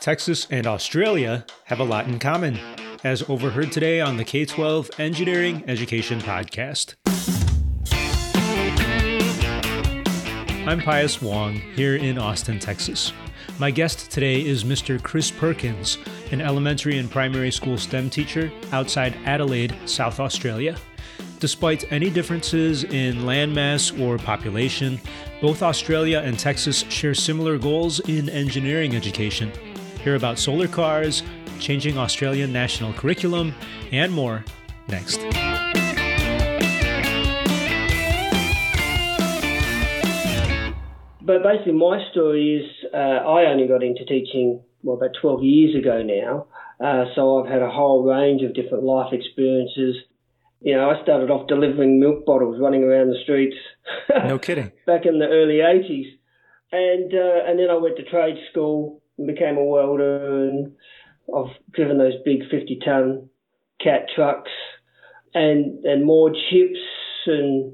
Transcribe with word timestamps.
Texas 0.00 0.46
and 0.50 0.66
Australia 0.66 1.44
have 1.64 1.78
a 1.78 1.84
lot 1.84 2.08
in 2.08 2.18
common, 2.18 2.58
as 3.04 3.22
overheard 3.28 3.70
today 3.70 4.00
on 4.00 4.16
the 4.16 4.24
K 4.24 4.46
12 4.46 4.92
Engineering 4.98 5.62
Education 5.66 6.20
Podcast. 6.20 6.94
I'm 10.66 10.80
Pius 10.80 11.20
Wong 11.20 11.56
here 11.74 11.96
in 11.96 12.16
Austin, 12.16 12.58
Texas. 12.58 13.12
My 13.58 13.70
guest 13.70 14.10
today 14.10 14.40
is 14.40 14.64
Mr. 14.64 15.02
Chris 15.02 15.30
Perkins, 15.30 15.98
an 16.30 16.40
elementary 16.40 16.96
and 16.96 17.10
primary 17.10 17.50
school 17.50 17.76
STEM 17.76 18.08
teacher 18.08 18.50
outside 18.72 19.14
Adelaide, 19.26 19.76
South 19.84 20.18
Australia. 20.18 20.78
Despite 21.40 21.92
any 21.92 22.08
differences 22.08 22.84
in 22.84 23.18
landmass 23.18 23.98
or 24.00 24.16
population, 24.16 24.98
both 25.42 25.62
Australia 25.62 26.22
and 26.24 26.38
Texas 26.38 26.86
share 26.88 27.14
similar 27.14 27.58
goals 27.58 28.00
in 28.00 28.30
engineering 28.30 28.96
education 28.96 29.52
Hear 30.02 30.14
about 30.14 30.38
solar 30.38 30.66
cars, 30.66 31.22
changing 31.58 31.98
Australian 31.98 32.52
national 32.52 32.94
curriculum, 32.94 33.54
and 33.92 34.10
more 34.10 34.44
next. 34.88 35.20
But 41.20 41.42
basically, 41.42 41.72
my 41.72 42.02
story 42.10 42.56
is 42.56 42.86
uh, 42.94 42.96
I 42.96 43.44
only 43.52 43.68
got 43.68 43.82
into 43.82 44.06
teaching 44.06 44.62
well 44.82 44.96
about 44.96 45.10
12 45.20 45.42
years 45.42 45.76
ago 45.76 46.02
now. 46.02 46.46
Uh, 46.84 47.04
so 47.14 47.38
I've 47.38 47.50
had 47.50 47.60
a 47.60 47.70
whole 47.70 48.02
range 48.02 48.42
of 48.42 48.54
different 48.54 48.84
life 48.84 49.12
experiences. 49.12 49.96
You 50.62 50.76
know, 50.76 50.90
I 50.90 51.02
started 51.02 51.30
off 51.30 51.46
delivering 51.46 52.00
milk 52.00 52.24
bottles, 52.24 52.58
running 52.58 52.82
around 52.82 53.08
the 53.08 53.18
streets. 53.22 53.56
No 54.08 54.38
kidding. 54.38 54.72
back 54.86 55.04
in 55.04 55.18
the 55.18 55.26
early 55.26 55.58
80s, 55.58 56.06
and 56.72 57.12
uh, 57.12 57.48
and 57.50 57.58
then 57.58 57.68
I 57.70 57.74
went 57.74 57.96
to 57.98 58.04
trade 58.04 58.36
school 58.50 58.99
became 59.26 59.56
a 59.56 59.64
welder 59.64 60.48
and 60.48 60.72
I've 61.34 61.54
driven 61.72 61.98
those 61.98 62.14
big 62.24 62.40
50 62.50 62.80
ton 62.84 63.28
cat 63.80 64.06
trucks 64.14 64.50
and, 65.34 65.84
and 65.84 66.04
moored 66.04 66.36
ships 66.50 66.78
and 67.26 67.72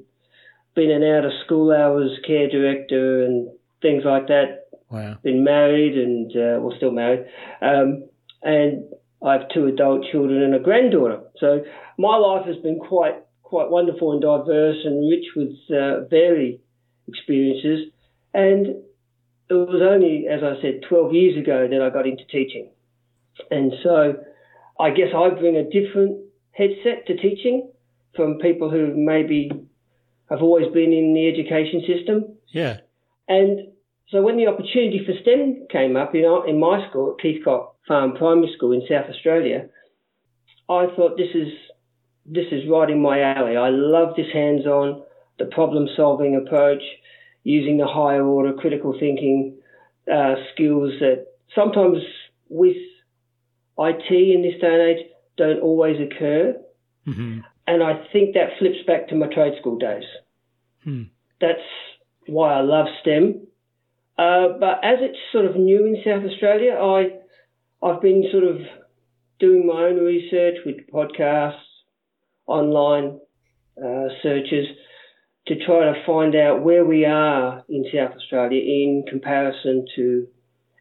been 0.75 0.91
an 0.91 1.03
out 1.03 1.25
of 1.25 1.33
school 1.45 1.73
hours 1.73 2.19
care 2.27 2.49
director 2.49 3.25
and 3.25 3.49
things 3.83 4.03
like 4.05 4.29
that. 4.29 4.69
Wow. 4.91 5.19
Been 5.23 5.43
married 5.43 5.97
and, 5.97 6.31
uh, 6.33 6.61
well, 6.61 6.75
still 6.77 6.93
married. 6.93 7.27
Um, 7.61 8.09
and 8.43 8.85
I 9.25 9.33
have 9.33 9.49
two 9.53 9.67
adult 9.67 10.05
children 10.13 10.43
and 10.43 10.55
a 10.55 10.61
granddaughter. 10.61 11.21
So 11.39 11.65
my 11.99 12.17
life 12.17 12.47
has 12.47 12.57
been 12.57 12.79
quite, 12.79 13.17
quite 13.43 13.71
wonderful 13.71 14.13
and 14.13 14.21
diverse 14.21 14.79
and 14.85 15.11
rich 15.11 15.25
with 15.35 15.57
uh, 15.71 16.05
varied 16.09 16.61
experiences. 17.09 17.93
And 18.35 18.77
it 19.49 19.55
was 19.55 19.83
only, 19.83 20.27
as 20.29 20.43
I 20.43 20.61
said, 20.61 20.81
12 20.89 21.13
years 21.13 21.39
ago 21.39 21.69
that 21.71 21.83
I 21.83 21.91
got 21.91 22.07
into 22.07 22.25
teaching. 22.27 22.71
And 23.51 23.73
so 23.83 24.17
I 24.81 24.91
guess 24.91 25.09
I 25.15 25.31
bring 25.31 25.57
a 25.57 25.65
different 25.65 26.19
headset 26.53 27.07
to 27.07 27.17
teaching 27.17 27.71
from 28.15 28.39
people 28.39 28.71
who 28.71 28.93
maybe 28.95 29.51
have 30.31 30.43
always 30.43 30.73
been 30.73 30.93
in 30.93 31.15
the 31.15 31.29
education 31.29 31.83
system. 31.87 32.37
Yeah. 32.49 32.79
And 33.29 33.69
so 34.09 34.23
when 34.23 34.37
the 34.37 34.47
opportunity 34.47 35.05
for 35.05 35.13
STEM 35.23 35.67
came 35.71 35.97
up 35.97 36.15
in, 36.15 36.25
in 36.49 36.59
my 36.59 36.89
school 36.89 37.17
at 37.17 37.25
Keithcot 37.25 37.69
Farm 37.87 38.15
Primary 38.17 38.53
School 38.57 38.73
in 38.73 38.83
South 38.89 39.07
Australia, 39.09 39.69
I 40.69 40.87
thought 40.97 41.17
this 41.17 41.35
is 41.35 41.53
this 42.25 42.47
is 42.51 42.69
right 42.69 42.91
in 42.91 43.01
my 43.01 43.21
alley. 43.21 43.57
I 43.57 43.69
love 43.69 44.17
this 44.17 44.27
hands-on, 44.33 45.03
the 45.39 45.45
problem-solving 45.47 46.35
approach 46.35 46.83
using 47.47 47.77
the 47.77 47.87
higher 47.87 48.27
order 48.27 48.53
critical 48.53 48.93
thinking 48.99 49.57
uh, 50.13 50.35
skills 50.53 50.93
that 50.99 51.27
sometimes 51.55 51.99
with 52.49 52.77
IT 53.79 54.11
in 54.11 54.43
this 54.43 54.61
day 54.61 54.67
and 54.67 54.83
age 54.83 55.07
don't 55.37 55.61
always 55.61 55.97
occur. 56.01 56.57
Mm-hmm. 57.07 57.39
And 57.69 57.83
I 57.85 58.05
think 58.13 58.35
that 58.35 58.59
flips 58.59 58.79
back 58.85 59.09
to 59.09 59.15
my 59.15 59.29
trade 59.29 59.53
school 59.61 59.79
days. 59.79 60.03
Hmm. 60.83 61.05
That's 61.41 61.69
why 62.27 62.55
I 62.55 62.63
love 62.63 62.87
STEM. 63.03 63.47
Uh, 64.19 64.59
but 64.59 64.81
as 64.83 64.99
it's 65.01 65.19
sort 65.31 65.45
of 65.45 65.55
new 65.55 65.87
in 65.87 66.03
South 66.05 66.29
Australia, 66.29 66.73
I 66.73 67.87
I've 67.87 68.03
been 68.03 68.25
sort 68.33 68.45
of 68.45 68.57
doing 69.39 69.67
my 69.69 69.85
own 69.85 69.99
research 69.99 70.57
with 70.67 70.79
podcasts, 70.93 71.61
online 72.49 73.21
uh, 73.79 74.09
searches, 74.23 74.67
to 75.47 75.65
try 75.65 75.93
to 75.93 76.03
find 76.05 76.35
out 76.35 76.63
where 76.63 76.85
we 76.85 77.05
are 77.05 77.65
in 77.69 77.85
South 77.95 78.13
Australia 78.17 78.61
in 78.61 79.05
comparison 79.09 79.87
to 79.95 80.27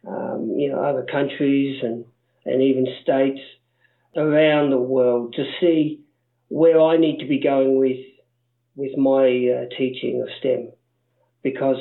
um, 0.08 0.56
you 0.58 0.72
know 0.72 0.84
other 0.84 1.06
countries 1.10 1.82
and 1.84 2.06
and 2.46 2.62
even 2.62 2.86
states 3.02 3.40
around 4.16 4.70
the 4.70 4.80
world 4.80 5.34
to 5.36 5.46
see 5.60 6.02
where 6.48 6.80
I 6.80 6.98
need 6.98 7.20
to 7.20 7.28
be 7.28 7.40
going 7.40 7.78
with 7.80 8.00
with 8.76 8.98
my 8.98 9.26
uh, 9.26 9.76
teaching 9.78 10.22
of 10.22 10.30
STEM 10.40 10.72
because 11.44 11.78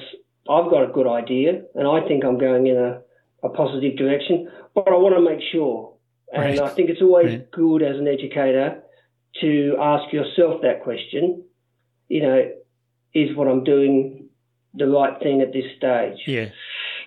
I've 0.49 0.71
got 0.71 0.89
a 0.89 0.93
good 0.93 1.07
idea 1.07 1.63
and 1.75 1.89
I 1.89 2.07
think 2.07 2.25
I'm 2.25 2.39
going 2.39 2.67
in 2.67 2.77
a, 2.77 3.01
a 3.43 3.49
positive 3.49 3.97
direction, 3.97 4.51
but 4.75 4.89
I 4.89 4.97
want 4.97 5.15
to 5.17 5.21
make 5.21 5.41
sure. 5.51 5.95
And 6.33 6.59
right. 6.59 6.61
I 6.61 6.69
think 6.75 6.91
it's 6.91 7.03
always 7.03 7.31
right. 7.31 7.51
good 7.51 7.83
as 7.83 7.97
an 7.97 8.07
educator 8.07 8.83
to 9.41 9.77
ask 9.81 10.13
yourself 10.13 10.63
that 10.63 10.83
question. 10.83 11.45
You 12.09 12.23
know, 12.23 12.51
is 13.15 13.37
what 13.37 13.49
I'm 13.49 13.65
doing 13.65 14.29
the 14.75 14.89
right 14.89 15.19
thing 15.23 15.41
at 15.41 15.53
this 15.53 15.65
stage? 15.77 16.19
Yeah. 16.27 16.49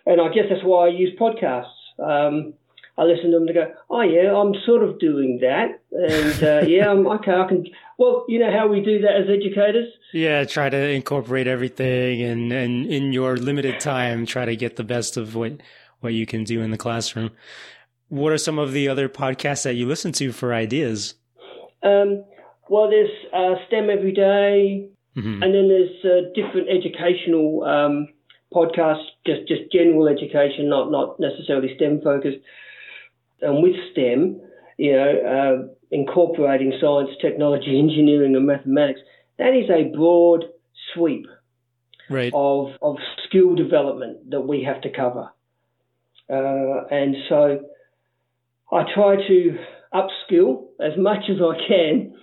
And 0.06 0.22
I 0.22 0.30
guess 0.30 0.46
that's 0.50 0.64
why 0.64 0.86
I 0.86 0.90
use 0.90 1.18
podcasts. 1.20 1.66
Um, 2.00 2.54
I 2.98 3.04
listen 3.04 3.32
to 3.32 3.38
them 3.38 3.48
to 3.48 3.54
go, 3.54 3.72
oh 3.92 4.02
yeah, 4.02 4.34
I'm 4.34 4.54
sort 4.66 4.84
of 4.84 4.98
doing 5.00 5.40
that, 5.42 5.80
and 5.92 6.44
uh, 6.44 6.62
yeah, 6.68 6.90
I'm 6.90 7.06
okay. 7.06 7.32
I 7.32 7.48
can. 7.48 7.66
Well, 8.00 8.26
you 8.28 8.40
know 8.40 8.52
how 8.52 8.68
we 8.68 8.82
do 8.82 9.02
that 9.02 9.16
as 9.18 9.30
educators. 9.30 9.94
Yeah, 10.14 10.46
try 10.46 10.70
to 10.70 10.78
incorporate 10.78 11.46
everything, 11.46 12.24
and 12.24 12.52
and 12.52 12.88
in 12.88 13.14
your 13.14 13.38
limited 13.38 13.80
time, 13.80 14.26
try 14.26 14.46
to 14.46 14.56
get 14.56 14.78
the 14.78 14.84
best 14.84 15.16
of 15.16 15.36
what 15.36 15.62
what 16.00 16.14
you 16.14 16.26
can 16.26 16.44
do 16.44 16.62
in 16.62 16.72
the 16.72 16.78
classroom. 16.78 17.32
What 18.10 18.32
are 18.32 18.38
some 18.38 18.58
of 18.58 18.72
the 18.72 18.88
other 18.88 19.10
podcasts 19.10 19.64
that 19.64 19.76
you 19.76 19.86
listen 19.86 20.12
to 20.14 20.32
for 20.32 20.54
ideas? 20.54 21.16
Um, 21.84 22.24
well, 22.70 22.90
there's 22.90 23.12
uh, 23.34 23.56
STEM 23.68 23.90
Everyday, 23.90 24.90
Mm-hmm. 25.18 25.42
And 25.44 25.54
then 25.54 25.68
there's 25.68 26.06
uh, 26.06 26.30
different 26.36 26.70
educational 26.70 27.64
um, 27.64 28.08
podcasts, 28.54 29.08
just 29.26 29.48
just 29.48 29.72
general 29.72 30.08
education, 30.08 30.70
not 30.70 30.92
not 30.92 31.20
necessarily 31.20 31.76
STEM 31.76 32.02
focused. 32.04 32.38
And 33.42 33.64
with 33.64 33.76
STEM, 33.92 34.40
you 34.78 34.94
know, 34.94 35.68
uh, 35.72 35.74
incorporating 35.92 36.74
science, 36.80 37.10
technology, 37.20 37.80
engineering, 37.80 38.36
and 38.36 38.46
mathematics, 38.46 39.00
that 39.40 39.56
is 39.56 39.70
a 39.72 39.96
broad 39.96 40.46
sweep 40.94 41.26
right. 42.12 42.32
of 42.36 42.70
of 42.84 42.98
skill 43.28 43.56
development 43.56 44.30
that 44.30 44.42
we 44.42 44.64
have 44.64 44.82
to 44.82 44.90
cover. 44.90 45.30
Uh, 46.30 46.86
and 46.92 47.16
so, 47.28 47.62
I 48.72 48.84
try 48.94 49.16
to 49.16 49.58
upskill 49.94 50.66
as 50.80 50.98
much 50.98 51.24
as 51.30 51.38
I 51.42 51.58
can 51.68 52.14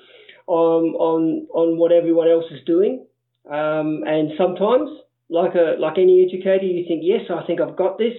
on 0.46 0.94
on 0.94 1.46
on 1.52 1.78
what 1.78 1.92
everyone 1.92 2.28
else 2.28 2.44
is 2.50 2.60
doing. 2.64 3.06
Um, 3.50 4.04
and 4.06 4.32
sometimes, 4.38 4.88
like 5.28 5.54
a 5.54 5.76
like 5.78 5.98
any 5.98 6.24
educator, 6.26 6.64
you 6.64 6.86
think, 6.86 7.02
yes, 7.04 7.30
I 7.30 7.46
think 7.46 7.60
I've 7.60 7.76
got 7.76 7.98
this. 7.98 8.14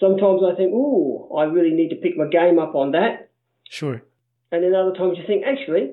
Sometimes 0.00 0.42
I 0.42 0.56
think, 0.56 0.72
oh, 0.74 1.30
I 1.36 1.44
really 1.44 1.74
need 1.74 1.90
to 1.90 1.96
pick 1.96 2.16
my 2.16 2.26
game 2.26 2.58
up 2.58 2.74
on 2.74 2.92
that. 2.92 3.30
Sure. 3.68 4.02
And 4.50 4.64
then 4.64 4.74
other 4.74 4.92
times 4.92 5.16
you 5.18 5.24
think, 5.26 5.44
actually, 5.46 5.92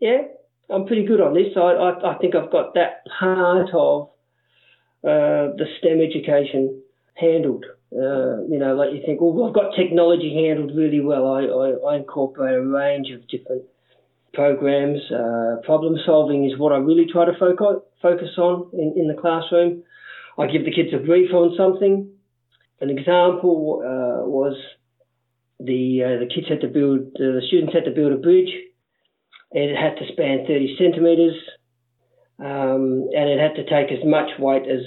yeah, 0.00 0.22
I'm 0.70 0.86
pretty 0.86 1.04
good 1.04 1.20
on 1.20 1.34
this. 1.34 1.56
I 1.56 1.60
I, 1.60 2.14
I 2.14 2.18
think 2.18 2.34
I've 2.34 2.52
got 2.52 2.74
that 2.74 3.04
part 3.18 3.70
of 3.74 4.08
uh, 5.04 5.56
the 5.58 5.66
STEM 5.78 6.00
education 6.00 6.82
handled. 7.14 7.64
Uh, 7.92 8.40
you 8.48 8.58
know, 8.58 8.74
like 8.74 8.94
you 8.94 9.02
think, 9.04 9.20
oh, 9.20 9.46
I've 9.46 9.54
got 9.54 9.76
technology 9.76 10.46
handled 10.46 10.72
really 10.74 11.00
well. 11.00 11.26
I, 11.26 11.42
I, 11.42 11.92
I 11.92 11.96
incorporate 11.96 12.54
a 12.54 12.62
range 12.62 13.10
of 13.10 13.28
different 13.28 13.64
programs. 14.32 15.00
Uh, 15.10 15.56
problem 15.64 15.96
solving 16.04 16.44
is 16.44 16.58
what 16.58 16.72
I 16.72 16.76
really 16.76 17.06
try 17.10 17.24
to 17.24 17.32
focus 17.38 17.82
focus 18.00 18.30
on 18.38 18.70
in, 18.72 18.94
in 18.96 19.08
the 19.08 19.20
classroom. 19.20 19.82
I 20.38 20.46
give 20.46 20.64
the 20.64 20.72
kids 20.72 20.88
a 20.94 20.98
brief 20.98 21.32
on 21.32 21.54
something. 21.56 22.10
An 22.80 22.90
example 22.90 23.82
uh, 23.84 24.26
was 24.28 24.56
the 25.60 26.02
uh, 26.02 26.18
the 26.20 26.30
kids 26.34 26.48
had 26.48 26.60
to 26.62 26.68
build 26.68 27.00
uh, 27.16 27.38
the 27.38 27.42
students 27.46 27.74
had 27.74 27.84
to 27.84 27.92
build 27.92 28.12
a 28.12 28.16
bridge. 28.16 28.50
And 29.54 29.64
it 29.64 29.76
had 29.76 29.98
to 29.98 30.10
span 30.10 30.46
30 30.46 30.76
centimeters, 30.78 31.34
um, 32.38 33.10
and 33.12 33.28
it 33.28 33.38
had 33.38 33.54
to 33.56 33.64
take 33.64 33.92
as 33.92 34.02
much 34.02 34.30
weight 34.38 34.62
as 34.62 34.80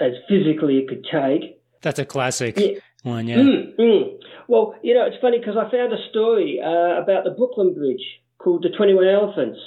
as 0.00 0.12
physically 0.26 0.78
it 0.78 0.88
could 0.88 1.04
take. 1.04 1.60
That's 1.82 1.98
a 1.98 2.06
classic 2.06 2.58
yeah. 2.58 2.78
one, 3.02 3.28
yeah. 3.28 3.36
Mm, 3.36 3.76
mm. 3.76 4.18
Well, 4.48 4.74
you 4.82 4.94
know, 4.94 5.04
it's 5.04 5.20
funny 5.20 5.38
because 5.38 5.56
I 5.58 5.70
found 5.70 5.92
a 5.92 5.98
story 6.08 6.60
uh, 6.64 7.02
about 7.02 7.24
the 7.24 7.34
Brooklyn 7.36 7.74
Bridge 7.74 8.00
called 8.46 8.62
The 8.62 8.76
21 8.76 9.06
Elephants 9.06 9.58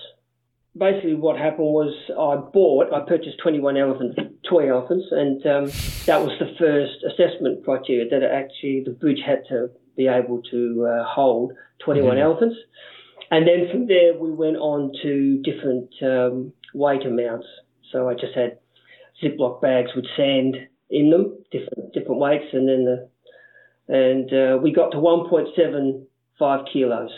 basically 0.77 1.15
what 1.15 1.37
happened 1.37 1.67
was 1.67 1.93
I 2.11 2.35
bought, 2.51 2.93
I 2.93 3.01
purchased 3.07 3.39
21 3.43 3.77
elephant, 3.77 4.17
toy 4.47 4.69
elephants, 4.69 5.07
and 5.11 5.45
um, 5.45 5.65
that 6.05 6.21
was 6.21 6.31
the 6.39 6.55
first 6.57 7.03
assessment 7.03 7.65
criteria 7.65 8.09
that 8.09 8.23
actually 8.23 8.83
the 8.85 8.91
bridge 8.91 9.19
had 9.25 9.43
to 9.49 9.69
be 9.97 10.07
able 10.07 10.41
to 10.51 10.87
uh, 10.87 11.03
hold 11.05 11.53
21 11.83 12.11
mm-hmm. 12.11 12.21
elephants. 12.21 12.55
And 13.31 13.47
then 13.47 13.67
from 13.71 13.87
there, 13.87 14.17
we 14.17 14.31
went 14.31 14.57
on 14.57 14.91
to 15.03 15.41
different 15.43 15.89
um, 16.01 16.53
weight 16.73 17.05
amounts. 17.05 17.45
So 17.91 18.09
I 18.09 18.13
just 18.13 18.33
had 18.33 18.57
Ziploc 19.21 19.61
bags 19.61 19.91
with 19.95 20.05
sand 20.15 20.55
in 20.89 21.11
them, 21.11 21.37
different 21.51 21.93
different 21.93 22.19
weights, 22.19 22.45
and 22.53 22.67
then 22.67 22.85
the 22.85 23.09
and 23.91 24.31
uh, 24.31 24.57
we 24.61 24.71
got 24.71 24.91
to 24.91 24.97
1.75 24.97 26.71
kilos, 26.71 27.09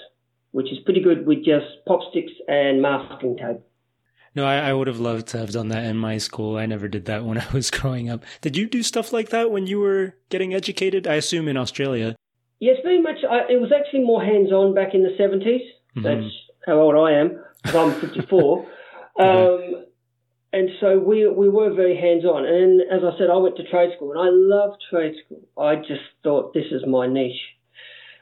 which 0.52 0.72
is 0.72 0.80
pretty 0.80 1.02
good 1.02 1.26
with 1.26 1.44
just 1.44 1.66
pop 1.88 2.02
sticks 2.10 2.32
and 2.48 2.82
masking 2.82 3.38
tape. 3.38 3.62
No, 4.34 4.46
I, 4.46 4.70
I, 4.70 4.74
would 4.74 4.88
have 4.88 5.00
loved 5.00 5.28
to 5.30 5.40
have 5.40 5.52
done 5.52 5.68
that 5.70 5.84
in 5.84 5.98
my 5.98 6.18
school. 6.18 6.58
I 6.58 6.66
never 6.66 6.88
did 6.88 7.06
that 7.06 7.26
when 7.26 7.38
I 7.38 7.46
was 7.52 7.70
growing 7.70 8.10
up. 8.10 8.24
Did 8.42 8.56
you 8.56 8.68
do 8.68 8.84
stuff 8.84 9.12
like 9.12 9.30
that 9.30 9.52
when 9.52 9.68
you 9.68 9.80
were 9.80 10.16
getting 10.30 10.54
educated? 10.54 11.08
I 11.08 11.16
assume 11.16 11.48
in 11.48 11.58
Australia. 11.58 12.16
Yes, 12.60 12.78
very 12.84 13.02
much. 13.02 13.18
I, 13.30 13.52
it 13.52 13.60
was 13.60 13.72
actually 13.72 14.04
more 14.04 14.24
hands-on 14.24 14.74
back 14.74 14.94
in 14.94 15.04
the 15.04 15.16
70s. 15.20 15.62
Mm-hmm. 15.98 16.04
That's 16.04 16.34
how 16.66 16.80
old 16.80 16.96
I 16.96 17.14
am. 17.14 17.44
I'm 17.66 18.00
54. 18.00 18.68
um, 19.20 19.86
and 20.54 20.70
so 20.80 21.00
we 21.00 21.28
we 21.28 21.50
were 21.50 21.74
very 21.74 21.96
hands 21.96 22.26
on. 22.26 22.46
And 22.46 22.82
as 22.82 23.02
I 23.04 23.18
said, 23.18 23.30
I 23.30 23.38
went 23.38 23.56
to 23.58 23.64
trade 23.70 23.92
school, 23.96 24.12
and 24.12 24.20
I 24.20 24.30
loved 24.30 24.84
trade 24.90 25.16
school. 25.26 25.42
I 25.58 25.76
just 25.76 26.04
thought 26.24 26.54
this 26.54 26.66
is 26.72 26.86
my 26.86 27.08
niche. 27.08 27.42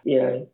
You 0.04 0.22
know, 0.22 0.48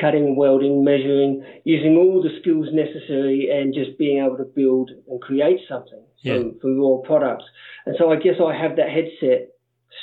cutting, 0.00 0.36
welding, 0.36 0.84
measuring, 0.84 1.44
using 1.64 1.96
all 1.96 2.22
the 2.22 2.30
skills 2.40 2.68
necessary, 2.72 3.48
and 3.50 3.74
just 3.74 3.98
being 3.98 4.24
able 4.24 4.36
to 4.36 4.44
build 4.44 4.90
and 5.08 5.20
create 5.20 5.60
something 5.68 6.02
yeah. 6.20 6.34
from, 6.34 6.58
from 6.60 6.80
raw 6.80 6.98
products. 7.04 7.44
And 7.86 7.96
so 7.98 8.12
I 8.12 8.16
guess 8.16 8.34
I 8.44 8.54
have 8.56 8.76
that 8.76 8.90
headset 8.90 9.48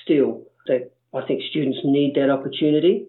still 0.03 0.43
that 0.67 0.91
I 1.13 1.25
think 1.25 1.43
students 1.49 1.79
need 1.83 2.15
that 2.15 2.29
opportunity 2.29 3.05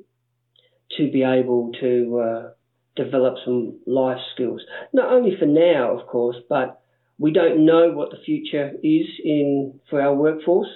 to 0.99 1.11
be 1.11 1.23
able 1.23 1.73
to 1.81 2.21
uh, 2.21 2.51
develop 2.97 3.37
some 3.45 3.81
life 3.87 4.21
skills, 4.35 4.61
not 4.93 5.13
only 5.13 5.37
for 5.39 5.47
now, 5.47 5.99
of 5.99 6.07
course, 6.07 6.37
but 6.49 6.81
we 7.19 7.33
don't 7.33 7.65
know 7.65 7.93
what 7.93 8.11
the 8.11 8.19
future 8.25 8.73
is 8.83 9.07
in 9.25 9.81
for 9.89 10.01
our 10.01 10.15
workforce. 10.15 10.69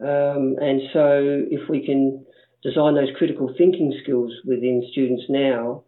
Um, 0.00 0.56
and 0.60 0.82
so 0.92 1.44
if 1.50 1.68
we 1.68 1.84
can 1.84 2.26
design 2.62 2.94
those 2.94 3.10
critical 3.16 3.52
thinking 3.56 3.98
skills 4.02 4.32
within 4.44 4.86
students 4.92 5.24
now, 5.28 5.84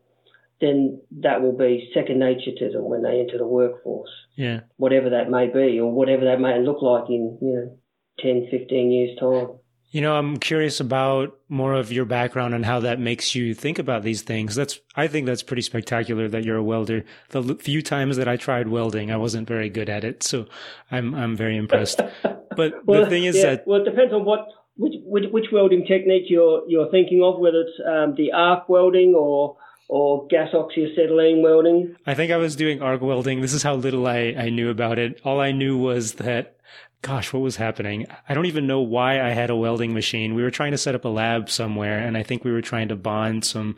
then 0.60 1.00
that 1.20 1.40
will 1.40 1.56
be 1.56 1.90
second 1.94 2.18
nature 2.18 2.52
to 2.58 2.70
them 2.70 2.84
when 2.88 3.02
they 3.02 3.20
enter 3.20 3.38
the 3.38 3.46
workforce. 3.46 4.10
Yeah. 4.36 4.60
Whatever 4.76 5.10
that 5.10 5.30
may 5.30 5.46
be 5.46 5.78
or 5.78 5.92
whatever 5.92 6.24
that 6.26 6.40
may 6.40 6.58
look 6.60 6.82
like 6.82 7.08
in, 7.08 7.38
you 7.40 7.54
know, 7.54 7.78
10, 8.20 8.48
15 8.50 8.90
years 8.90 9.18
time. 9.18 9.58
You 9.90 10.02
know, 10.02 10.16
I'm 10.16 10.36
curious 10.36 10.80
about 10.80 11.38
more 11.48 11.72
of 11.72 11.90
your 11.90 12.04
background 12.04 12.54
and 12.54 12.66
how 12.66 12.80
that 12.80 13.00
makes 13.00 13.34
you 13.34 13.54
think 13.54 13.78
about 13.78 14.02
these 14.02 14.20
things. 14.20 14.54
That's, 14.54 14.78
I 14.94 15.06
think 15.06 15.24
that's 15.24 15.42
pretty 15.42 15.62
spectacular 15.62 16.28
that 16.28 16.44
you're 16.44 16.58
a 16.58 16.62
welder. 16.62 17.04
The 17.30 17.54
few 17.54 17.80
times 17.80 18.18
that 18.18 18.28
I 18.28 18.36
tried 18.36 18.68
welding, 18.68 19.10
I 19.10 19.16
wasn't 19.16 19.48
very 19.48 19.70
good 19.70 19.88
at 19.88 20.04
it. 20.04 20.22
So 20.22 20.46
I'm, 20.90 21.14
I'm 21.14 21.36
very 21.36 21.56
impressed. 21.56 22.00
But 22.58 22.84
well, 22.84 23.04
the 23.04 23.08
thing 23.08 23.24
is 23.24 23.36
yeah, 23.36 23.50
that. 23.50 23.68
Well, 23.68 23.82
it 23.82 23.84
depends 23.84 24.12
on 24.12 24.24
what, 24.24 24.40
which, 24.78 24.94
which, 25.04 25.24
which 25.30 25.46
welding 25.52 25.84
technique 25.86 26.24
you're, 26.28 26.62
you're 26.68 26.90
thinking 26.90 27.22
of, 27.22 27.38
whether 27.38 27.60
it's 27.60 27.78
um, 27.86 28.14
the 28.16 28.32
arc 28.32 28.68
welding 28.68 29.14
or, 29.14 29.56
or 29.88 30.26
gas 30.28 30.50
oxyacetylene 30.54 31.42
welding? 31.42 31.96
I 32.06 32.14
think 32.14 32.32
I 32.32 32.36
was 32.36 32.56
doing 32.56 32.80
arc 32.80 33.02
welding. 33.02 33.42
This 33.42 33.52
is 33.52 33.62
how 33.62 33.74
little 33.74 34.06
I, 34.06 34.34
I 34.38 34.48
knew 34.48 34.70
about 34.70 34.98
it. 34.98 35.20
All 35.24 35.40
I 35.40 35.52
knew 35.52 35.76
was 35.76 36.14
that 36.14 36.54
gosh, 37.02 37.32
what 37.32 37.42
was 37.42 37.56
happening? 37.56 38.06
I 38.28 38.34
don't 38.34 38.46
even 38.46 38.66
know 38.66 38.80
why 38.80 39.20
I 39.20 39.30
had 39.30 39.50
a 39.50 39.56
welding 39.56 39.94
machine. 39.94 40.34
We 40.34 40.42
were 40.42 40.50
trying 40.50 40.72
to 40.72 40.78
set 40.78 40.94
up 40.94 41.04
a 41.04 41.08
lab 41.08 41.48
somewhere, 41.48 41.98
and 41.98 42.16
I 42.16 42.22
think 42.22 42.44
we 42.44 42.52
were 42.52 42.62
trying 42.62 42.88
to 42.88 42.96
bond 42.96 43.44
some 43.44 43.76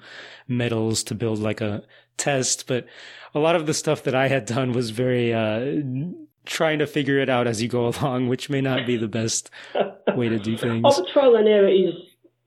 metals 0.49 1.03
to 1.05 1.15
build 1.15 1.39
like 1.39 1.61
a 1.61 1.83
test. 2.17 2.67
But 2.67 2.87
a 3.35 3.39
lot 3.39 3.57
of 3.57 3.67
the 3.67 3.75
stuff 3.75 4.03
that 4.05 4.15
I 4.15 4.29
had 4.29 4.47
done 4.47 4.73
was 4.73 4.91
very 4.91 5.35
uh, 5.35 5.83
trying 6.47 6.79
to 6.79 6.87
figure 6.87 7.19
it 7.19 7.29
out 7.29 7.47
as 7.47 7.63
you 7.63 7.69
go 7.69 7.89
along, 8.01 8.29
which 8.29 8.51
may 8.51 8.61
not 8.61 8.87
be 8.87 8.97
the 8.97 9.09
best 9.09 9.51
way 10.15 10.29
to 10.29 10.39
do 10.39 10.57
things. 10.57 10.83
Oh, 10.85 11.05
trial 11.13 11.37
and 11.37 11.49
error 11.49 11.69
is 11.69 11.95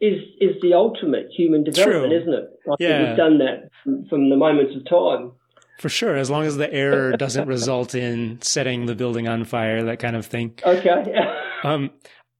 is 0.01 0.19
is 0.41 0.61
the 0.61 0.73
ultimate 0.73 1.27
human 1.35 1.63
development, 1.63 2.11
True. 2.11 2.21
isn't 2.21 2.33
it? 2.33 2.59
I 2.69 2.75
yeah. 2.79 3.07
we've 3.07 3.17
done 3.17 3.37
that 3.39 3.69
from 4.09 4.29
the 4.29 4.35
moments 4.35 4.75
of 4.75 4.85
time. 4.89 5.31
For 5.79 5.89
sure, 5.89 6.15
as 6.15 6.29
long 6.29 6.43
as 6.45 6.55
the 6.57 6.71
error 6.71 7.17
doesn't 7.17 7.47
result 7.47 7.95
in 7.95 8.39
setting 8.41 8.85
the 8.85 8.95
building 8.95 9.27
on 9.27 9.43
fire, 9.43 9.83
that 9.83 9.99
kind 9.99 10.15
of 10.15 10.25
thing. 10.25 10.59
Okay. 10.65 11.15
um, 11.63 11.89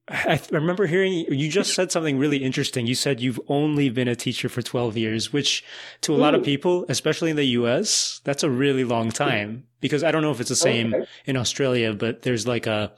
I 0.09 0.41
remember 0.51 0.85
hearing 0.85 1.13
you 1.13 1.49
just 1.49 1.73
said 1.73 1.91
something 1.91 2.17
really 2.17 2.37
interesting. 2.37 2.85
You 2.87 2.95
said 2.95 3.21
you've 3.21 3.39
only 3.47 3.89
been 3.89 4.09
a 4.09 4.15
teacher 4.15 4.49
for 4.49 4.61
12 4.61 4.97
years, 4.97 5.31
which 5.31 5.63
to 6.01 6.13
a 6.13 6.17
Ooh. 6.17 6.19
lot 6.19 6.35
of 6.35 6.43
people, 6.43 6.85
especially 6.89 7.29
in 7.29 7.37
the 7.37 7.45
US, 7.45 8.19
that's 8.25 8.43
a 8.43 8.49
really 8.49 8.83
long 8.83 9.11
time 9.11 9.63
because 9.79 10.03
I 10.03 10.11
don't 10.11 10.21
know 10.21 10.31
if 10.31 10.41
it's 10.41 10.49
the 10.49 10.57
same 10.57 10.93
okay. 10.93 11.05
in 11.25 11.37
Australia, 11.37 11.93
but 11.93 12.23
there's 12.23 12.45
like 12.45 12.67
a, 12.67 12.91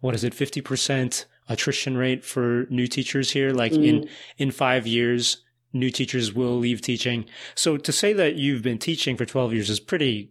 what 0.00 0.14
is 0.14 0.22
it, 0.22 0.34
50% 0.34 1.24
attrition 1.48 1.96
rate 1.96 2.24
for 2.24 2.66
new 2.70 2.86
teachers 2.86 3.32
here? 3.32 3.50
Like 3.50 3.72
mm. 3.72 3.84
in, 3.84 4.08
in 4.38 4.50
five 4.52 4.86
years, 4.86 5.38
new 5.72 5.90
teachers 5.90 6.32
will 6.32 6.56
leave 6.56 6.80
teaching. 6.80 7.24
So 7.56 7.76
to 7.76 7.90
say 7.90 8.12
that 8.12 8.36
you've 8.36 8.62
been 8.62 8.78
teaching 8.78 9.16
for 9.16 9.24
12 9.24 9.52
years 9.52 9.70
is 9.70 9.80
pretty 9.80 10.30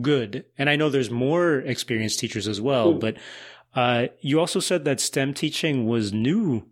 good. 0.00 0.44
And 0.58 0.68
I 0.68 0.76
know 0.76 0.90
there's 0.90 1.10
more 1.10 1.58
experienced 1.58 2.18
teachers 2.18 2.46
as 2.46 2.60
well, 2.60 2.94
mm. 2.94 3.00
but 3.00 3.16
uh, 3.76 4.06
you 4.20 4.40
also 4.40 4.58
said 4.58 4.86
that 4.86 5.00
STEM 5.00 5.34
teaching 5.34 5.86
was 5.86 6.12
new 6.12 6.66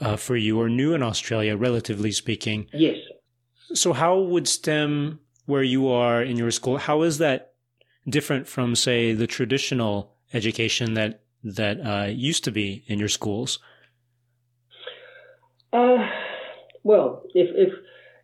uh, 0.00 0.16
for 0.16 0.36
you 0.36 0.60
or 0.60 0.68
new 0.68 0.92
in 0.92 1.02
Australia, 1.02 1.56
relatively 1.56 2.12
speaking. 2.12 2.66
Yes. 2.72 2.96
So 3.72 3.94
how 3.94 4.20
would 4.20 4.46
STEM, 4.46 5.20
where 5.46 5.62
you 5.62 5.88
are 5.88 6.22
in 6.22 6.36
your 6.36 6.50
school, 6.50 6.76
how 6.76 7.02
is 7.02 7.16
that 7.18 7.54
different 8.06 8.46
from, 8.46 8.76
say, 8.76 9.14
the 9.14 9.26
traditional 9.26 10.12
education 10.34 10.94
that 10.94 11.22
that 11.42 11.78
uh, 11.80 12.06
used 12.06 12.44
to 12.44 12.50
be 12.50 12.84
in 12.86 12.98
your 12.98 13.08
schools? 13.08 13.58
Uh, 15.72 16.06
well, 16.82 17.22
if 17.34 17.48
if 17.54 17.72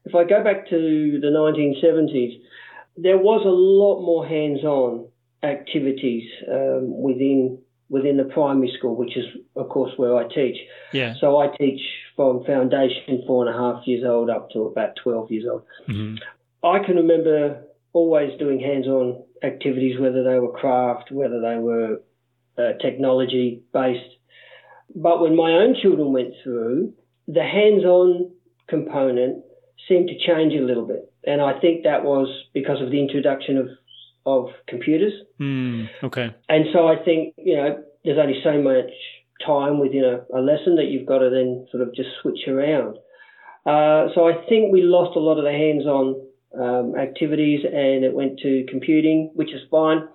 if 0.05 0.15
I 0.15 0.25
go 0.25 0.45
back 0.45 0.69
to 0.69 1.19
the 1.21 1.29
1970s, 1.29 2.41
there 2.97 3.19
was 3.19 3.43
a 3.47 3.49
lot 3.49 4.03
more 4.05 4.27
hands-on 4.27 5.09
activities 5.43 6.25
um, 6.51 7.01
within 7.03 7.59
within 7.91 8.17
the 8.17 8.25
primary 8.25 8.73
school, 8.79 8.97
which 8.97 9.17
is 9.17 9.27
of 9.57 9.69
course 9.69 9.93
where 9.97 10.17
I 10.17 10.27
teach. 10.33 10.57
Yeah. 10.93 11.15
So 11.21 11.39
I 11.39 11.49
teach 11.57 11.81
from 12.17 12.45
foundation 12.45 13.23
four 13.27 13.47
and 13.47 13.55
a 13.55 13.59
half 13.59 13.87
years 13.87 14.05
old 14.07 14.31
up 14.31 14.51
to 14.53 14.63
about 14.63 14.97
12 15.03 15.31
years 15.31 15.45
old. 15.51 15.63
Mm-hmm. 15.89 16.17
I 16.65 16.79
can 16.85 16.97
remember 16.97 17.63
always 17.93 18.39
doing 18.39 18.61
hands-on 18.61 19.23
activities, 19.43 19.99
whether 19.99 20.23
they 20.23 20.39
were 20.39 20.53
craft, 20.53 21.11
whether 21.11 21.41
they 21.41 21.57
were 21.57 22.03
uh, 22.59 22.73
technology 22.81 23.63
based. 23.73 24.17
But 24.95 25.21
when 25.21 25.37
my 25.37 25.53
own 25.53 25.75
children 25.81 26.13
went 26.13 26.35
through, 26.43 26.93
the 27.27 27.43
hands-on 27.43 28.31
component 28.69 29.45
seemed 29.89 30.09
to 30.09 30.19
change 30.27 30.55
a 30.55 30.65
little 30.65 30.87
bit. 30.87 31.13
And 31.25 31.41
I 31.41 31.59
think 31.59 31.85
that 31.85 32.05
was 32.05 32.29
because 32.55 32.81
of 32.81 32.91
the 32.91 33.01
introduction 33.01 33.57
of, 33.57 33.69
of 34.27 34.47
computers. 34.69 35.13
Mm, 35.41 35.89
okay. 36.05 36.35
And 36.49 36.67
so 36.73 36.87
I 36.87 36.97
think, 37.05 37.35
you 37.39 37.57
know, 37.57 37.83
there's 38.05 38.19
only 38.19 38.41
so 38.43 38.61
much 38.61 38.91
time 39.45 39.79
within 39.79 40.05
a, 40.05 40.39
a 40.39 40.41
lesson 40.41 40.77
that 40.77 40.87
you've 40.87 41.07
got 41.07 41.19
to 41.19 41.31
then 41.31 41.67
sort 41.71 41.83
of 41.83 41.95
just 41.95 42.09
switch 42.21 42.49
around. 42.49 42.99
Uh, 43.67 44.13
so 44.15 44.29
I 44.29 44.45
think 44.49 44.73
we 44.73 44.83
lost 44.83 45.17
a 45.17 45.21
lot 45.21 45.39
of 45.39 45.45
the 45.45 45.53
hands-on 45.53 46.27
um, 46.59 46.95
activities 46.99 47.61
and 47.65 48.05
it 48.05 48.15
went 48.15 48.39
to 48.41 48.67
computing, 48.69 49.31
which 49.35 49.53
is 49.53 49.61
fine. 49.71 50.09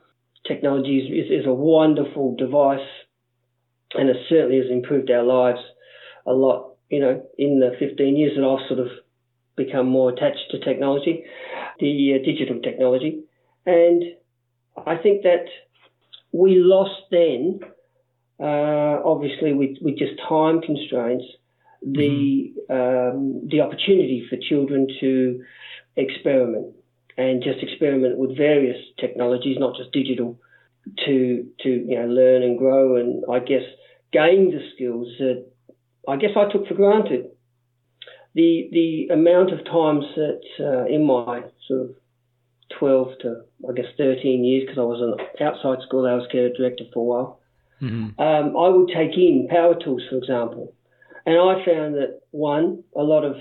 Technology 0.48 1.00
is, 1.00 1.26
is, 1.26 1.42
is 1.42 1.48
a 1.48 1.54
wonderful 1.54 2.36
device 2.36 2.88
and 3.94 4.10
it 4.10 4.18
certainly 4.30 4.58
has 4.58 4.70
improved 4.70 5.10
our 5.10 5.24
lives 5.24 5.60
a 6.28 6.34
lot 6.34 6.76
you 6.90 7.00
know, 7.00 7.24
in 7.38 7.60
the 7.60 7.72
15 7.80 8.16
years 8.16 8.34
that 8.36 8.46
I've 8.46 8.68
sort 8.68 8.80
of 8.80 8.88
become 9.56 9.88
more 9.88 10.12
attached 10.12 10.52
to 10.52 10.60
technology, 10.60 11.24
the 11.80 12.16
uh, 12.16 12.26
digital 12.26 12.62
technology. 12.62 13.24
And 13.66 14.04
I 14.86 14.98
think 14.98 15.24
that 15.24 15.46
we 16.32 16.58
lost 16.58 17.02
then, 17.12 17.60
uh, 18.40 19.02
obviously 19.04 19.54
with, 19.54 19.78
with 19.82 19.98
just 19.98 20.20
time 20.28 20.62
constraints, 20.62 21.26
the 21.82 22.54
mm-hmm. 22.70 23.18
um, 23.18 23.48
the 23.48 23.62
opportunity 23.62 24.26
for 24.30 24.38
children 24.38 24.88
to 25.00 25.44
experiment 25.96 26.74
and 27.18 27.44
just 27.44 27.62
experiment 27.62 28.18
with 28.18 28.36
various 28.36 28.78
technologies, 29.00 29.58
not 29.60 29.76
just 29.78 29.92
digital, 29.92 30.40
to 31.06 31.46
to 31.62 31.70
you 31.70 32.00
know 32.00 32.08
learn 32.08 32.44
and 32.44 32.58
grow 32.58 32.96
and 32.96 33.24
I 33.32 33.40
guess 33.40 33.64
gain 34.12 34.52
the 34.52 34.62
skills 34.74 35.08
that 35.20 35.46
I 36.08 36.16
guess 36.18 36.32
I 36.36 36.52
took 36.52 36.68
for 36.68 36.74
granted. 36.74 37.28
The 38.34 38.70
the 38.72 39.14
amount 39.14 39.54
of 39.54 39.64
times 39.66 40.06
that 40.16 40.42
uh, 40.60 40.86
in 40.86 41.06
my 41.06 41.44
sort 41.68 41.82
of 41.82 41.96
12 42.80 43.08
to, 43.22 43.42
I 43.70 43.74
guess, 43.74 43.86
13 43.98 44.44
years 44.44 44.64
because 44.64 44.78
I 44.78 44.84
was 44.84 45.02
an 45.02 45.46
outside 45.46 45.80
school 45.86 46.06
hours 46.06 46.28
care 46.32 46.50
director 46.54 46.86
for 46.94 47.00
a 47.00 47.04
while. 47.04 47.40
Mm-hmm. 47.82 48.20
Um, 48.20 48.58
I 48.58 48.70
would 48.70 48.90
take 48.90 49.18
in 49.18 49.48
power 49.50 49.76
tools, 49.76 50.04
for 50.10 50.18
example. 50.18 50.74
And 51.26 51.38
I 51.38 51.66
found 51.66 51.96
that 51.96 52.22
one, 52.32 52.84
a 52.96 53.02
lot 53.02 53.24
of 53.24 53.36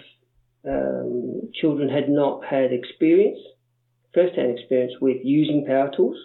um, 0.67 1.51
children 1.55 1.89
had 1.89 2.09
not 2.09 2.45
had 2.45 2.73
experience, 2.73 3.39
first-hand 4.15 4.59
experience 4.59 4.95
with 5.01 5.19
using 5.23 5.67
power 5.67 5.91
tools. 5.95 6.17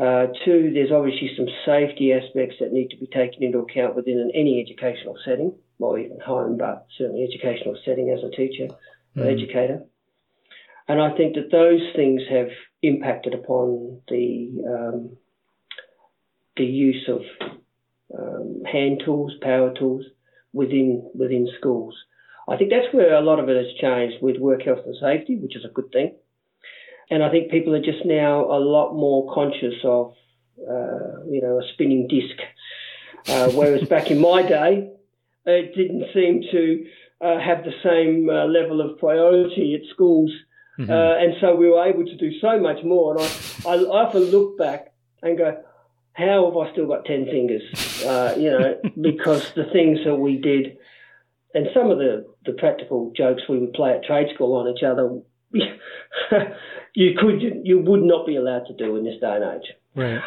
Uh, 0.00 0.28
two, 0.44 0.70
there's 0.72 0.90
obviously 0.90 1.30
some 1.36 1.46
safety 1.66 2.12
aspects 2.12 2.56
that 2.60 2.72
need 2.72 2.88
to 2.88 2.96
be 2.96 3.06
taken 3.06 3.42
into 3.42 3.58
account 3.58 3.94
within 3.94 4.18
an, 4.18 4.30
any 4.34 4.60
educational 4.60 5.16
setting, 5.24 5.52
or 5.78 5.98
even 5.98 6.18
home, 6.20 6.56
but 6.56 6.86
certainly 6.96 7.24
educational 7.24 7.76
setting 7.84 8.10
as 8.10 8.24
a 8.24 8.34
teacher 8.34 8.68
or 9.16 9.24
mm. 9.24 9.32
educator. 9.32 9.82
And 10.88 11.00
I 11.00 11.16
think 11.16 11.34
that 11.34 11.50
those 11.50 11.80
things 11.94 12.22
have 12.30 12.48
impacted 12.82 13.34
upon 13.34 14.00
the 14.08 14.50
um, 14.66 15.16
the 16.56 16.64
use 16.64 17.08
of 17.08 17.22
um, 18.18 18.62
hand 18.70 19.02
tools, 19.04 19.32
power 19.40 19.72
tools 19.78 20.04
within 20.52 21.10
within 21.14 21.48
schools. 21.58 21.94
I 22.48 22.56
think 22.56 22.70
that's 22.70 22.92
where 22.92 23.14
a 23.14 23.20
lot 23.20 23.38
of 23.38 23.48
it 23.48 23.56
has 23.56 23.74
changed 23.80 24.16
with 24.20 24.38
work 24.38 24.62
health 24.62 24.84
and 24.84 24.96
safety, 25.00 25.36
which 25.36 25.56
is 25.56 25.64
a 25.64 25.72
good 25.72 25.90
thing. 25.92 26.16
And 27.10 27.22
I 27.22 27.30
think 27.30 27.50
people 27.50 27.74
are 27.74 27.82
just 27.82 28.04
now 28.04 28.44
a 28.44 28.58
lot 28.58 28.94
more 28.94 29.32
conscious 29.32 29.74
of, 29.84 30.14
uh, 30.58 31.24
you 31.28 31.40
know, 31.42 31.58
a 31.58 31.72
spinning 31.72 32.08
disc. 32.08 32.36
Uh, 33.28 33.50
whereas 33.50 33.86
back 33.88 34.10
in 34.10 34.20
my 34.20 34.42
day, 34.42 34.90
it 35.46 35.74
didn't 35.74 36.06
seem 36.12 36.42
to 36.50 36.86
uh, 37.20 37.38
have 37.38 37.64
the 37.64 37.72
same 37.82 38.28
uh, 38.28 38.46
level 38.46 38.80
of 38.80 38.98
priority 38.98 39.74
at 39.74 39.88
schools. 39.92 40.32
Mm-hmm. 40.78 40.90
Uh, 40.90 41.16
and 41.16 41.34
so 41.40 41.54
we 41.54 41.68
were 41.68 41.84
able 41.84 42.04
to 42.04 42.16
do 42.16 42.38
so 42.40 42.58
much 42.58 42.82
more. 42.84 43.16
And 43.16 43.22
I, 43.22 43.74
I 43.74 43.76
often 43.78 44.22
look 44.22 44.58
back 44.58 44.92
and 45.22 45.36
go, 45.36 45.62
how 46.14 46.50
have 46.50 46.56
I 46.56 46.72
still 46.72 46.86
got 46.86 47.04
10 47.04 47.26
fingers? 47.26 48.04
Uh, 48.04 48.34
you 48.36 48.50
know, 48.50 48.80
because 49.00 49.52
the 49.54 49.64
things 49.72 50.00
that 50.04 50.16
we 50.16 50.38
did 50.38 50.76
and 51.54 51.68
some 51.74 51.90
of 51.90 51.98
the, 51.98 52.26
the 52.46 52.52
practical 52.52 53.12
jokes 53.16 53.42
we 53.48 53.58
would 53.58 53.72
play 53.72 53.92
at 53.92 54.04
trade 54.04 54.28
school 54.34 54.54
on 54.54 54.68
each 54.68 54.82
other, 54.82 55.20
you 56.94 57.14
could 57.18 57.42
you 57.64 57.80
would 57.80 58.02
not 58.02 58.26
be 58.26 58.36
allowed 58.36 58.64
to 58.66 58.74
do 58.74 58.96
in 58.96 59.04
this 59.04 59.20
day 59.20 59.36
and 59.36 59.44
age. 59.44 59.72
Right. 59.94 60.22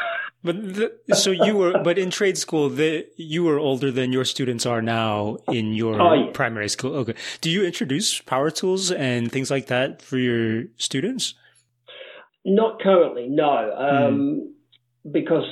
But 0.46 0.76
the, 0.76 1.16
so 1.16 1.32
you 1.32 1.58
were, 1.58 1.82
but 1.84 1.98
in 1.98 2.12
trade 2.12 2.38
school, 2.38 2.70
the, 2.70 3.08
you 3.18 3.44
were 3.44 3.58
older 3.58 3.90
than 3.90 4.14
your 4.14 4.26
students 4.26 4.66
are 4.68 4.82
now 4.82 5.38
in 5.48 5.74
your 5.74 6.00
oh, 6.00 6.14
yeah. 6.14 6.32
primary 6.34 6.70
school. 6.70 6.94
Okay. 6.98 7.16
Do 7.42 7.50
you 7.50 7.66
introduce 7.66 8.22
power 8.22 8.52
tools 8.52 8.92
and 8.92 9.32
things 9.32 9.50
like 9.50 9.66
that 9.68 10.04
for 10.04 10.20
your 10.20 10.66
students? 10.78 11.34
Not 12.46 12.80
currently, 12.80 13.28
no, 13.28 13.74
um, 13.76 14.54
mm. 15.04 15.12
because 15.12 15.50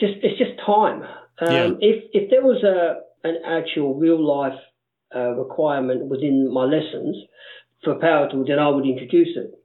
just 0.00 0.14
it's 0.22 0.38
just 0.38 0.58
time. 0.64 1.02
Um, 1.42 1.52
yeah. 1.52 1.70
If 1.78 2.04
if 2.14 2.30
there 2.30 2.42
was 2.42 2.64
a 2.64 3.28
an 3.28 3.36
actual 3.46 3.96
real 3.96 4.18
life 4.18 4.58
uh, 5.14 5.32
requirement 5.32 6.06
within 6.06 6.50
my 6.50 6.64
lessons 6.64 7.16
for 7.84 7.96
power 7.96 8.30
tools, 8.30 8.46
then 8.48 8.58
I 8.58 8.70
would 8.70 8.86
introduce 8.86 9.36
it. 9.36 9.59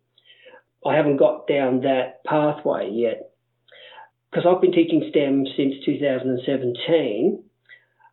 I 0.86 0.96
haven't 0.96 1.18
got 1.18 1.48
down 1.48 1.82
that 1.82 2.24
pathway 2.26 2.90
yet 2.92 3.32
because 4.30 4.46
I've 4.48 4.62
been 4.62 4.74
teaching 4.74 5.08
STEM 5.10 5.46
since 5.56 5.76
2017, 5.86 7.44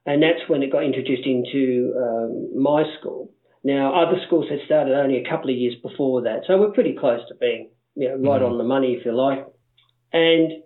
and 0.06 0.22
that's 0.22 0.48
when 0.48 0.62
it 0.62 0.72
got 0.72 0.84
introduced 0.84 1.26
into 1.26 1.92
um, 1.96 2.62
my 2.62 2.84
school. 2.98 3.30
Now, 3.64 4.02
other 4.02 4.18
schools 4.26 4.46
had 4.48 4.60
started 4.64 4.94
only 4.94 5.18
a 5.18 5.28
couple 5.28 5.50
of 5.50 5.56
years 5.56 5.74
before 5.82 6.22
that, 6.22 6.42
so 6.46 6.58
we're 6.58 6.72
pretty 6.72 6.96
close 6.98 7.20
to 7.28 7.34
being 7.34 7.70
you 7.94 8.08
know, 8.08 8.30
right 8.30 8.40
mm-hmm. 8.40 8.52
on 8.52 8.58
the 8.58 8.64
money, 8.64 8.94
if 8.98 9.04
you 9.04 9.12
like. 9.12 9.46
And 10.12 10.62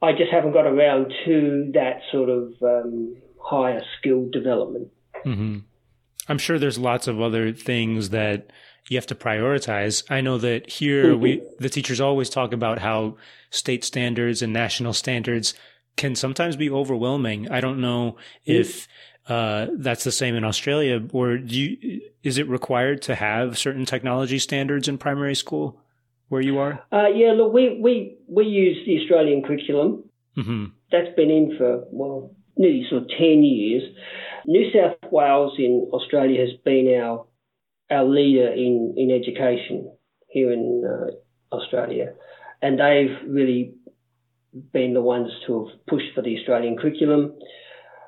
I 0.00 0.12
just 0.12 0.30
haven't 0.30 0.52
got 0.52 0.66
around 0.66 1.12
to 1.24 1.70
that 1.74 2.00
sort 2.12 2.28
of 2.28 2.52
um, 2.62 3.16
higher 3.42 3.82
skill 3.98 4.28
development. 4.30 4.88
Mm-hmm. 5.26 5.58
I'm 6.28 6.38
sure 6.38 6.58
there's 6.58 6.78
lots 6.78 7.08
of 7.08 7.20
other 7.20 7.52
things 7.52 8.10
that 8.10 8.50
you 8.88 8.96
have 8.96 9.06
to 9.06 9.14
prioritize. 9.14 10.02
I 10.10 10.20
know 10.20 10.38
that 10.38 10.70
here 10.70 11.12
mm-hmm. 11.12 11.20
we 11.20 11.42
the 11.58 11.68
teachers 11.68 12.00
always 12.00 12.30
talk 12.30 12.52
about 12.52 12.78
how 12.78 13.16
state 13.50 13.84
standards 13.84 14.42
and 14.42 14.52
national 14.52 14.92
standards 14.92 15.54
can 15.96 16.14
sometimes 16.14 16.56
be 16.56 16.70
overwhelming. 16.70 17.50
I 17.50 17.60
don't 17.60 17.80
know 17.80 18.12
mm-hmm. 18.46 18.60
if 18.60 18.88
uh, 19.28 19.66
that's 19.74 20.04
the 20.04 20.12
same 20.12 20.34
in 20.34 20.44
Australia, 20.44 21.02
or 21.12 21.36
do 21.36 21.54
you, 21.54 22.00
is 22.22 22.38
it 22.38 22.48
required 22.48 23.02
to 23.02 23.14
have 23.14 23.58
certain 23.58 23.84
technology 23.84 24.38
standards 24.38 24.88
in 24.88 24.96
primary 24.96 25.34
school 25.34 25.78
where 26.28 26.40
you 26.40 26.58
are? 26.58 26.82
Uh, 26.90 27.08
yeah, 27.08 27.32
look, 27.32 27.52
we, 27.52 27.78
we, 27.78 28.16
we 28.26 28.44
use 28.44 28.78
the 28.86 28.98
Australian 29.02 29.42
curriculum. 29.42 30.04
Mm-hmm. 30.36 30.66
That's 30.90 31.14
been 31.14 31.30
in 31.30 31.56
for, 31.58 31.84
well, 31.90 32.34
nearly 32.56 32.86
sort 32.88 33.02
of 33.02 33.08
10 33.10 33.42
years. 33.44 33.82
New 34.46 34.70
South 34.72 34.96
Wales 35.12 35.52
in 35.58 35.90
Australia 35.92 36.40
has 36.40 36.58
been 36.64 36.98
our 36.98 37.26
our 37.90 38.04
leader 38.04 38.48
in, 38.52 38.94
in 38.96 39.10
education 39.10 39.90
here 40.28 40.52
in 40.52 40.84
uh, 40.84 41.54
Australia, 41.54 42.12
and 42.60 42.78
they've 42.78 43.16
really 43.26 43.74
been 44.72 44.94
the 44.94 45.02
ones 45.02 45.30
to 45.46 45.66
have 45.66 45.86
pushed 45.86 46.14
for 46.14 46.22
the 46.22 46.36
Australian 46.38 46.76
curriculum. 46.76 47.34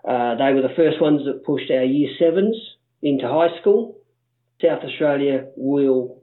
Uh, 0.06 0.34
they 0.36 0.52
were 0.52 0.62
the 0.62 0.74
first 0.76 1.00
ones 1.00 1.22
that 1.24 1.44
pushed 1.44 1.70
our 1.70 1.84
year 1.84 2.10
sevens 2.18 2.56
into 3.02 3.26
high 3.26 3.58
school. 3.60 3.98
South 4.62 4.82
Australia 4.84 5.46
will 5.56 6.22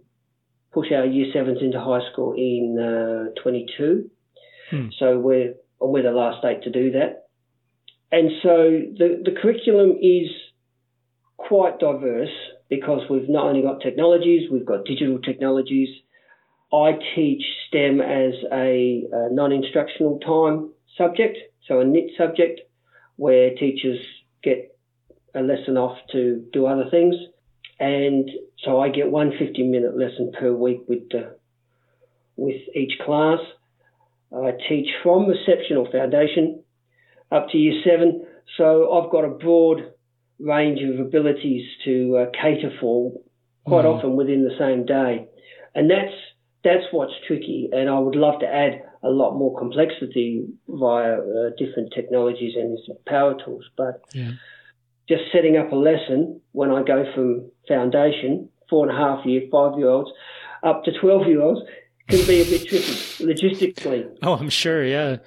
push 0.71 0.87
our 0.91 1.05
year 1.05 1.27
sevens 1.33 1.59
into 1.61 1.79
high 1.79 2.01
school 2.11 2.33
in 2.33 2.77
uh, 2.79 3.41
22. 3.41 4.09
Hmm. 4.69 4.87
So 4.99 5.17
we're 5.19 5.53
we're 5.79 6.03
the 6.03 6.11
last 6.11 6.39
state 6.39 6.63
to 6.63 6.71
do 6.71 6.91
that. 6.91 7.27
And 8.11 8.31
so 8.41 8.53
the, 8.97 9.21
the 9.23 9.35
curriculum 9.39 9.97
is 10.01 10.29
quite 11.37 11.79
diverse 11.79 12.35
because 12.69 13.01
we've 13.09 13.29
not 13.29 13.45
only 13.45 13.61
got 13.61 13.81
technologies, 13.81 14.49
we've 14.51 14.65
got 14.65 14.85
digital 14.85 15.19
technologies. 15.19 15.89
I 16.73 16.97
teach 17.15 17.43
STEM 17.67 18.01
as 18.01 18.33
a, 18.51 19.05
a 19.11 19.29
non 19.31 19.51
instructional 19.51 20.19
time 20.19 20.71
subject, 20.97 21.37
so 21.67 21.79
a 21.79 21.85
NIT 21.85 22.11
subject, 22.17 22.61
where 23.15 23.51
teachers 23.55 23.99
get 24.43 24.77
a 25.33 25.41
lesson 25.41 25.77
off 25.77 25.97
to 26.11 26.45
do 26.51 26.65
other 26.65 26.89
things. 26.89 27.15
And 27.79 28.29
so 28.63 28.81
I 28.81 28.89
get 28.89 29.09
one 29.09 29.31
50 29.37 29.63
minute 29.63 29.97
lesson 29.97 30.31
per 30.37 30.51
week 30.51 30.81
with, 30.87 31.09
the, 31.09 31.37
with 32.35 32.61
each 32.75 32.93
class. 33.05 33.39
I 34.35 34.51
teach 34.67 34.87
from 35.03 35.27
reception 35.27 35.77
or 35.77 35.89
foundation 35.89 36.63
up 37.31 37.49
to 37.51 37.57
year 37.57 37.81
seven. 37.85 38.25
So 38.57 38.91
I've 38.93 39.11
got 39.11 39.25
a 39.25 39.29
broad 39.29 39.93
range 40.39 40.79
of 40.81 40.99
abilities 40.99 41.65
to 41.85 42.17
uh, 42.17 42.25
cater 42.31 42.71
for 42.79 43.13
quite 43.65 43.85
mm. 43.85 43.95
often 43.95 44.15
within 44.15 44.43
the 44.43 44.55
same 44.57 44.85
day. 44.85 45.27
And 45.75 45.89
that's 45.89 46.13
that's 46.63 46.85
what's 46.91 47.13
tricky. 47.27 47.69
And 47.71 47.89
I 47.89 47.99
would 47.99 48.15
love 48.15 48.39
to 48.41 48.47
add 48.47 48.81
a 49.03 49.09
lot 49.09 49.37
more 49.37 49.57
complexity 49.57 50.45
via 50.67 51.13
uh, 51.13 51.49
different 51.57 51.93
technologies 51.95 52.55
and 52.55 52.77
power 53.05 53.35
tools. 53.43 53.63
But 53.77 54.01
yeah. 54.13 54.31
just 55.07 55.23
setting 55.31 55.57
up 55.57 55.71
a 55.71 55.75
lesson 55.75 56.41
when 56.51 56.71
I 56.71 56.83
go 56.83 57.05
from 57.13 57.51
foundation, 57.67 58.49
four 58.69 58.89
and 58.89 58.97
a 58.97 58.99
half 58.99 59.25
year, 59.25 59.41
five 59.51 59.77
year 59.77 59.89
olds, 59.89 60.11
up 60.63 60.83
to 60.85 60.91
12 60.99 61.27
year 61.27 61.41
olds 61.41 61.61
can 62.09 62.25
be 62.25 62.41
a 62.41 62.45
bit 62.45 62.67
tricky 62.67 62.93
logistically. 63.23 64.17
Oh, 64.23 64.33
I'm 64.33 64.49
sure. 64.49 64.83
Yeah. 64.83 65.17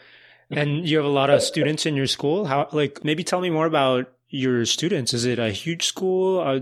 And 0.51 0.89
you 0.89 0.97
have 0.97 1.07
a 1.07 1.11
lot 1.11 1.31
of 1.31 1.43
students 1.43 1.87
in 1.87 1.95
your 1.95 2.09
school. 2.09 2.45
How, 2.45 2.69
like, 2.73 3.05
maybe 3.05 3.23
tell 3.23 3.41
me 3.41 3.51
more 3.51 3.67
about 3.67 4.13
your 4.31 4.65
students. 4.65 5.13
Is 5.13 5.25
it 5.25 5.39
a 5.39 5.51
huge 5.51 5.85
school? 5.85 6.41
Uh, 6.41 6.61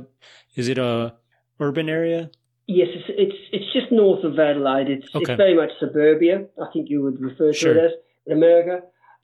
is 0.56 0.68
it 0.68 0.78
a 0.78 1.14
urban 1.60 1.88
area? 1.88 2.30
Yes, 2.66 2.88
it's, 2.92 3.08
it's, 3.08 3.36
it's 3.52 3.72
just 3.72 3.92
north 3.92 4.24
of 4.24 4.38
Adelaide. 4.38 4.88
It's 4.88 5.14
okay. 5.14 5.32
it's 5.32 5.36
very 5.36 5.56
much 5.56 5.70
suburbia. 5.80 6.46
I 6.60 6.66
think 6.72 6.90
you 6.90 7.02
would 7.02 7.20
refer 7.20 7.52
to 7.52 7.58
sure. 7.58 7.76
it 7.76 7.84
as 7.84 7.92
in 8.26 8.36
America. 8.36 8.80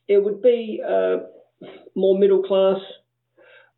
It 0.09 0.23
would 0.23 0.43
be 0.43 0.83
uh, 0.87 1.17
more 1.95 2.19
middle 2.19 2.43
class. 2.43 2.79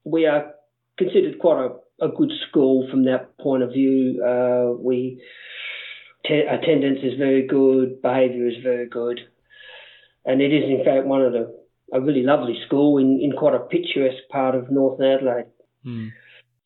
We 0.05 0.27
are 0.27 0.53
considered 0.99 1.39
quite 1.41 1.67
a, 1.67 2.05
a 2.05 2.09
good 2.09 2.31
school 2.49 2.89
from 2.91 3.05
that 3.07 3.37
point 3.39 3.63
of 3.63 3.71
view. 3.71 4.23
Uh, 4.23 4.77
we 4.79 5.21
te- 6.27 6.47
attendance 6.49 7.01
is 7.03 7.19
very 7.19 7.47
good, 7.47 8.03
behaviour 8.03 8.47
is 8.47 8.63
very 8.63 8.89
good 8.89 9.21
and 10.27 10.43
it 10.43 10.53
is 10.53 10.65
in 10.65 10.85
fact 10.85 11.07
one 11.07 11.23
of 11.23 11.33
the 11.33 11.57
a 11.93 12.01
really 12.01 12.23
lovely 12.23 12.59
school 12.67 12.99
in, 12.99 13.21
in 13.21 13.33
quite 13.33 13.55
a 13.55 13.61
picturesque 13.61 14.29
part 14.31 14.55
of 14.55 14.71
northern 14.71 15.07
Adelaide. 15.07 15.47
Mm. 15.85 16.11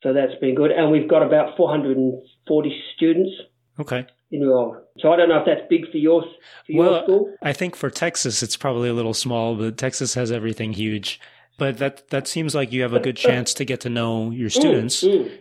So 0.03 0.12
that's 0.12 0.35
been 0.41 0.55
good, 0.55 0.71
and 0.71 0.91
we've 0.91 1.09
got 1.09 1.23
about 1.23 1.57
440 1.57 2.83
students. 2.97 3.31
Okay. 3.79 4.07
Enrolled. 4.33 4.77
So 4.99 5.12
I 5.12 5.17
don't 5.17 5.29
know 5.29 5.39
if 5.39 5.47
that's 5.47 5.69
big 5.69 5.91
for 5.91 5.99
your 5.99 6.23
for 6.23 6.29
well, 6.75 6.91
your 6.93 7.03
school. 7.03 7.35
I 7.43 7.53
think 7.53 7.75
for 7.75 7.91
Texas 7.91 8.43
it's 8.43 8.57
probably 8.57 8.89
a 8.89 8.93
little 8.93 9.15
small, 9.15 9.57
but 9.57 9.77
Texas 9.77 10.15
has 10.15 10.31
everything 10.31 10.73
huge. 10.73 11.21
But 11.59 11.79
that 11.79 12.09
that 12.11 12.29
seems 12.29 12.55
like 12.55 12.73
you 12.73 12.83
have 12.83 12.93
a 12.93 13.00
good 13.00 13.17
chance 13.29 13.53
to 13.55 13.65
get 13.65 13.81
to 13.81 13.91
know 13.91 14.31
your 14.31 14.49
students. 14.49 15.03
Mm, 15.03 15.25
mm. 15.25 15.39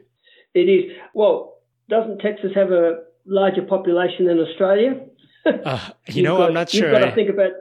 It 0.56 0.62
is 0.62 0.92
well 1.14 1.60
doesn't 1.88 2.20
Texas 2.20 2.52
have 2.56 2.72
a 2.72 3.04
larger 3.26 3.62
population 3.62 4.26
than 4.26 4.40
Australia? 4.40 5.02
Uh, 5.46 5.80
you 6.08 6.22
know, 6.22 6.38
got, 6.38 6.50
I'm 6.50 6.54
not 6.54 6.70
sure. 6.70 6.92
You've 6.92 7.00
got 7.00 7.10
to 7.10 7.16
think 7.16 7.30
about 7.30 7.52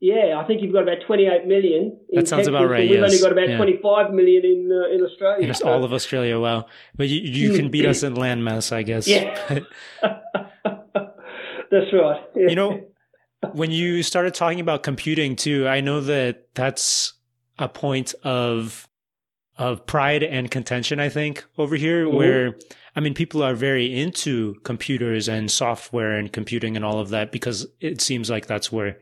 yeah, 0.00 0.40
I 0.40 0.46
think 0.46 0.62
you've 0.62 0.72
got 0.72 0.84
about 0.84 0.98
28 1.06 1.46
million. 1.46 1.98
that 2.12 2.28
sounds 2.28 2.46
Texas, 2.46 2.48
about 2.48 2.70
right. 2.70 2.88
We've 2.88 3.00
yes. 3.00 3.04
only 3.04 3.20
got 3.20 3.32
about 3.32 3.48
yeah. 3.48 3.56
25 3.56 4.12
million 4.12 4.44
in 4.44 4.70
uh, 4.70 4.94
in 4.94 5.02
Australia. 5.02 5.54
so. 5.54 5.68
all 5.68 5.84
of 5.84 5.92
Australia. 5.92 6.38
Wow, 6.38 6.66
but 6.94 7.08
you, 7.08 7.20
you 7.20 7.56
can 7.56 7.70
beat 7.70 7.84
us 7.84 8.04
in 8.04 8.14
landmass, 8.14 8.72
I 8.72 8.82
guess. 8.84 9.08
Yeah, 9.08 9.34
that's 10.00 11.92
right. 11.92 12.22
Yeah. 12.36 12.48
You 12.48 12.54
know, 12.54 12.80
when 13.52 13.72
you 13.72 14.04
started 14.04 14.34
talking 14.34 14.60
about 14.60 14.84
computing 14.84 15.34
too, 15.34 15.66
I 15.66 15.80
know 15.80 16.00
that 16.02 16.54
that's 16.54 17.14
a 17.58 17.68
point 17.68 18.14
of 18.22 18.88
of 19.56 19.84
pride 19.84 20.22
and 20.22 20.48
contention. 20.48 21.00
I 21.00 21.08
think 21.08 21.44
over 21.58 21.74
here, 21.74 22.06
mm-hmm. 22.06 22.16
where 22.16 22.58
I 22.94 23.00
mean, 23.00 23.14
people 23.14 23.42
are 23.42 23.54
very 23.54 24.00
into 24.00 24.54
computers 24.62 25.28
and 25.28 25.50
software 25.50 26.12
and 26.12 26.32
computing 26.32 26.76
and 26.76 26.84
all 26.84 27.00
of 27.00 27.08
that 27.08 27.32
because 27.32 27.66
it 27.80 28.00
seems 28.00 28.30
like 28.30 28.46
that's 28.46 28.70
where 28.70 28.98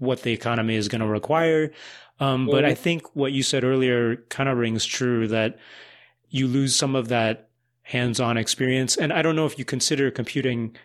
what 0.00 0.22
the 0.22 0.32
economy 0.32 0.74
is 0.74 0.88
going 0.88 1.00
to 1.00 1.06
require. 1.06 1.70
Um, 2.18 2.46
but 2.46 2.64
I 2.64 2.74
think 2.74 3.14
what 3.14 3.32
you 3.32 3.42
said 3.42 3.64
earlier 3.64 4.16
kind 4.28 4.48
of 4.48 4.58
rings 4.58 4.84
true 4.84 5.28
that 5.28 5.58
you 6.28 6.48
lose 6.48 6.76
some 6.76 6.94
of 6.94 7.08
that 7.08 7.48
hands-on 7.82 8.36
experience. 8.36 8.96
And 8.96 9.12
I 9.12 9.22
don't 9.22 9.36
know 9.36 9.46
if 9.46 9.58
you 9.58 9.64
consider 9.64 10.10
computing 10.10 10.76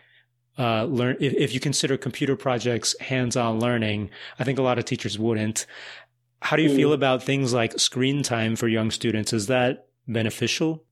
uh, 0.58 0.84
learn 0.84 1.16
if, 1.20 1.34
if 1.34 1.54
you 1.54 1.60
consider 1.60 1.98
computer 1.98 2.36
projects 2.36 2.98
hands-on 3.00 3.60
learning. 3.60 4.10
I 4.38 4.44
think 4.44 4.58
a 4.58 4.62
lot 4.62 4.78
of 4.78 4.86
teachers 4.86 5.18
wouldn't. 5.18 5.66
How 6.40 6.56
do 6.56 6.62
you 6.62 6.70
mm. 6.70 6.76
feel 6.76 6.92
about 6.92 7.22
things 7.22 7.52
like 7.52 7.78
screen 7.78 8.22
time 8.22 8.56
for 8.56 8.68
young 8.68 8.90
students? 8.90 9.32
Is 9.32 9.48
that 9.48 9.88
beneficial? 10.08 10.84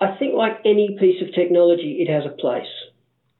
I 0.00 0.16
think, 0.18 0.34
like 0.34 0.58
any 0.64 0.96
piece 0.98 1.20
of 1.22 1.34
technology, 1.34 1.98
it 2.00 2.12
has 2.12 2.24
a 2.24 2.34
place. 2.36 2.66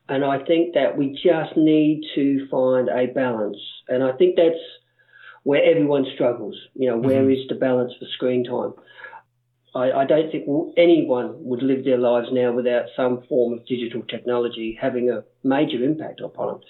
And 0.08 0.24
I 0.24 0.38
think 0.44 0.74
that 0.74 0.96
we 0.96 1.12
just 1.12 1.56
need 1.56 2.02
to 2.14 2.48
find 2.50 2.88
a 2.88 3.06
balance. 3.06 3.58
And 3.88 4.02
I 4.02 4.12
think 4.12 4.36
that's 4.36 4.56
where 5.42 5.62
everyone 5.62 6.06
struggles. 6.14 6.56
You 6.74 6.90
know, 6.90 6.98
mm-hmm. 6.98 7.06
where 7.06 7.30
is 7.30 7.46
the 7.48 7.54
balance 7.54 7.92
for 7.98 8.06
screen 8.14 8.44
time? 8.44 8.72
I, 9.74 9.92
I, 9.92 10.04
don't 10.06 10.30
think 10.32 10.48
anyone 10.78 11.34
would 11.44 11.62
live 11.62 11.84
their 11.84 11.98
lives 11.98 12.28
now 12.32 12.52
without 12.52 12.86
some 12.96 13.22
form 13.28 13.52
of 13.52 13.66
digital 13.66 14.02
technology 14.02 14.78
having 14.80 15.10
a 15.10 15.24
major 15.44 15.84
impact 15.84 16.20
upon 16.20 16.48
them. 16.48 16.60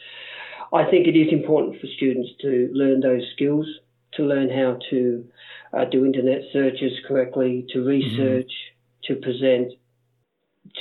I 0.73 0.85
think 0.90 1.07
it 1.07 1.16
is 1.16 1.33
important 1.33 1.80
for 1.80 1.87
students 1.97 2.30
to 2.42 2.71
learn 2.73 3.00
those 3.00 3.23
skills, 3.35 3.66
to 4.14 4.25
learn 4.25 4.50
how 4.50 4.78
to 4.90 5.25
uh, 5.73 5.85
do 5.85 6.04
internet 6.04 6.42
searches 6.52 6.92
correctly, 7.07 7.66
to 7.71 7.78
mm-hmm. 7.78 7.88
research, 7.88 8.50
mm-hmm. 8.50 9.14
to 9.14 9.21
present, 9.21 9.73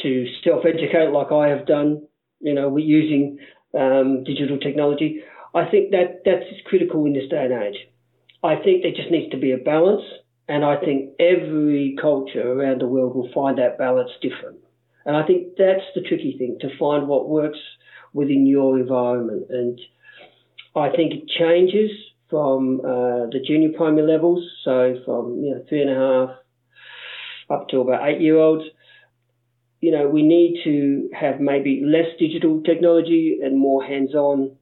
to 0.01 0.27
self 0.43 0.65
educate 0.65 1.11
like 1.11 1.31
I 1.31 1.49
have 1.49 1.65
done 1.65 2.07
you 2.39 2.53
know, 2.53 2.69
we're 2.69 2.85
using 2.85 3.39
um, 3.77 4.23
digital 4.23 4.57
technology. 4.57 5.23
I 5.53 5.65
think 5.69 5.91
that 5.91 6.21
that's 6.25 6.45
critical 6.65 7.05
in 7.05 7.13
this 7.13 7.29
day 7.29 7.45
and 7.45 7.53
age. 7.53 7.79
I 8.43 8.55
think 8.55 8.83
there 8.83 8.91
just 8.91 9.11
needs 9.11 9.31
to 9.31 9.37
be 9.37 9.51
a 9.51 9.57
balance, 9.57 10.03
and 10.47 10.63
I 10.63 10.77
think 10.77 11.11
every 11.19 11.95
culture 11.99 12.51
around 12.51 12.81
the 12.81 12.87
world 12.87 13.15
will 13.15 13.31
find 13.33 13.57
that 13.57 13.77
balance 13.77 14.11
different. 14.21 14.59
And 15.05 15.15
I 15.15 15.25
think 15.25 15.55
that's 15.57 15.85
the 15.95 16.01
tricky 16.01 16.35
thing 16.37 16.57
to 16.61 16.77
find 16.77 17.07
what 17.07 17.29
works 17.29 17.59
within 18.13 18.45
your 18.45 18.77
environment. 18.77 19.47
And 19.49 19.79
I 20.75 20.89
think 20.95 21.13
it 21.13 21.27
changes 21.27 21.91
from 22.29 22.81
uh, 22.81 23.27
the 23.31 23.39
junior 23.45 23.69
primary 23.75 24.05
levels, 24.05 24.43
so 24.63 24.95
from 25.05 25.41
you 25.41 25.55
know 25.55 25.63
three 25.67 25.81
and 25.81 25.89
a 25.89 25.95
half 25.95 26.29
up 27.49 27.69
to 27.69 27.79
about 27.79 28.07
eight 28.07 28.21
year 28.21 28.37
olds 28.37 28.65
you 29.79 29.91
know, 29.91 30.07
we 30.07 30.23
need 30.23 30.61
to 30.63 31.09
have 31.13 31.39
maybe 31.39 31.83
less 31.85 32.07
digital 32.19 32.61
technology 32.63 33.39
and 33.43 33.57
more 33.57 33.83
hands-on. 33.83 34.55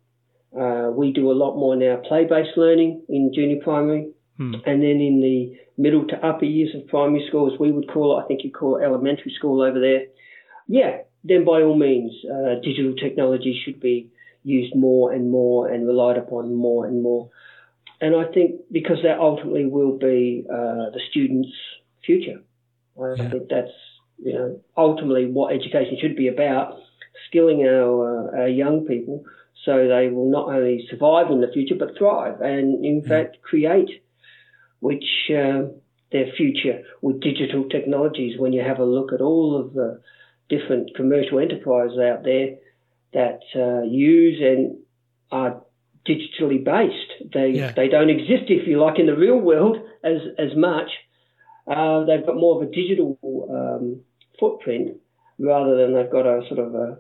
Uh, 0.58 0.92
we 0.92 1.12
do 1.12 1.32
a 1.32 1.34
lot 1.34 1.56
more 1.56 1.76
now 1.76 1.98
play-based 2.08 2.58
learning 2.58 3.04
in 3.10 3.32
junior 3.34 3.62
primary, 3.64 4.12
hmm. 4.38 4.54
and 4.66 4.82
then 4.82 5.02
in 5.02 5.22
the 5.22 5.58
middle 5.78 6.06
to 6.08 6.26
upper 6.26 6.46
years 6.46 6.74
of 6.76 6.88
primary 6.88 7.26
school, 7.28 7.52
as 7.52 7.60
we 7.60 7.72
would 7.72 7.90
call 7.90 8.18
it, 8.18 8.24
I 8.24 8.28
think 8.28 8.44
you 8.44 8.52
call 8.52 8.78
it 8.78 8.84
elementary 8.84 9.34
school 9.38 9.62
over 9.62 9.80
there. 9.80 10.06
Yeah, 10.68 11.02
then 11.24 11.44
by 11.44 11.62
all 11.62 11.78
means, 11.78 12.14
uh, 12.26 12.56
digital 12.64 12.96
technology 12.96 13.62
should 13.64 13.80
be 13.80 14.12
used 14.44 14.76
more 14.76 15.12
and 15.12 15.32
more 15.32 15.68
and 15.68 15.88
relied 15.88 16.18
upon 16.18 16.56
more 16.56 16.86
and 16.86 17.02
more. 17.02 17.30
And 18.00 18.16
I 18.16 18.26
think 18.32 18.62
because 18.72 18.98
that 19.04 19.20
ultimately 19.20 19.66
will 19.66 19.98
be 19.98 20.46
uh, 20.50 20.92
the 20.92 21.02
student's 21.10 21.50
future. 22.06 22.42
I 23.02 23.16
yeah. 23.16 23.30
think 23.30 23.50
that's 23.50 23.72
you 24.24 24.34
know, 24.34 24.60
ultimately 24.78 25.26
what 25.26 25.54
education 25.54 25.98
should 26.00 26.16
be 26.16 26.28
about, 26.28 26.78
skilling 27.28 27.64
our, 27.64 28.30
uh, 28.30 28.42
our 28.42 28.48
young 28.48 28.86
people 28.86 29.24
so 29.66 29.88
they 29.88 30.10
will 30.10 30.30
not 30.30 30.50
only 30.50 30.86
survive 30.90 31.32
in 31.32 31.42
the 31.42 31.52
future 31.52 31.76
but 31.78 31.98
thrive 31.98 32.40
and, 32.42 32.86
in 32.86 33.02
mm. 33.02 33.08
fact, 33.08 33.42
create 33.42 34.04
which 34.80 35.32
uh, 35.32 35.64
their 36.12 36.28
future 36.38 36.84
with 37.02 37.20
digital 37.22 37.68
technologies. 37.68 38.40
When 38.40 38.54
you 38.54 38.62
have 38.62 38.80
a 38.80 38.86
look 38.86 39.12
at 39.12 39.22
all 39.22 39.60
of 39.60 39.74
the 39.74 40.02
different 40.50 40.96
commercial 40.96 41.40
enterprises 41.40 41.98
out 41.98 42.24
there 42.24 42.58
that 43.14 43.40
uh, 43.56 43.82
use 43.84 44.40
and 44.42 44.78
are 45.32 45.64
digitally 46.08 46.64
based, 46.64 47.34
they 47.34 47.50
yeah. 47.50 47.72
they 47.76 47.88
don't 47.88 48.12
exist, 48.12 48.44
if 48.50 48.68
you 48.68 48.80
like, 48.80 49.00
in 49.00 49.08
the 49.08 49.18
real 49.18 49.40
world 49.40 49.78
as 50.04 50.20
as 50.38 50.56
much 50.56 50.90
uh, 51.68 52.06
they've 52.06 52.26
got 52.26 52.36
more 52.36 52.62
of 52.62 52.68
a 52.68 52.72
digital 52.72 53.18
um, 53.50 54.02
footprint 54.40 54.98
rather 55.40 55.76
than 55.76 55.94
they've 55.94 56.12
got 56.12 56.26
a 56.26 56.42
sort 56.48 56.60
of 56.60 56.76
a, 56.76 56.98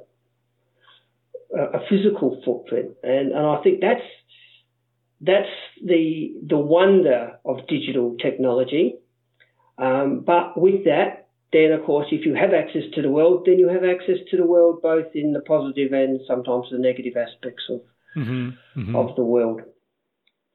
a 1.55 1.79
physical 1.89 2.41
footprint. 2.43 2.91
And, 3.03 3.31
and 3.31 3.45
I 3.45 3.61
think 3.61 3.81
that's 3.81 4.01
that's 5.21 5.49
the 5.83 6.33
the 6.47 6.57
wonder 6.57 7.39
of 7.45 7.67
digital 7.67 8.17
technology. 8.21 8.95
Um, 9.77 10.23
but 10.25 10.59
with 10.59 10.85
that, 10.85 11.27
then 11.53 11.71
of 11.71 11.85
course, 11.85 12.07
if 12.11 12.25
you 12.25 12.33
have 12.35 12.53
access 12.53 12.83
to 12.95 13.01
the 13.01 13.09
world, 13.09 13.43
then 13.45 13.59
you 13.59 13.69
have 13.69 13.83
access 13.83 14.17
to 14.31 14.37
the 14.37 14.45
world 14.45 14.81
both 14.81 15.07
in 15.13 15.33
the 15.33 15.41
positive 15.41 15.93
and 15.93 16.19
sometimes 16.27 16.67
the 16.71 16.77
negative 16.77 17.15
aspects 17.17 17.63
of 17.69 17.81
mm-hmm, 18.15 18.49
mm-hmm. 18.79 18.95
of 18.95 19.15
the 19.15 19.23
world. 19.23 19.61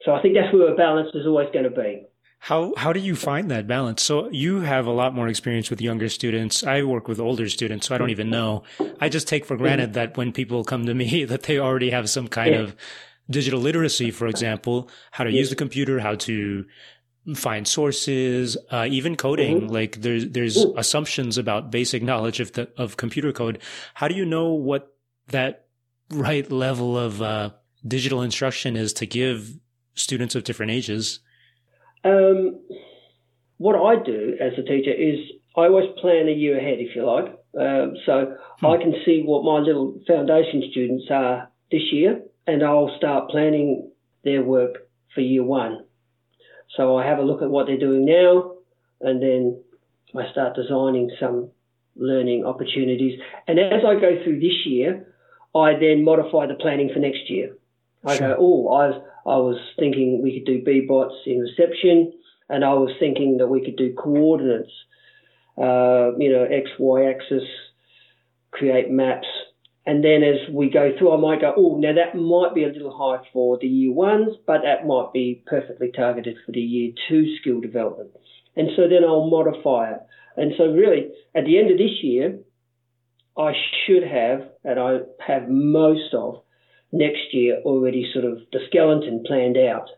So 0.03 0.13
I 0.13 0.23
think 0.23 0.35
that's 0.35 0.53
where 0.53 0.73
a 0.73 0.77
balance 0.77 1.11
is 1.15 1.27
always 1.27 1.49
going 1.53 1.65
to 1.65 1.71
be. 1.71 2.07
How 2.43 2.73
how 2.75 2.95
do 2.95 3.01
you 3.01 3.15
find 3.15 3.51
that 3.51 3.67
balance? 3.67 4.03
So 4.03 4.31
you 4.31 4.61
have 4.61 4.87
a 4.87 4.93
lot 4.93 5.15
more 5.15 5.29
experience 5.29 5.69
with 5.69 5.83
younger 5.83 6.09
students. 6.09 6.65
I 6.65 6.83
work 6.83 7.07
with 7.07 7.21
older 7.21 7.51
students, 7.51 7.87
so 7.87 7.95
I 7.95 7.99
don't 7.99 8.09
even 8.09 8.31
know. 8.31 8.63
I 8.99 9.11
just 9.11 9.29
take 9.29 9.45
for 9.45 9.59
granted 9.59 9.93
that 9.93 10.17
when 10.17 10.33
people 10.33 10.65
come 10.65 10.87
to 10.87 10.95
me 10.95 11.25
that 11.27 11.43
they 11.43 11.59
already 11.59 11.91
have 11.91 12.09
some 12.09 12.29
kind 12.29 12.55
yeah. 12.55 12.61
of 12.61 12.77
digital 13.29 13.61
literacy, 13.61 14.11
for 14.11 14.27
example, 14.27 14.89
how 15.11 15.25
to 15.25 15.31
use 15.31 15.51
the 15.51 15.57
computer, 15.57 16.01
how 16.01 16.15
to 16.15 16.65
find 17.35 17.69
sources, 17.69 18.57
uh, 18.71 18.87
even 18.89 19.17
coding. 19.17 19.63
Mm-hmm. 19.63 19.73
Like 19.73 20.01
there's 20.01 20.27
there's 20.31 20.57
Ooh. 20.57 20.75
assumptions 20.79 21.37
about 21.37 21.71
basic 21.71 22.03
knowledge 22.03 22.41
of 22.41 22.53
the 22.53 22.71
of 22.79 22.97
computer 22.97 23.33
code. 23.33 23.59
How 23.93 24.09
do 24.09 24.15
you 24.15 24.25
know 24.25 24.55
what 24.55 24.95
that 25.29 25.67
right 26.11 26.51
level 26.51 26.97
of 26.97 27.21
uh, 27.21 27.51
digital 27.87 28.23
instruction 28.23 28.77
is 28.77 28.95
to 28.95 29.07
give 29.07 29.59
students 29.95 30.35
of 30.35 30.45
different 30.45 30.73
ages? 30.73 31.21
Um, 32.05 32.61
what 33.59 33.77
I 33.77 34.03
do 34.03 34.37
as 34.41 34.53
a 34.59 34.63
teacher 34.63 34.93
is 34.93 35.19
I 35.57 35.63
always 35.63 35.91
plan 36.01 36.29
a 36.29 36.33
year 36.33 36.59
ahead, 36.59 36.79
if 36.79 36.97
you 36.97 37.05
like. 37.05 37.27
Um, 37.59 37.95
so 38.07 38.37
hmm. 38.61 38.67
I 38.67 38.77
can 38.77 38.95
see 39.05 39.23
what 39.25 39.45
my 39.45 39.59
little 39.59 40.01
foundation 40.07 40.63
students 40.71 41.07
are 41.11 41.51
this 41.71 41.93
year, 41.93 42.23
and 42.47 42.63
I'll 42.63 42.95
start 42.97 43.31
planning 43.31 43.91
their 44.25 44.43
work 44.43 44.89
for 45.15 45.21
year 45.21 45.45
one. 45.45 45.85
So 46.77 46.97
I 46.97 47.07
have 47.07 47.19
a 47.19 47.23
look 47.23 47.43
at 47.43 47.51
what 47.51 47.67
they're 47.67 47.79
doing 47.79 48.05
now, 48.05 48.55
and 49.01 49.21
then 49.21 49.63
I 50.17 50.31
start 50.31 50.55
designing 50.55 51.11
some 51.19 51.51
learning 51.97 52.45
opportunities. 52.45 53.21
And 53.47 53.59
as 53.59 53.83
I 53.87 53.95
go 53.95 54.23
through 54.23 54.41
this 54.41 54.67
year, 54.67 55.07
I 55.55 55.73
then 55.75 56.05
modify 56.05 56.47
the 56.47 56.55
planning 56.55 56.91
for 56.93 57.01
next 57.01 57.29
year. 57.29 57.57
I 58.05 58.17
sure. 58.17 58.29
go, 58.29 58.37
oh, 58.39 58.69
I 58.69 58.89
was, 58.89 59.03
I 59.27 59.37
was 59.37 59.59
thinking 59.79 60.23
we 60.23 60.39
could 60.39 60.47
do 60.47 60.63
Beebots 60.63 61.27
in 61.27 61.41
reception, 61.41 62.13
and 62.49 62.65
I 62.65 62.75
was 62.75 62.93
thinking 62.99 63.39
that 63.39 63.49
we 63.49 63.65
could 63.65 63.77
do 63.77 63.95
coordinates, 63.95 64.73
uh, 65.59 66.17
you 66.19 66.33
know, 66.33 66.45
X, 66.51 66.71
Y 66.79 67.11
axis, 67.11 67.45
create 68.51 68.91
maps. 68.91 69.27
And 69.87 70.05
then 70.05 70.23
as 70.23 70.53
we 70.53 70.71
go 70.71 70.93
through, 70.99 71.13
I 71.13 71.17
might 71.17 71.41
go, 71.41 71.55
oh, 71.57 71.79
now 71.79 71.95
that 71.95 72.15
might 72.17 72.55
be 72.55 72.65
a 72.65 72.69
little 72.69 72.97
high 72.97 73.27
for 73.33 73.59
the 73.59 73.67
year 73.67 73.93
ones, 73.93 74.37
but 74.47 74.63
that 74.63 74.87
might 74.87 75.13
be 75.13 75.43
perfectly 75.47 75.91
targeted 75.91 76.37
for 76.45 76.53
the 76.53 76.61
year 76.61 76.93
two 77.09 77.37
skill 77.41 77.61
development. 77.61 78.11
And 78.57 78.69
so 78.77 78.89
then 78.89 79.05
I'll 79.05 79.31
modify 79.31 79.93
it. 79.93 80.01
And 80.37 80.53
so 80.57 80.65
really, 80.65 81.11
at 81.35 81.45
the 81.45 81.59
end 81.59 81.71
of 81.71 81.79
this 81.79 82.03
year, 82.03 82.39
I 83.37 83.53
should 83.87 84.03
have, 84.03 84.49
and 84.65 84.79
I 84.79 84.99
have 85.27 85.49
most 85.49 86.13
of, 86.15 86.43
next 86.93 87.33
year 87.33 87.61
already 87.65 88.11
sort 88.13 88.25
of 88.25 88.39
the 88.53 88.61
skeleton 88.69 89.23
planned 89.27 89.57
out. 89.57 89.89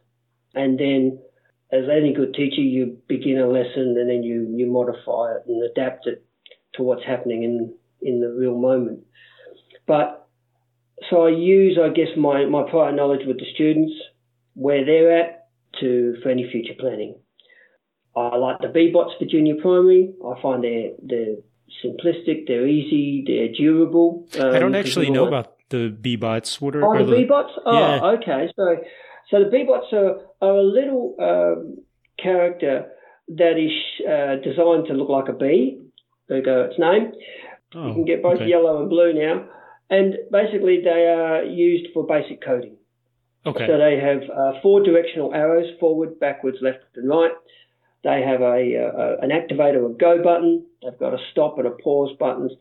And 0.55 0.79
then, 0.79 1.19
as 1.73 1.85
any 1.91 2.13
good 2.13 2.35
teacher, 2.35 2.61
you 2.61 2.99
begin 3.09 3.39
a 3.39 3.47
lesson 3.47 3.97
and 3.99 4.09
then 4.09 4.23
you, 4.23 4.53
you 4.55 4.71
modify 4.71 5.37
it 5.37 5.45
and 5.47 5.63
adapt 5.65 6.07
it 6.07 6.25
to 6.75 6.83
what's 6.83 7.05
happening 7.05 7.43
in 7.43 7.75
in 8.03 8.21
the 8.21 8.29
real 8.29 8.59
moment. 8.59 9.01
But 9.87 10.29
so 11.09 11.27
I 11.27 11.31
use, 11.31 11.79
I 11.83 11.89
guess, 11.89 12.09
my, 12.17 12.45
my 12.47 12.69
prior 12.69 12.93
knowledge 12.93 13.27
with 13.27 13.39
the 13.39 13.47
students, 13.55 13.93
where 14.55 14.85
they're 14.85 15.19
at, 15.19 15.43
to 15.81 16.17
for 16.23 16.29
any 16.29 16.51
future 16.51 16.75
planning. 16.79 17.17
I 18.15 18.37
like 18.37 18.59
the 18.59 18.67
Beebots 18.67 19.19
for 19.19 19.25
junior 19.25 19.55
primary. 19.61 20.13
I 20.25 20.41
find 20.43 20.63
they're 20.63 20.91
they're 21.03 21.37
simplistic, 21.83 22.47
they're 22.47 22.67
easy, 22.67 23.25
they're 23.27 23.53
durable. 23.53 24.29
Um, 24.39 24.55
I 24.55 24.59
don't 24.59 24.75
actually 24.75 25.09
know 25.09 25.27
about 25.27 25.52
the 25.73 25.91
Beebots. 25.91 26.61
What 26.61 26.77
are, 26.77 26.85
oh, 26.85 26.95
are 26.95 27.05
the, 27.05 27.11
the 27.11 27.17
Beebots? 27.17 27.51
Oh, 27.67 27.79
yeah. 27.79 28.05
okay. 28.19 28.53
So 28.55 28.77
so 29.31 29.45
the 29.45 29.51
Beebots 29.51 29.93
are, 29.93 30.21
are 30.41 30.57
a 30.57 30.63
little 30.63 31.17
um, 31.19 31.79
character 32.23 32.87
that 33.29 33.57
is 33.59 34.07
uh, 34.07 34.37
designed 34.49 34.87
to 34.87 34.95
look 34.95 35.09
like 35.09 35.29
a 35.29 35.33
bee. 35.33 35.81
There 36.29 36.39
you 36.39 36.45
go, 36.45 36.69
its 36.71 36.79
name. 36.79 37.13
Oh, 37.75 37.89
you 37.89 37.95
can 37.95 38.05
get 38.05 38.23
both 38.23 38.37
okay. 38.37 38.47
yellow 38.47 38.81
and 38.81 38.89
blue 38.89 39.13
now. 39.13 39.49
And 39.91 40.15
basically, 40.31 40.81
they 40.83 41.09
are 41.09 41.45
used 41.45 41.93
for 41.93 42.07
basic 42.07 42.43
coding. 42.45 42.77
Okay. 43.45 43.67
So 43.67 43.77
they 43.79 43.99
have 43.99 44.23
uh, 44.31 44.61
four 44.63 44.83
directional 44.83 45.35
arrows 45.35 45.67
forward, 45.81 46.21
backwards, 46.21 46.59
left, 46.61 46.79
and 46.95 47.09
right. 47.09 47.33
They 48.05 48.23
have 48.23 48.41
a, 48.41 48.75
a, 48.75 49.19
an 49.21 49.31
activator, 49.31 49.85
a 49.85 49.95
go 49.95 50.23
button. 50.23 50.65
They've 50.83 50.99
got 50.99 51.15
a 51.15 51.19
stop 51.31 51.59
and 51.59 51.67
a 51.67 51.71
pause 51.71 52.17
buttons. 52.19 52.53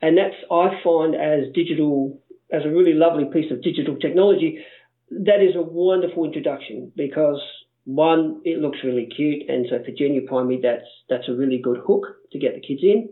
And 0.00 0.16
that's, 0.16 0.34
I 0.50 0.80
find, 0.82 1.14
as 1.14 1.52
digital, 1.54 2.20
as 2.52 2.64
a 2.64 2.70
really 2.70 2.94
lovely 2.94 3.26
piece 3.26 3.50
of 3.50 3.62
digital 3.62 3.96
technology, 3.96 4.64
that 5.10 5.42
is 5.42 5.54
a 5.56 5.62
wonderful 5.62 6.24
introduction 6.24 6.92
because 6.96 7.40
one, 7.84 8.42
it 8.44 8.58
looks 8.58 8.78
really 8.84 9.06
cute, 9.06 9.48
and 9.48 9.66
so 9.70 9.82
for 9.82 9.90
junior 9.92 10.20
primary, 10.26 10.60
that's 10.62 10.84
that's 11.08 11.26
a 11.28 11.32
really 11.32 11.58
good 11.58 11.78
hook 11.78 12.04
to 12.32 12.38
get 12.38 12.54
the 12.54 12.60
kids 12.60 12.80
in. 12.82 13.08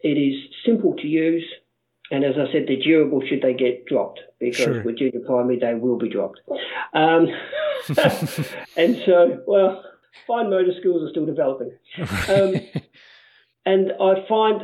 It 0.00 0.10
is 0.10 0.40
simple 0.64 0.94
to 0.94 1.06
use, 1.06 1.44
and 2.12 2.24
as 2.24 2.34
I 2.34 2.50
said, 2.52 2.66
they're 2.68 2.80
durable 2.80 3.20
should 3.28 3.42
they 3.42 3.54
get 3.54 3.86
dropped 3.86 4.20
because 4.38 4.64
sure. 4.64 4.82
with 4.84 4.98
junior 4.98 5.20
primary 5.26 5.58
they 5.58 5.74
will 5.74 5.98
be 5.98 6.08
dropped. 6.08 6.40
Um, 6.94 7.26
and 8.76 9.02
so, 9.04 9.42
well, 9.48 9.82
fine 10.28 10.48
motor 10.48 10.72
skills 10.78 11.02
are 11.02 11.10
still 11.10 11.26
developing, 11.26 11.72
um, 12.28 12.54
and 13.66 13.92
I 14.00 14.24
find 14.28 14.62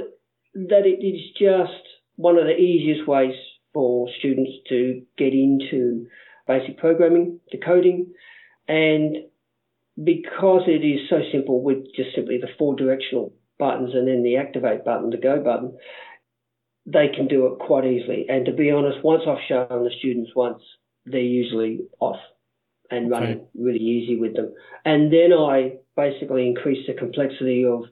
that 0.55 0.87
it 0.87 1.05
is 1.05 1.33
just 1.37 1.83
one 2.15 2.39
of 2.39 2.45
the 2.45 2.57
easiest 2.57 3.09
ways 3.09 3.35
for 3.75 4.09
students 4.19 4.53
to 4.71 5.03
get 5.19 5.35
into 5.35 6.07
basic 6.47 6.79
programming, 6.79 7.41
decoding, 7.51 8.15
and 8.69 9.17
because 10.03 10.63
it 10.67 10.85
is 10.85 11.09
so 11.11 11.19
simple 11.31 11.63
with 11.63 11.85
just 11.95 12.15
simply 12.15 12.39
the 12.39 12.49
four 12.59 12.75
directional 12.75 13.35
buttons 13.59 13.91
and 13.95 14.09
then 14.09 14.23
the 14.23 14.37
activate 14.37 14.85
button, 14.85 15.11
the 15.11 15.17
go 15.17 15.43
button, 15.43 15.77
they 16.87 17.09
can 17.15 17.29
do 17.29 17.47
it 17.47 17.59
quite 17.59 17.85
easily. 17.85 18.27
And 18.29 18.47
to 18.47 18.53
be 18.53 18.71
honest, 18.71 19.05
once 19.05 19.23
I've 19.27 19.39
shown 19.49 19.85
the 19.85 19.91
students 19.99 20.33
once, 20.35 20.63
they're 21.07 21.21
usually 21.21 21.81
off 22.01 22.19
and 22.91 23.13
okay. 23.13 23.21
running 23.21 23.47
really 23.59 23.79
easy 23.79 24.19
with 24.19 24.35
them. 24.35 24.53
And 24.85 25.13
then 25.13 25.33
I 25.33 25.77
basically 25.97 26.47
increase 26.47 26.87
the 26.87 26.95
complexity 26.95 27.65
of 27.65 27.85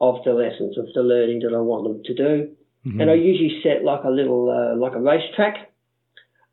of 0.00 0.22
the 0.24 0.32
lessons, 0.32 0.78
of 0.78 0.86
the 0.94 1.02
learning 1.02 1.40
that 1.40 1.52
I 1.54 1.60
want 1.60 1.84
them 1.84 2.02
to 2.04 2.14
do. 2.14 2.56
Mm-hmm. 2.86 3.00
And 3.00 3.10
I 3.10 3.14
usually 3.14 3.60
set 3.62 3.84
like 3.84 4.04
a 4.04 4.10
little 4.10 4.50
uh, 4.50 4.76
like 4.76 4.94
a 4.94 5.00
racetrack 5.00 5.68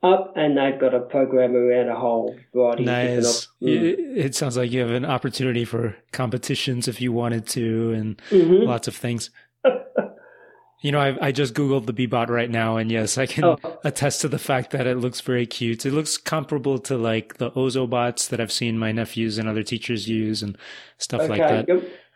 up, 0.04 0.34
and 0.36 0.58
they've 0.58 0.80
got 0.80 0.94
a 0.94 1.00
program 1.00 1.56
around 1.56 1.90
a 1.90 1.96
whole 1.96 2.36
variety. 2.54 2.84
Nice. 2.84 3.48
Mm. 3.62 4.18
It 4.18 4.36
sounds 4.36 4.58
like 4.58 4.72
you 4.72 4.82
have 4.82 4.92
an 4.92 5.06
opportunity 5.06 5.66
for 5.66 5.96
competitions 6.12 6.88
if 6.88 7.02
you 7.02 7.12
wanted 7.12 7.48
to, 7.48 7.94
and 7.94 8.18
mm-hmm. 8.30 8.68
lots 8.68 8.88
of 8.88 8.96
things. 8.96 9.30
you 10.82 10.92
know, 10.92 11.00
I, 11.00 11.28
I 11.28 11.32
just 11.32 11.54
googled 11.54 11.86
the 11.86 11.94
Beebot 11.94 12.30
right 12.30 12.50
now, 12.50 12.78
and 12.78 12.92
yes, 12.92 13.18
I 13.18 13.26
can 13.26 13.44
oh. 13.44 13.58
attest 13.84 14.22
to 14.22 14.28
the 14.28 14.40
fact 14.40 14.72
that 14.72 14.88
it 14.88 14.98
looks 14.98 15.22
very 15.22 15.46
cute. 15.46 15.86
It 15.86 15.94
looks 15.94 16.18
comparable 16.18 16.80
to 16.80 16.98
like 16.98 17.38
the 17.38 17.52
Ozobots 17.52 18.30
that 18.30 18.40
I've 18.40 18.52
seen 18.52 18.78
my 18.78 18.92
nephews 18.92 19.38
and 19.38 19.48
other 19.48 19.64
teachers 19.64 20.08
use, 20.08 20.44
and 20.44 20.58
stuff 20.98 21.22
okay. 21.22 21.30
like 21.30 21.68
that. 21.68 21.68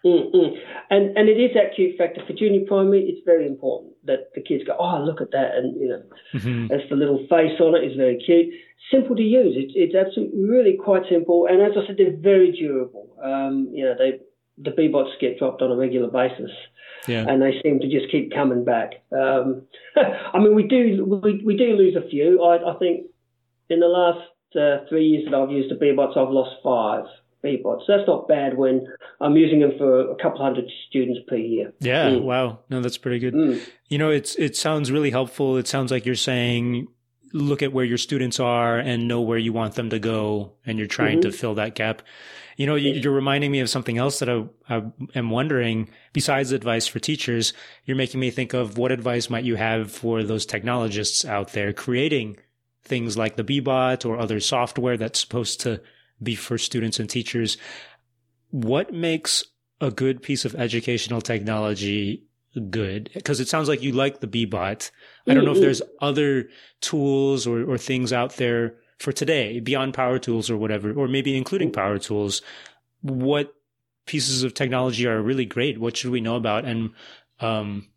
Mm-mm. 0.06 0.59
And 0.90 1.16
and 1.18 1.30
it 1.30 1.38
is 1.38 1.52
that 1.54 1.76
cute 1.76 1.98
factor 1.98 2.22
for 2.26 2.34
junior 2.34 2.66
primary. 2.68 3.04
It's 3.04 3.22
very 3.24 3.46
important 3.46 3.94
that 4.06 4.34
the 4.34 4.42
kids 4.42 4.64
go, 4.66 4.76
oh, 4.80 5.04
look 5.04 5.22
at 5.22 5.32
that, 5.32 5.56
and 5.56 5.80
you 5.80 5.88
know, 5.88 6.04
mm-hmm. 6.34 6.68
that's 6.68 6.90
the 6.90 6.96
little 6.96 7.20
face 7.30 7.60
on 7.60 7.76
it 7.76 7.86
is 7.86 7.96
very 7.96 8.18
cute. 8.18 8.54
Simple 8.92 9.16
to 9.16 9.22
use. 9.22 9.54
It's 9.56 9.74
it's 9.76 9.96
absolutely 9.96 10.42
really 10.44 10.78
quite 10.78 11.04
simple, 11.10 11.46
and 11.46 11.62
as 11.62 11.78
I 11.78 11.86
said, 11.86 11.98
they're 11.98 12.18
very 12.18 12.52
durable. 12.52 13.16
Um, 13.24 13.70
you 13.72 13.86
know, 13.86 13.94
they 13.98 14.20
the 14.58 14.72
Beebots 14.72 15.20
get 15.22 15.38
dropped 15.38 15.62
on 15.62 15.72
a 15.72 15.76
regular 15.76 16.10
basis, 16.10 16.52
yeah. 17.08 17.26
and 17.28 17.42
they 17.42 17.62
seem 17.64 17.80
to 17.80 17.88
just 17.88 18.12
keep 18.12 18.34
coming 18.34 18.66
back. 18.66 18.94
Um, 19.12 19.68
I 19.96 20.40
mean, 20.40 20.56
we 20.56 20.64
do 20.64 21.06
we, 21.06 21.44
we 21.46 21.56
do 21.56 21.76
lose 21.76 21.96
a 21.96 22.08
few. 22.10 22.44
I, 22.44 22.74
I 22.74 22.78
think 22.80 23.06
in 23.70 23.80
the 23.80 23.88
last 23.88 24.26
uh, 24.56 24.90
three 24.90 25.06
years 25.06 25.26
that 25.30 25.38
I've 25.38 25.52
used 25.52 25.70
the 25.70 25.76
Beebots, 25.76 26.18
I've 26.18 26.34
lost 26.34 26.56
five. 26.64 27.06
Beebots. 27.44 27.86
So 27.86 27.98
that's 27.98 28.08
not 28.08 28.28
bad 28.28 28.58
when 28.58 28.86
I'm 29.22 29.36
using 29.36 29.60
them 29.60 29.72
for 29.78 30.12
a 30.12 30.16
couple 30.16 30.42
hundred 30.42 30.70
students 30.90 31.22
per 31.28 31.36
year. 31.36 31.74
Yeah, 31.80 32.10
mm. 32.10 32.22
wow. 32.24 32.60
No, 32.70 32.82
that's 32.82 32.98
pretty 32.98 33.20
good. 33.20 33.34
Mm. 33.34 33.62
You 33.88 33.98
know, 33.98 34.10
it's 34.10 34.36
it 34.36 34.58
sounds 34.58 34.92
really 34.92 35.12
helpful. 35.12 35.58
It 35.58 35.68
sounds 35.68 35.92
like 35.92 36.06
you're 36.06 36.16
saying 36.16 36.88
look 37.34 37.62
at 37.62 37.74
where 37.74 37.86
your 37.86 37.98
students 37.98 38.40
are 38.40 38.80
and 38.80 39.08
know 39.08 39.22
where 39.22 39.38
you 39.38 39.54
want 39.54 39.76
them 39.76 39.90
to 39.90 40.00
go 40.00 40.54
and 40.66 40.78
you're 40.78 40.88
trying 40.88 41.20
mm-hmm. 41.20 41.30
to 41.30 41.38
fill 41.38 41.56
that 41.56 41.76
gap. 41.76 42.02
You 42.58 42.66
know, 42.66 42.76
you're 42.76 43.14
reminding 43.14 43.52
me 43.52 43.60
of 43.60 43.70
something 43.70 43.98
else 43.98 44.20
that 44.20 44.30
I, 44.30 44.46
I 44.68 44.84
am 45.16 45.30
wondering 45.30 45.90
besides 46.12 46.52
advice 46.52 46.88
for 46.88 47.00
teachers, 47.00 47.54
you're 47.86 47.96
making 47.96 48.20
me 48.20 48.32
think 48.32 48.54
of 48.54 48.78
what 48.78 48.92
advice 48.92 49.30
might 49.30 49.46
you 49.46 49.56
have 49.56 49.92
for 49.92 50.24
those 50.24 50.46
technologists 50.46 51.24
out 51.24 51.54
there 51.54 51.72
creating 51.72 52.38
things 52.84 53.18
like 53.18 53.36
the 53.36 53.44
Beebot 53.44 54.06
or 54.06 54.18
other 54.18 54.40
software 54.40 54.98
that's 54.98 55.20
supposed 55.20 55.62
to 55.62 55.82
be 56.22 56.36
for 56.36 56.58
students 56.58 57.00
and 57.00 57.10
teachers. 57.10 57.58
What 58.52 58.94
makes 58.94 59.44
a 59.82 59.92
good 59.92 60.22
piece 60.22 60.46
of 60.46 60.56
educational 60.56 61.22
technology 61.22 62.24
good? 62.70 63.10
Because 63.14 63.40
it 63.40 63.48
sounds 63.48 63.68
like 63.68 63.82
you 63.82 63.92
like 63.92 64.20
the 64.20 64.28
Beebot. 64.28 64.92
I 65.28 65.34
don't 65.34 65.46
know 65.46 65.52
if 65.52 65.58
mm-hmm. 65.58 65.64
there's 65.66 65.82
other 66.02 66.50
tools 66.82 67.46
or, 67.46 67.64
or 67.64 67.78
things 67.78 68.12
out 68.12 68.38
there 68.38 68.76
for 68.98 69.12
today 69.12 69.60
beyond 69.60 69.94
power 69.94 70.20
tools 70.20 70.50
or 70.50 70.58
whatever, 70.58 70.94
or 70.94 71.08
maybe 71.08 71.38
including 71.38 71.72
power 71.72 71.98
tools. 71.98 72.42
What 73.02 73.54
pieces 74.06 74.44
of 74.44 74.54
technology 74.54 75.08
are 75.08 75.22
really 75.22 75.46
great? 75.46 75.80
What 75.80 75.96
should 75.96 76.12
we 76.12 76.22
know 76.22 76.36
about? 76.36 76.66
And, 76.66 76.92
um, 77.40 77.88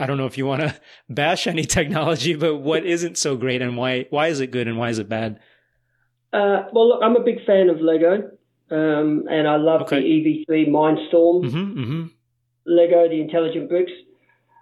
I 0.00 0.06
don't 0.06 0.18
know 0.18 0.26
if 0.26 0.36
you 0.36 0.46
want 0.46 0.62
to 0.62 0.80
bash 1.08 1.46
any 1.46 1.64
technology, 1.64 2.34
but 2.34 2.56
what 2.56 2.84
isn't 2.84 3.16
so 3.16 3.36
great 3.36 3.62
and 3.62 3.76
why, 3.76 4.06
why 4.10 4.28
is 4.28 4.40
it 4.40 4.50
good 4.50 4.66
and 4.66 4.76
why 4.76 4.88
is 4.90 4.98
it 4.98 5.08
bad? 5.08 5.38
Uh, 6.32 6.64
well, 6.72 6.88
look, 6.88 7.00
I'm 7.02 7.16
a 7.16 7.22
big 7.22 7.44
fan 7.46 7.70
of 7.70 7.80
Lego, 7.80 8.30
um, 8.70 9.24
and 9.30 9.48
I 9.48 9.56
love 9.56 9.82
okay. 9.82 10.00
the 10.00 10.44
EV3 10.48 10.68
Mindstorm 10.68 11.44
mm-hmm, 11.44 11.80
mm-hmm. 11.80 12.06
Lego, 12.66 13.08
the 13.08 13.20
intelligent 13.20 13.68
bricks, 13.68 13.92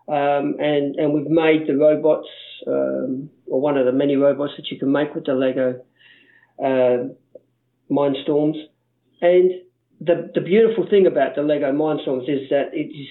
um, 0.09 0.57
and 0.61 0.95
and 0.97 1.13
we've 1.13 1.27
made 1.29 1.67
the 1.67 1.77
robots, 1.77 2.29
um, 2.67 3.31
or 3.47 3.61
one 3.61 3.77
of 3.77 3.85
the 3.85 3.93
many 3.93 4.15
robots 4.15 4.53
that 4.57 4.71
you 4.71 4.79
can 4.79 4.93
make 4.93 5.15
with 5.15 5.27
the 5.27 5.35
Lego 5.35 5.81
uh, 6.63 7.09
Mindstorms, 7.91 8.59
and 9.21 9.51
the 10.01 10.31
the 10.35 10.41
beautiful 10.41 10.87
thing 10.89 11.07
about 11.07 11.35
the 11.35 11.43
Lego 11.43 11.73
Mindstorms 11.73 12.29
is 12.29 12.49
that 12.51 12.71
it 12.73 12.95
is 12.95 13.09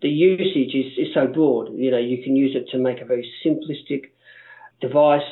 the 0.00 0.08
usage 0.08 0.74
is, 0.74 0.92
is 0.96 1.14
so 1.14 1.26
broad. 1.26 1.74
You 1.74 1.90
know, 1.90 1.98
you 1.98 2.22
can 2.22 2.36
use 2.36 2.56
it 2.56 2.70
to 2.70 2.78
make 2.78 3.00
a 3.00 3.04
very 3.04 3.30
simplistic 3.44 4.04
device 4.80 5.22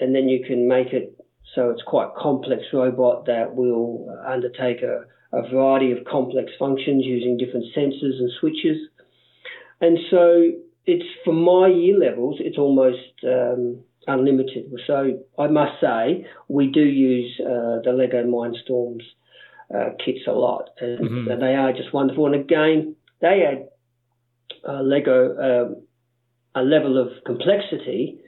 and 0.00 0.14
then 0.14 0.28
you 0.28 0.44
can 0.44 0.68
make 0.68 0.92
it 0.92 1.14
so 1.54 1.70
it's 1.70 1.82
quite 1.82 2.14
complex 2.16 2.62
robot 2.72 3.26
that 3.26 3.54
will 3.54 4.08
undertake 4.26 4.82
a, 4.82 5.04
a 5.36 5.48
variety 5.50 5.92
of 5.92 5.98
complex 6.04 6.52
functions 6.58 7.04
using 7.04 7.36
different 7.36 7.66
sensors 7.76 8.18
and 8.18 8.30
switches. 8.38 8.76
And 9.80 9.98
so 10.10 10.52
it's 10.86 11.06
for 11.24 11.32
my 11.32 11.68
year 11.68 11.98
levels, 11.98 12.36
it's 12.38 12.58
almost 12.58 12.98
um, 13.24 13.80
unlimited. 14.06 14.72
So 14.86 15.24
I 15.38 15.48
must 15.48 15.80
say 15.80 16.26
we 16.48 16.70
do 16.70 16.82
use 16.82 17.40
uh, 17.40 17.80
the 17.82 17.92
Lego 17.96 18.22
Mindstorms 18.24 19.02
uh, 19.74 19.90
kits 20.04 20.20
a 20.26 20.32
lot, 20.32 20.70
and, 20.80 20.98
mm-hmm. 21.00 21.30
and, 21.30 21.42
they 21.42 21.54
are 21.54 21.72
just 21.72 21.92
wonderful. 21.92 22.26
And 22.26 22.34
again, 22.34 22.96
they 23.20 23.42
add 23.44 23.68
uh, 24.68 24.82
Lego 24.82 25.36
um, 25.36 25.82
a 26.54 26.62
level 26.62 27.00
of 27.00 27.08
complexity 27.24 28.18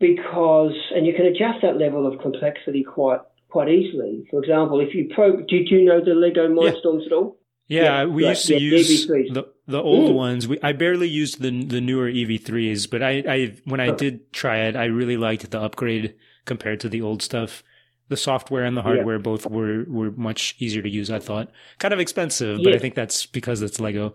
because, 0.00 0.74
and 0.94 1.06
you 1.06 1.14
can 1.14 1.26
adjust 1.26 1.62
that 1.62 1.76
level 1.76 2.06
of 2.06 2.20
complexity 2.20 2.84
quite 2.84 3.20
quite 3.48 3.68
easily. 3.68 4.26
For 4.30 4.42
example, 4.42 4.80
if 4.80 4.94
you 4.94 5.10
pro, 5.14 5.36
did 5.36 5.70
you 5.70 5.84
know 5.84 6.04
the 6.04 6.14
Lego 6.14 6.48
Mindstorms 6.48 7.00
yeah. 7.00 7.06
at 7.06 7.12
all? 7.12 7.38
Yeah, 7.66 7.82
yeah 7.82 8.04
we 8.06 8.24
right. 8.24 8.30
used 8.30 8.46
to 8.46 8.54
yeah, 8.54 8.58
use 8.58 9.06
the 9.06 9.48
the 9.66 9.82
old 9.82 10.12
mm. 10.12 10.14
ones. 10.14 10.48
We, 10.48 10.58
I 10.62 10.72
barely 10.72 11.08
used 11.08 11.40
the 11.40 11.64
the 11.64 11.80
newer 11.80 12.10
EV3s, 12.10 12.90
but 12.90 13.02
I, 13.02 13.22
I 13.28 13.56
when 13.64 13.80
I 13.80 13.90
did 13.90 14.32
try 14.32 14.58
it, 14.60 14.76
I 14.76 14.86
really 14.86 15.16
liked 15.16 15.50
the 15.50 15.60
upgrade 15.60 16.14
compared 16.44 16.80
to 16.80 16.88
the 16.88 17.02
old 17.02 17.22
stuff. 17.22 17.62
The 18.08 18.16
software 18.16 18.64
and 18.64 18.74
the 18.74 18.80
hardware 18.80 19.16
yeah. 19.16 19.22
both 19.22 19.46
were 19.46 19.84
were 19.86 20.10
much 20.12 20.56
easier 20.58 20.80
to 20.80 20.88
use. 20.88 21.10
I 21.10 21.18
thought 21.18 21.50
kind 21.78 21.92
of 21.92 22.00
expensive, 22.00 22.60
but 22.64 22.72
I 22.72 22.78
think 22.78 22.94
that's 22.94 23.26
because 23.26 23.60
it's 23.60 23.78
Lego. 23.78 24.14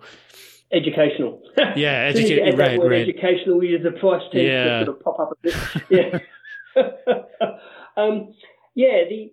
Educational. 0.73 1.41
Yeah, 1.75 2.05
educational. 2.13 2.57
right, 2.57 2.79
right. 2.79 3.01
Educational. 3.09 3.59
The 3.61 3.97
price 3.99 4.23
tends 4.31 4.47
yeah. 4.47 4.79
to 4.79 4.85
sort 4.85 4.97
of 4.97 5.03
pop 5.03 5.19
up 5.19 5.31
a 5.31 5.35
bit. 5.41 5.55
Yeah. 5.89 6.19
um, 7.97 8.33
yeah. 8.75 9.03
The 9.09 9.31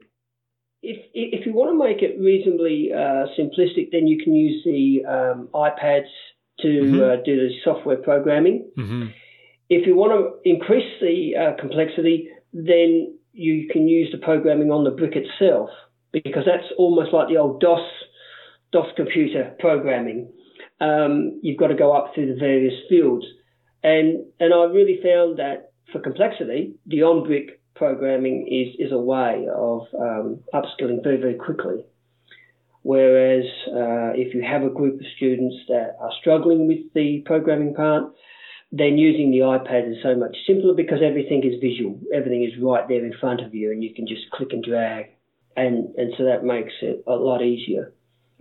if 0.82 0.98
if 1.14 1.46
you 1.46 1.52
want 1.52 1.70
to 1.70 1.78
make 1.78 2.02
it 2.02 2.18
reasonably 2.20 2.90
uh, 2.92 3.26
simplistic, 3.38 3.90
then 3.92 4.06
you 4.06 4.22
can 4.22 4.34
use 4.34 4.62
the 4.64 5.04
um, 5.06 5.48
iPads 5.54 6.10
to 6.60 6.68
mm-hmm. 6.68 7.02
uh, 7.02 7.16
do 7.24 7.36
the 7.36 7.50
software 7.64 7.96
programming. 7.96 8.70
Mm-hmm. 8.78 9.08
If 9.68 9.86
you 9.86 9.94
want 9.94 10.12
to 10.12 10.50
increase 10.50 10.90
the 11.00 11.36
uh, 11.36 11.60
complexity, 11.60 12.28
then 12.52 13.16
you 13.32 13.68
can 13.70 13.86
use 13.86 14.08
the 14.10 14.18
programming 14.18 14.70
on 14.70 14.84
the 14.84 14.90
brick 14.90 15.14
itself 15.14 15.70
because 16.12 16.44
that's 16.44 16.66
almost 16.76 17.12
like 17.12 17.28
the 17.28 17.36
old 17.36 17.60
DOS 17.60 17.86
DOS 18.72 18.86
computer 18.96 19.54
programming. 19.58 20.32
Um, 20.80 21.40
you've 21.42 21.58
got 21.58 21.68
to 21.68 21.74
go 21.74 21.92
up 21.92 22.14
through 22.14 22.32
the 22.32 22.40
various 22.40 22.74
fields, 22.88 23.26
and 23.82 24.24
and 24.38 24.54
I 24.54 24.64
really 24.64 24.98
found 25.02 25.38
that 25.38 25.72
for 25.92 26.00
complexity, 26.00 26.74
the 26.86 27.02
on 27.02 27.26
brick 27.26 27.60
programming 27.74 28.46
is 28.48 28.86
is 28.86 28.92
a 28.92 28.98
way 28.98 29.46
of 29.54 29.82
um, 29.98 30.40
upskilling 30.54 31.02
very 31.02 31.18
very 31.18 31.34
quickly. 31.34 31.84
Whereas 32.82 33.44
uh, 33.68 34.16
if 34.16 34.34
you 34.34 34.42
have 34.42 34.62
a 34.62 34.70
group 34.70 35.00
of 35.00 35.06
students 35.16 35.56
that 35.68 35.96
are 36.00 36.12
struggling 36.20 36.66
with 36.66 36.78
the 36.94 37.22
programming 37.26 37.74
part, 37.74 38.14
then 38.72 38.96
using 38.96 39.30
the 39.30 39.38
iPad 39.38 39.90
is 39.90 39.98
so 40.02 40.14
much 40.14 40.36
simpler 40.46 40.74
because 40.74 41.00
everything 41.04 41.44
is 41.44 41.60
visual. 41.60 42.00
Everything 42.14 42.44
is 42.44 42.52
right 42.62 42.88
there 42.88 43.04
in 43.04 43.12
front 43.20 43.40
of 43.40 43.54
you, 43.54 43.70
and 43.70 43.82
you 43.82 43.92
can 43.92 44.06
just 44.06 44.30
click 44.30 44.52
and 44.52 44.64
drag, 44.64 45.06
and 45.56 45.94
and 45.96 46.14
so 46.16 46.24
that 46.24 46.44
makes 46.44 46.72
it 46.80 47.02
a 47.06 47.12
lot 47.14 47.42
easier. 47.42 47.92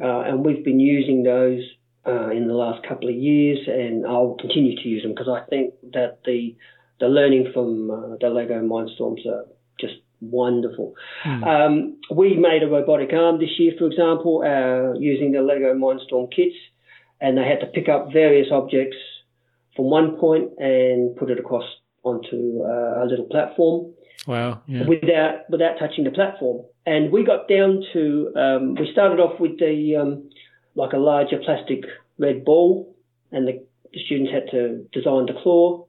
Uh, 0.02 0.22
and 0.22 0.46
we've 0.46 0.64
been 0.64 0.80
using 0.80 1.24
those 1.24 1.64
uh, 2.06 2.30
in 2.30 2.48
the 2.48 2.54
last 2.54 2.88
couple 2.88 3.10
of 3.10 3.16
years, 3.16 3.60
and 3.68 4.06
I'll 4.06 4.36
continue 4.40 4.76
to 4.76 4.88
use 4.88 5.04
them 5.04 5.12
because 5.12 5.30
I 5.30 5.48
think 5.50 5.74
that 5.94 6.20
the 6.26 6.56
the 7.00 7.08
learning 7.08 7.52
from 7.54 7.92
uh, 7.92 8.18
the 8.20 8.30
Lego 8.30 8.62
Mindstorms 8.62 9.26
are 9.26 9.46
just 9.80 9.96
wonderful. 10.22 10.96
Mm. 11.24 11.48
Um, 11.48 11.98
we 12.12 12.36
made 12.36 12.64
a 12.64 12.68
robotic 12.68 13.14
arm 13.14 13.40
this 13.40 13.58
year, 13.58 13.74
for 13.78 13.88
example, 13.88 14.44
uh, 14.46 15.00
using 15.00 15.32
the 15.32 15.42
Lego 15.42 15.74
Mindstorm 15.74 16.32
kits, 16.32 16.56
and 17.22 17.38
they 17.38 17.44
had 17.44 17.60
to 17.62 17.68
pick 17.68 17.88
up 17.90 18.12
various 18.12 18.48
objects 18.52 18.98
from 19.76 19.86
one 19.86 20.18
point 20.18 20.52
and 20.58 21.16
put 21.16 21.30
it 21.30 21.40
across 21.40 21.64
onto 22.04 22.64
uh, 22.64 23.04
a 23.04 23.06
little 23.06 23.26
platform. 23.26 23.94
Wow! 24.28 24.62
Yeah. 24.68 24.86
Without 24.86 25.50
without 25.50 25.80
touching 25.80 26.04
the 26.04 26.12
platform, 26.12 26.66
and 26.86 27.12
we 27.12 27.24
got 27.24 27.48
down 27.48 27.84
to 27.94 28.34
um, 28.36 28.76
we 28.76 28.92
started 28.92 29.20
off 29.20 29.40
with 29.40 29.58
the 29.60 29.96
um, 29.96 30.29
like 30.76 30.94
a 30.94 30.98
larger 30.98 31.40
plastic 31.44 31.84
red 32.18 32.46
ball, 32.46 32.96
and 33.32 33.48
the, 33.48 33.64
the 33.94 34.00
students 34.06 34.32
had 34.32 34.50
to 34.52 34.86
design 34.92 35.26
the 35.26 35.40
claw. 35.42 35.86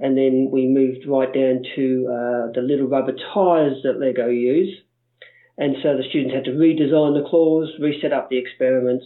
And 0.00 0.18
then 0.18 0.48
we 0.50 0.66
moved 0.66 1.06
right 1.06 1.32
down 1.32 1.62
to 1.76 2.06
uh, 2.08 2.52
the 2.52 2.62
little 2.62 2.88
rubber 2.88 3.12
tires 3.12 3.82
that 3.84 4.00
Lego 4.00 4.28
use. 4.28 4.76
And 5.56 5.76
so 5.82 5.96
the 5.96 6.02
students 6.08 6.34
had 6.34 6.44
to 6.44 6.50
redesign 6.50 7.14
the 7.14 7.28
claws, 7.28 7.70
reset 7.80 8.12
up 8.12 8.28
the 8.28 8.38
experiments, 8.38 9.04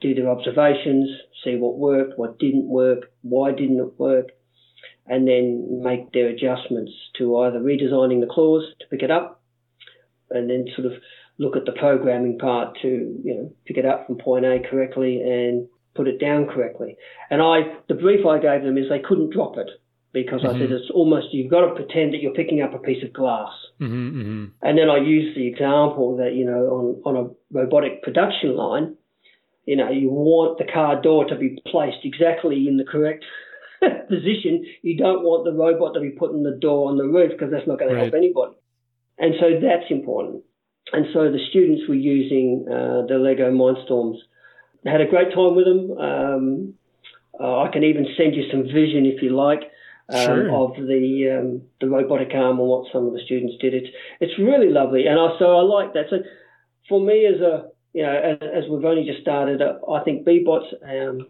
do 0.00 0.14
their 0.14 0.28
observations, 0.28 1.08
see 1.42 1.56
what 1.56 1.78
worked, 1.78 2.18
what 2.18 2.38
didn't 2.38 2.68
work, 2.68 3.10
why 3.22 3.50
didn't 3.50 3.80
it 3.80 3.98
work, 3.98 4.28
and 5.06 5.26
then 5.26 5.80
make 5.82 6.12
their 6.12 6.28
adjustments 6.28 6.92
to 7.16 7.38
either 7.38 7.60
redesigning 7.60 8.20
the 8.20 8.30
claws 8.30 8.64
to 8.80 8.86
pick 8.88 9.02
it 9.02 9.10
up, 9.10 9.40
and 10.30 10.50
then 10.50 10.66
sort 10.76 10.86
of 10.86 10.92
look 11.38 11.56
at 11.56 11.64
the 11.64 11.72
programming 11.72 12.38
part 12.38 12.78
to 12.82 12.88
you 12.88 13.34
know 13.34 13.52
pick 13.66 13.76
it 13.76 13.84
up 13.84 14.06
from 14.06 14.16
point 14.16 14.44
A 14.44 14.58
correctly 14.68 15.20
and 15.20 15.68
put 15.94 16.08
it 16.08 16.20
down 16.20 16.46
correctly. 16.46 16.96
And 17.30 17.42
I 17.42 17.74
the 17.88 17.94
brief 17.94 18.24
I 18.26 18.38
gave 18.38 18.62
them 18.62 18.78
is 18.78 18.88
they 18.88 19.00
couldn't 19.00 19.32
drop 19.32 19.56
it 19.56 19.68
because 20.12 20.40
mm-hmm. 20.40 20.56
I 20.56 20.58
said 20.58 20.68
mm-hmm. 20.68 20.74
it's 20.74 20.90
almost 20.94 21.28
you've 21.32 21.50
got 21.50 21.66
to 21.66 21.74
pretend 21.74 22.14
that 22.14 22.22
you're 22.22 22.34
picking 22.34 22.62
up 22.62 22.74
a 22.74 22.78
piece 22.78 23.02
of 23.04 23.12
glass. 23.12 23.50
Mm-hmm, 23.80 24.20
mm-hmm. 24.20 24.44
And 24.62 24.78
then 24.78 24.88
I 24.88 24.98
used 24.98 25.36
the 25.36 25.46
example 25.46 26.16
that 26.16 26.34
you 26.34 26.44
know 26.44 26.62
on 26.76 27.02
on 27.04 27.16
a 27.16 27.58
robotic 27.58 28.02
production 28.02 28.56
line, 28.56 28.96
you 29.64 29.76
know 29.76 29.90
you 29.90 30.10
want 30.10 30.58
the 30.58 30.64
car 30.72 31.00
door 31.00 31.24
to 31.26 31.36
be 31.36 31.58
placed 31.66 32.04
exactly 32.04 32.68
in 32.68 32.76
the 32.76 32.84
correct 32.84 33.24
position. 34.08 34.64
You 34.82 34.96
don't 34.96 35.22
want 35.22 35.44
the 35.44 35.52
robot 35.52 35.94
to 35.94 36.00
be 36.00 36.10
putting 36.10 36.42
the 36.44 36.58
door 36.60 36.88
on 36.88 36.96
the 36.96 37.04
roof 37.04 37.32
because 37.32 37.50
that's 37.50 37.66
not 37.66 37.78
going 37.78 37.92
right. 37.92 37.96
to 37.96 38.04
help 38.04 38.14
anybody. 38.14 38.56
And 39.18 39.34
so 39.40 39.60
that's 39.60 39.90
important. 39.90 40.44
And 40.92 41.06
so 41.12 41.30
the 41.30 41.40
students 41.50 41.82
were 41.88 41.94
using 41.94 42.66
uh, 42.68 43.06
the 43.08 43.18
Lego 43.18 43.50
Mindstorms. 43.50 44.18
They 44.84 44.90
had 44.90 45.00
a 45.00 45.06
great 45.06 45.34
time 45.34 45.56
with 45.56 45.64
them. 45.64 45.98
Um, 45.98 46.74
uh, 47.38 47.62
I 47.62 47.68
can 47.72 47.82
even 47.84 48.06
send 48.16 48.34
you 48.34 48.44
some 48.50 48.64
vision 48.64 49.04
if 49.04 49.20
you 49.20 49.30
like 49.30 49.62
um, 50.08 50.24
sure. 50.24 50.54
of 50.54 50.76
the 50.76 51.38
um, 51.38 51.62
the 51.80 51.88
robotic 51.88 52.32
arm 52.34 52.60
and 52.60 52.68
what 52.68 52.90
some 52.92 53.06
of 53.06 53.12
the 53.12 53.20
students 53.24 53.56
did. 53.60 53.74
It's 53.74 53.88
it's 54.20 54.38
really 54.38 54.70
lovely, 54.70 55.06
and 55.06 55.18
I, 55.18 55.36
so 55.38 55.56
I 55.56 55.62
like 55.62 55.92
that. 55.94 56.06
So 56.08 56.18
for 56.88 57.00
me, 57.00 57.26
as 57.26 57.40
a 57.40 57.68
you 57.92 58.02
know, 58.02 58.14
as, 58.14 58.64
as 58.64 58.70
we've 58.70 58.84
only 58.84 59.04
just 59.04 59.22
started, 59.22 59.60
uh, 59.60 59.78
I 59.90 60.04
think 60.04 60.26
Beebots, 60.26 60.72
um, 60.84 61.26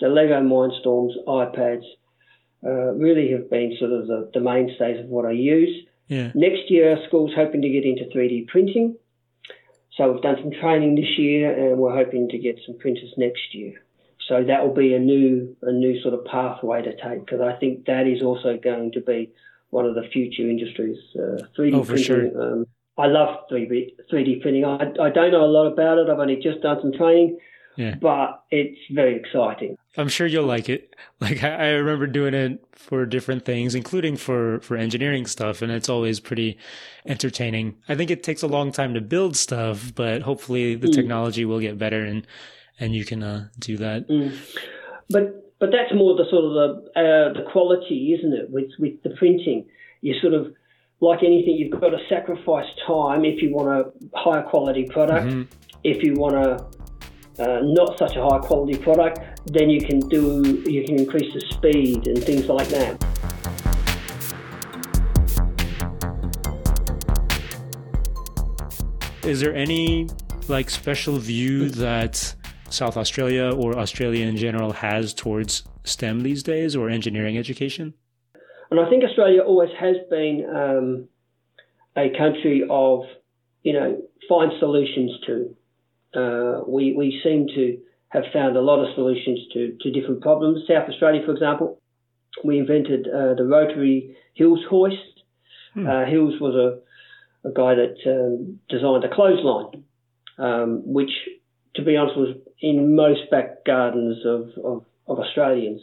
the 0.00 0.08
Lego 0.08 0.40
Mindstorms, 0.40 1.12
iPads, 1.26 1.84
uh, 2.64 2.92
really 2.94 3.32
have 3.32 3.48
been 3.48 3.76
sort 3.78 3.92
of 3.92 4.06
the, 4.06 4.30
the 4.34 4.40
mainstays 4.40 5.00
of 5.00 5.06
what 5.06 5.24
I 5.24 5.32
use. 5.32 5.86
Yeah. 6.10 6.32
Next 6.34 6.68
year, 6.68 6.90
our 6.90 7.06
school's 7.06 7.32
hoping 7.36 7.62
to 7.62 7.68
get 7.70 7.84
into 7.84 8.04
3D 8.04 8.48
printing. 8.48 8.96
So 9.96 10.10
we've 10.10 10.22
done 10.22 10.36
some 10.40 10.50
training 10.50 10.96
this 10.96 11.16
year, 11.16 11.52
and 11.52 11.78
we're 11.78 11.94
hoping 11.94 12.28
to 12.30 12.38
get 12.38 12.58
some 12.66 12.76
printers 12.78 13.12
next 13.16 13.54
year. 13.54 13.74
So 14.26 14.42
that 14.44 14.62
will 14.62 14.74
be 14.74 14.94
a 14.94 14.98
new 14.98 15.56
a 15.62 15.72
new 15.72 16.00
sort 16.02 16.14
of 16.14 16.24
pathway 16.24 16.82
to 16.82 16.92
take 16.92 17.24
because 17.24 17.40
I 17.40 17.58
think 17.58 17.86
that 17.86 18.06
is 18.06 18.22
also 18.22 18.58
going 18.62 18.92
to 18.92 19.00
be 19.00 19.30
one 19.70 19.86
of 19.86 19.94
the 19.94 20.02
future 20.12 20.42
industries. 20.42 20.98
Uh, 21.16 21.42
3D 21.56 21.74
oh, 21.74 21.84
printing. 21.84 22.04
Sure. 22.04 22.42
Um, 22.42 22.66
I 22.98 23.06
love 23.06 23.44
3D 23.50 23.94
3D 24.12 24.42
printing. 24.42 24.64
I, 24.64 24.92
I 25.00 25.10
don't 25.10 25.30
know 25.30 25.44
a 25.44 25.46
lot 25.46 25.66
about 25.66 25.98
it. 25.98 26.08
I've 26.08 26.18
only 26.18 26.36
just 26.36 26.60
done 26.60 26.78
some 26.82 26.92
training. 26.92 27.38
Yeah. 27.76 27.94
But 28.00 28.44
it's 28.50 28.78
very 28.90 29.16
exciting. 29.16 29.76
I'm 29.96 30.08
sure 30.08 30.26
you'll 30.26 30.46
like 30.46 30.68
it. 30.68 30.94
Like 31.20 31.44
I, 31.44 31.72
remember 31.72 32.06
doing 32.06 32.32
it 32.32 32.64
for 32.72 33.04
different 33.04 33.44
things, 33.44 33.74
including 33.74 34.16
for 34.16 34.58
for 34.60 34.74
engineering 34.74 35.26
stuff, 35.26 35.60
and 35.60 35.70
it's 35.70 35.90
always 35.90 36.18
pretty 36.18 36.56
entertaining. 37.04 37.76
I 37.90 37.94
think 37.94 38.10
it 38.10 38.22
takes 38.22 38.42
a 38.42 38.46
long 38.46 38.72
time 38.72 38.94
to 38.94 39.02
build 39.02 39.36
stuff, 39.36 39.94
but 39.94 40.22
hopefully 40.22 40.76
the 40.76 40.88
mm. 40.88 40.94
technology 40.94 41.44
will 41.44 41.60
get 41.60 41.76
better 41.76 42.02
and 42.02 42.26
and 42.78 42.94
you 42.94 43.04
can 43.04 43.22
uh, 43.22 43.48
do 43.58 43.76
that. 43.76 44.08
Mm. 44.08 44.34
But 45.10 45.58
but 45.58 45.68
that's 45.70 45.92
more 45.94 46.16
the 46.16 46.24
sort 46.30 46.44
of 46.46 46.52
the 46.54 46.90
uh, 46.98 47.32
the 47.34 47.50
quality, 47.52 48.16
isn't 48.18 48.32
it? 48.32 48.50
With 48.50 48.70
with 48.78 49.02
the 49.02 49.10
printing, 49.10 49.66
you 50.00 50.18
sort 50.22 50.32
of 50.32 50.54
like 51.00 51.22
anything, 51.22 51.56
you've 51.56 51.78
got 51.78 51.90
to 51.90 51.98
sacrifice 52.08 52.66
time 52.86 53.24
if 53.24 53.42
you 53.42 53.54
want 53.54 53.68
a 53.68 54.18
higher 54.18 54.42
quality 54.42 54.86
product. 54.86 55.26
Mm-hmm. 55.26 55.42
If 55.82 56.02
you 56.02 56.14
want 56.14 56.36
a 56.36 56.66
uh, 57.40 57.60
not 57.62 57.98
such 57.98 58.16
a 58.16 58.22
high 58.22 58.38
quality 58.38 58.76
product, 58.78 59.18
then 59.46 59.70
you 59.70 59.80
can 59.80 60.00
do 60.08 60.62
you 60.66 60.84
can 60.84 60.98
increase 60.98 61.32
the 61.32 61.40
speed 61.40 62.06
and 62.06 62.22
things 62.22 62.46
like 62.48 62.68
that. 62.68 63.02
Is 69.24 69.40
there 69.40 69.54
any 69.54 70.08
like 70.48 70.68
special 70.68 71.16
view 71.16 71.70
that 71.70 72.34
South 72.68 72.96
Australia 72.96 73.52
or 73.54 73.78
Australia 73.78 74.26
in 74.26 74.36
general 74.36 74.72
has 74.72 75.14
towards 75.14 75.64
STEM 75.84 76.20
these 76.20 76.42
days 76.42 76.76
or 76.76 76.88
engineering 76.90 77.38
education? 77.38 77.94
And 78.70 78.78
I 78.78 78.88
think 78.88 79.02
Australia 79.04 79.42
always 79.42 79.70
has 79.78 79.96
been 80.08 80.46
um, 80.54 81.08
a 81.96 82.10
country 82.16 82.62
of, 82.70 83.00
you 83.62 83.72
know, 83.72 84.00
find 84.28 84.52
solutions 84.60 85.10
to. 85.26 85.56
Uh, 86.14 86.60
we, 86.66 86.94
we 86.96 87.20
seem 87.22 87.46
to 87.54 87.78
have 88.08 88.24
found 88.32 88.56
a 88.56 88.60
lot 88.60 88.80
of 88.80 88.94
solutions 88.94 89.38
to, 89.52 89.76
to 89.80 89.90
different 89.90 90.20
problems. 90.20 90.66
South 90.66 90.88
Australia, 90.88 91.22
for 91.24 91.32
example, 91.32 91.80
we 92.44 92.58
invented 92.58 93.06
uh, 93.06 93.34
the 93.34 93.44
rotary 93.44 94.16
Hills 94.34 94.60
hoist. 94.68 94.96
Hmm. 95.74 95.86
Uh, 95.86 96.04
Hills 96.06 96.34
was 96.40 96.54
a, 96.54 97.48
a 97.48 97.52
guy 97.52 97.74
that 97.74 97.96
um, 98.06 98.58
designed 98.68 99.04
a 99.04 99.14
clothesline, 99.14 99.84
um, 100.38 100.82
which 100.84 101.12
to 101.76 101.84
be 101.84 101.96
honest, 101.96 102.16
was 102.16 102.36
in 102.60 102.94
most 102.94 103.30
back 103.30 103.64
gardens 103.64 104.18
of, 104.26 104.50
of, 104.64 104.84
of 105.06 105.18
Australians. 105.18 105.80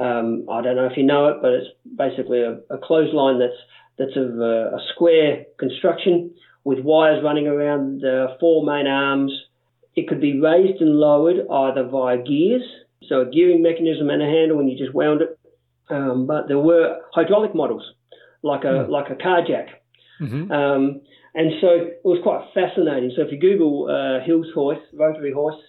Um, 0.00 0.46
I 0.50 0.62
don't 0.62 0.76
know 0.76 0.86
if 0.86 0.96
you 0.96 1.02
know 1.02 1.28
it, 1.28 1.36
but 1.42 1.52
it's 1.52 1.68
basically 1.96 2.40
a, 2.40 2.58
a 2.70 2.78
clothesline 2.78 3.38
that's 3.38 3.58
that's 3.98 4.16
of 4.16 4.38
a, 4.38 4.76
a, 4.76 4.80
square 4.94 5.44
construction 5.58 6.32
with 6.62 6.78
wires 6.84 7.20
running 7.24 7.48
around 7.48 8.02
the 8.02 8.28
four 8.38 8.64
main 8.64 8.86
arms. 8.86 9.32
It 9.98 10.06
could 10.06 10.20
be 10.20 10.40
raised 10.40 10.80
and 10.80 10.94
lowered 10.94 11.38
either 11.50 11.82
via 11.88 12.18
gears, 12.18 12.62
so 13.08 13.22
a 13.22 13.26
gearing 13.26 13.62
mechanism 13.62 14.10
and 14.10 14.22
a 14.22 14.26
handle, 14.26 14.60
and 14.60 14.70
you 14.70 14.78
just 14.78 14.94
wound 14.94 15.22
it. 15.22 15.36
Um, 15.90 16.26
but 16.26 16.46
there 16.46 16.60
were 16.60 17.00
hydraulic 17.12 17.52
models, 17.52 17.82
like 18.42 18.62
a 18.62 18.74
mm. 18.86 18.88
like 18.88 19.10
a 19.10 19.16
car 19.16 19.40
jack. 19.44 19.68
Mm-hmm. 20.20 20.52
Um, 20.52 21.00
and 21.34 21.52
so 21.60 21.68
it 21.68 22.00
was 22.04 22.20
quite 22.22 22.42
fascinating. 22.54 23.10
So 23.16 23.22
if 23.22 23.32
you 23.32 23.40
Google 23.40 23.88
uh, 23.90 24.24
Hills 24.24 24.46
hoist, 24.54 24.82
rotary 24.94 25.32
hoist, 25.32 25.62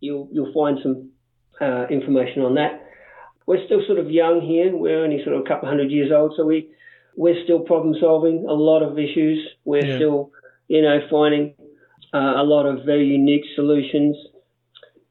you'll 0.00 0.28
you'll 0.32 0.52
find 0.52 0.78
some 0.82 1.10
uh, 1.58 1.86
information 1.88 2.42
on 2.42 2.54
that. 2.56 2.72
We're 3.46 3.64
still 3.64 3.80
sort 3.86 3.98
of 3.98 4.10
young 4.10 4.42
here. 4.42 4.76
We're 4.76 5.02
only 5.02 5.24
sort 5.24 5.36
of 5.36 5.46
a 5.46 5.48
couple 5.48 5.66
hundred 5.66 5.90
years 5.90 6.12
old, 6.14 6.34
so 6.36 6.44
we 6.44 6.68
we're 7.16 7.42
still 7.44 7.60
problem 7.60 7.94
solving 7.98 8.44
a 8.46 8.52
lot 8.52 8.82
of 8.82 8.98
issues. 8.98 9.38
We're 9.64 9.86
yeah. 9.86 9.96
still, 9.96 10.30
you 10.68 10.82
know, 10.82 10.98
finding 11.10 11.54
uh, 12.12 12.34
a 12.36 12.44
lot 12.44 12.66
of 12.66 12.84
very 12.84 13.06
unique 13.06 13.44
solutions. 13.54 14.16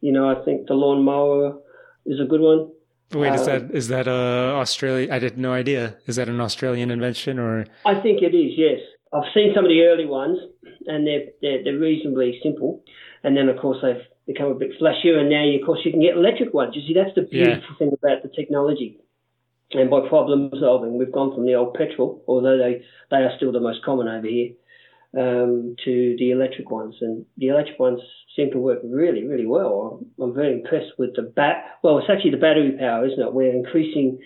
You 0.02 0.12
know, 0.12 0.30
I 0.30 0.44
think 0.46 0.68
the 0.68 0.74
lawnmower 0.74 1.60
is 2.06 2.20
a 2.20 2.26
good 2.26 2.42
one. 2.42 2.72
Wait, 3.14 3.34
is 3.34 3.42
uh, 3.42 3.46
that 3.46 3.72
is 3.72 3.88
that 3.90 4.08
a 4.08 4.56
Australia? 4.64 5.08
I 5.12 5.20
had 5.20 5.38
no 5.38 5.52
idea. 5.54 5.98
Is 6.08 6.16
that 6.16 6.30
an 6.30 6.40
Australian 6.40 6.92
invention 6.92 7.40
or? 7.40 7.66
I 7.86 8.00
think 8.02 8.22
it 8.22 8.34
is. 8.34 8.54
Yes, 8.56 8.80
I've 9.14 9.30
seen 9.34 9.52
some 9.54 9.66
of 9.66 9.70
the 9.70 9.82
early 9.84 10.06
ones, 10.06 10.40
and 10.88 11.06
they're 11.06 11.26
they're, 11.42 11.64
they're 11.64 11.78
reasonably 11.78 12.40
simple. 12.42 12.84
And 13.24 13.36
then 13.36 13.50
of 13.50 13.58
course 13.58 13.78
they've 13.82 14.02
become 14.26 14.48
a 14.52 14.56
bit 14.56 14.72
flashier, 14.80 15.20
and 15.20 15.30
now 15.30 15.44
of 15.44 15.66
course 15.66 15.80
you 15.84 15.92
can 15.92 16.02
get 16.02 16.16
electric 16.16 16.54
ones. 16.54 16.76
You 16.76 16.88
see, 16.88 16.94
that's 16.94 17.14
the 17.16 17.24
beautiful 17.24 17.64
yeah. 17.70 17.78
thing 17.78 17.92
about 17.94 18.24
the 18.24 18.30
technology. 18.30 18.98
And 19.74 19.90
by 19.90 20.08
problem 20.08 20.52
solving, 20.60 20.98
we've 20.98 21.12
gone 21.12 21.34
from 21.34 21.46
the 21.46 21.56
old 21.56 21.74
petrol, 21.74 22.24
although 22.28 22.58
they 22.58 22.84
they 23.10 23.18
are 23.18 23.32
still 23.38 23.52
the 23.52 23.60
most 23.60 23.84
common 23.84 24.08
over 24.08 24.28
here, 24.28 24.52
um, 25.18 25.76
to 25.84 26.16
the 26.18 26.32
electric 26.32 26.70
ones. 26.70 26.96
And 27.02 27.26
the 27.38 27.48
electric 27.48 27.80
ones 27.80 28.02
seem 28.36 28.52
to 28.52 28.58
work 28.58 28.80
really, 28.84 29.26
really 29.26 29.46
well. 29.46 30.00
I'm, 30.20 30.24
I'm 30.24 30.34
very 30.34 30.54
impressed 30.54 30.98
with 30.98 31.16
the 31.16 31.24
bat. 31.24 31.78
Well, 31.84 31.98
it's 31.98 32.08
actually 32.10 32.32
the 32.32 32.38
battery 32.38 32.76
power, 32.78 33.06
isn't 33.06 33.20
it? 33.20 33.34
We're 33.34 33.54
increasing 33.54 34.20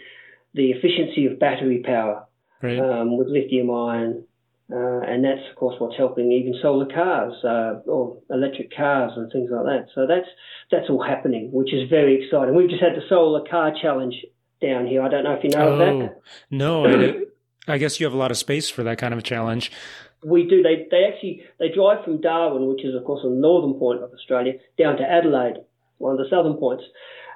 the 0.54 0.71
efficiency 0.71 1.26
of 1.26 1.39
battery 1.39 1.84
power 1.86 2.26
right. 2.62 2.80
um, 2.80 3.17
with 3.17 3.28
lithium 3.28 3.69
ion, 3.71 4.24
uh, 4.71 5.02
and 5.02 5.24
that's 5.24 5.41
of 5.52 5.56
course 5.58 5.76
what's 5.80 5.98
helping 5.98 6.32
even 6.32 6.56
solar 6.62 6.88
cars 6.88 7.34
uh, 7.43 7.82
or 7.89 8.17
electric 8.30 8.76
cars 8.76 9.12
and 9.15 9.32
things 9.32 9.50
like 9.52 9.65
that. 9.65 9.88
So 9.93 10.08
that's 10.08 10.28
that's 10.71 10.89
all 10.89 11.04
happening, 11.04 11.50
which 11.52 11.74
is 11.74 11.89
very 11.89 12.24
exciting. 12.24 12.56
We've 12.56 12.69
just 12.69 12.82
had 12.82 12.95
the 12.95 13.04
solar 13.10 13.43
car 13.48 13.74
challenge 13.80 14.15
down 14.62 14.88
here. 14.88 15.02
I 15.02 15.10
don't 15.10 15.24
know 15.24 15.34
if 15.34 15.43
you 15.43 15.50
know 15.52 15.69
oh, 15.69 15.78
that. 15.78 16.21
No, 16.50 16.86
I, 16.88 17.74
I 17.74 17.78
guess 17.78 18.00
you 18.00 18.06
have 18.06 18.13
a 18.13 18.17
lot 18.17 18.32
of 18.32 18.38
space 18.38 18.69
for 18.69 18.84
that 18.84 18.98
kind 18.98 19.13
of 19.13 19.24
challenge 19.24 19.71
we 20.26 20.48
do. 20.48 20.64
They 20.64 20.88
they 20.90 21.06
actually 21.06 21.44
they 21.60 21.70
drive 21.70 22.04
from 22.04 22.20
Darwin, 22.20 22.68
which 22.68 22.84
is 22.84 22.96
of 22.96 23.06
course 23.06 23.22
the 23.24 23.30
northern 23.30 23.80
point 23.80 24.02
of 24.02 24.12
Australia, 24.12 24.54
down 24.78 24.98
to 24.98 25.04
Adelaide, 25.04 25.58
one 25.98 26.14
of 26.14 26.18
the 26.18 26.26
southern 26.30 26.58
points, 26.58 26.84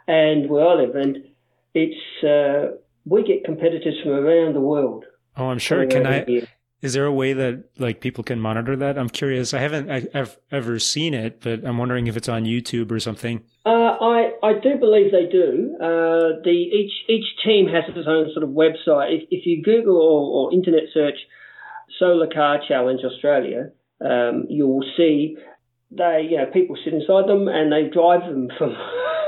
and 0.07 0.49
where 0.49 0.67
I 0.67 0.73
live, 0.73 0.95
and 0.95 1.17
it's 1.73 2.23
uh, 2.23 2.77
we 3.05 3.23
get 3.23 3.45
competitors 3.45 3.95
from 4.03 4.13
around 4.13 4.55
the 4.55 4.61
world. 4.61 5.05
Oh, 5.37 5.49
I'm 5.49 5.59
sure. 5.59 5.85
Can 5.85 6.07
I? 6.07 6.25
Here. 6.25 6.47
Is 6.81 6.93
there 6.93 7.05
a 7.05 7.11
way 7.11 7.33
that 7.33 7.65
like 7.77 7.99
people 7.99 8.23
can 8.23 8.39
monitor 8.39 8.75
that? 8.77 8.97
I'm 8.97 9.09
curious. 9.09 9.53
I 9.53 9.59
haven't 9.59 9.91
I, 9.91 10.07
have 10.13 10.37
ever 10.49 10.79
seen 10.79 11.13
it, 11.13 11.41
but 11.41 11.65
I'm 11.65 11.77
wondering 11.77 12.07
if 12.07 12.15
it's 12.15 12.29
on 12.29 12.45
YouTube 12.45 12.89
or 12.89 12.99
something. 12.99 13.43
Uh, 13.65 13.97
I 14.01 14.31
I 14.41 14.53
do 14.53 14.77
believe 14.79 15.11
they 15.11 15.27
do. 15.29 15.75
Uh, 15.75 16.41
the 16.43 16.49
each 16.49 16.93
each 17.09 17.25
team 17.45 17.67
has 17.67 17.83
its 17.89 18.07
own 18.07 18.31
sort 18.33 18.43
of 18.43 18.49
website. 18.51 19.13
If, 19.13 19.27
if 19.29 19.45
you 19.45 19.61
Google 19.61 19.97
or, 19.97 20.47
or 20.47 20.53
internet 20.53 20.83
search 20.93 21.17
Solar 21.99 22.27
Car 22.27 22.59
Challenge 22.67 23.01
Australia, 23.03 23.71
um, 24.03 24.45
you'll 24.49 24.83
see 24.97 25.37
they, 25.91 26.27
you 26.29 26.37
know, 26.37 26.45
people 26.45 26.77
sit 26.83 26.93
inside 26.93 27.27
them 27.27 27.47
and 27.47 27.71
they 27.71 27.89
drive 27.91 28.21
them 28.21 28.49
from 28.57 28.75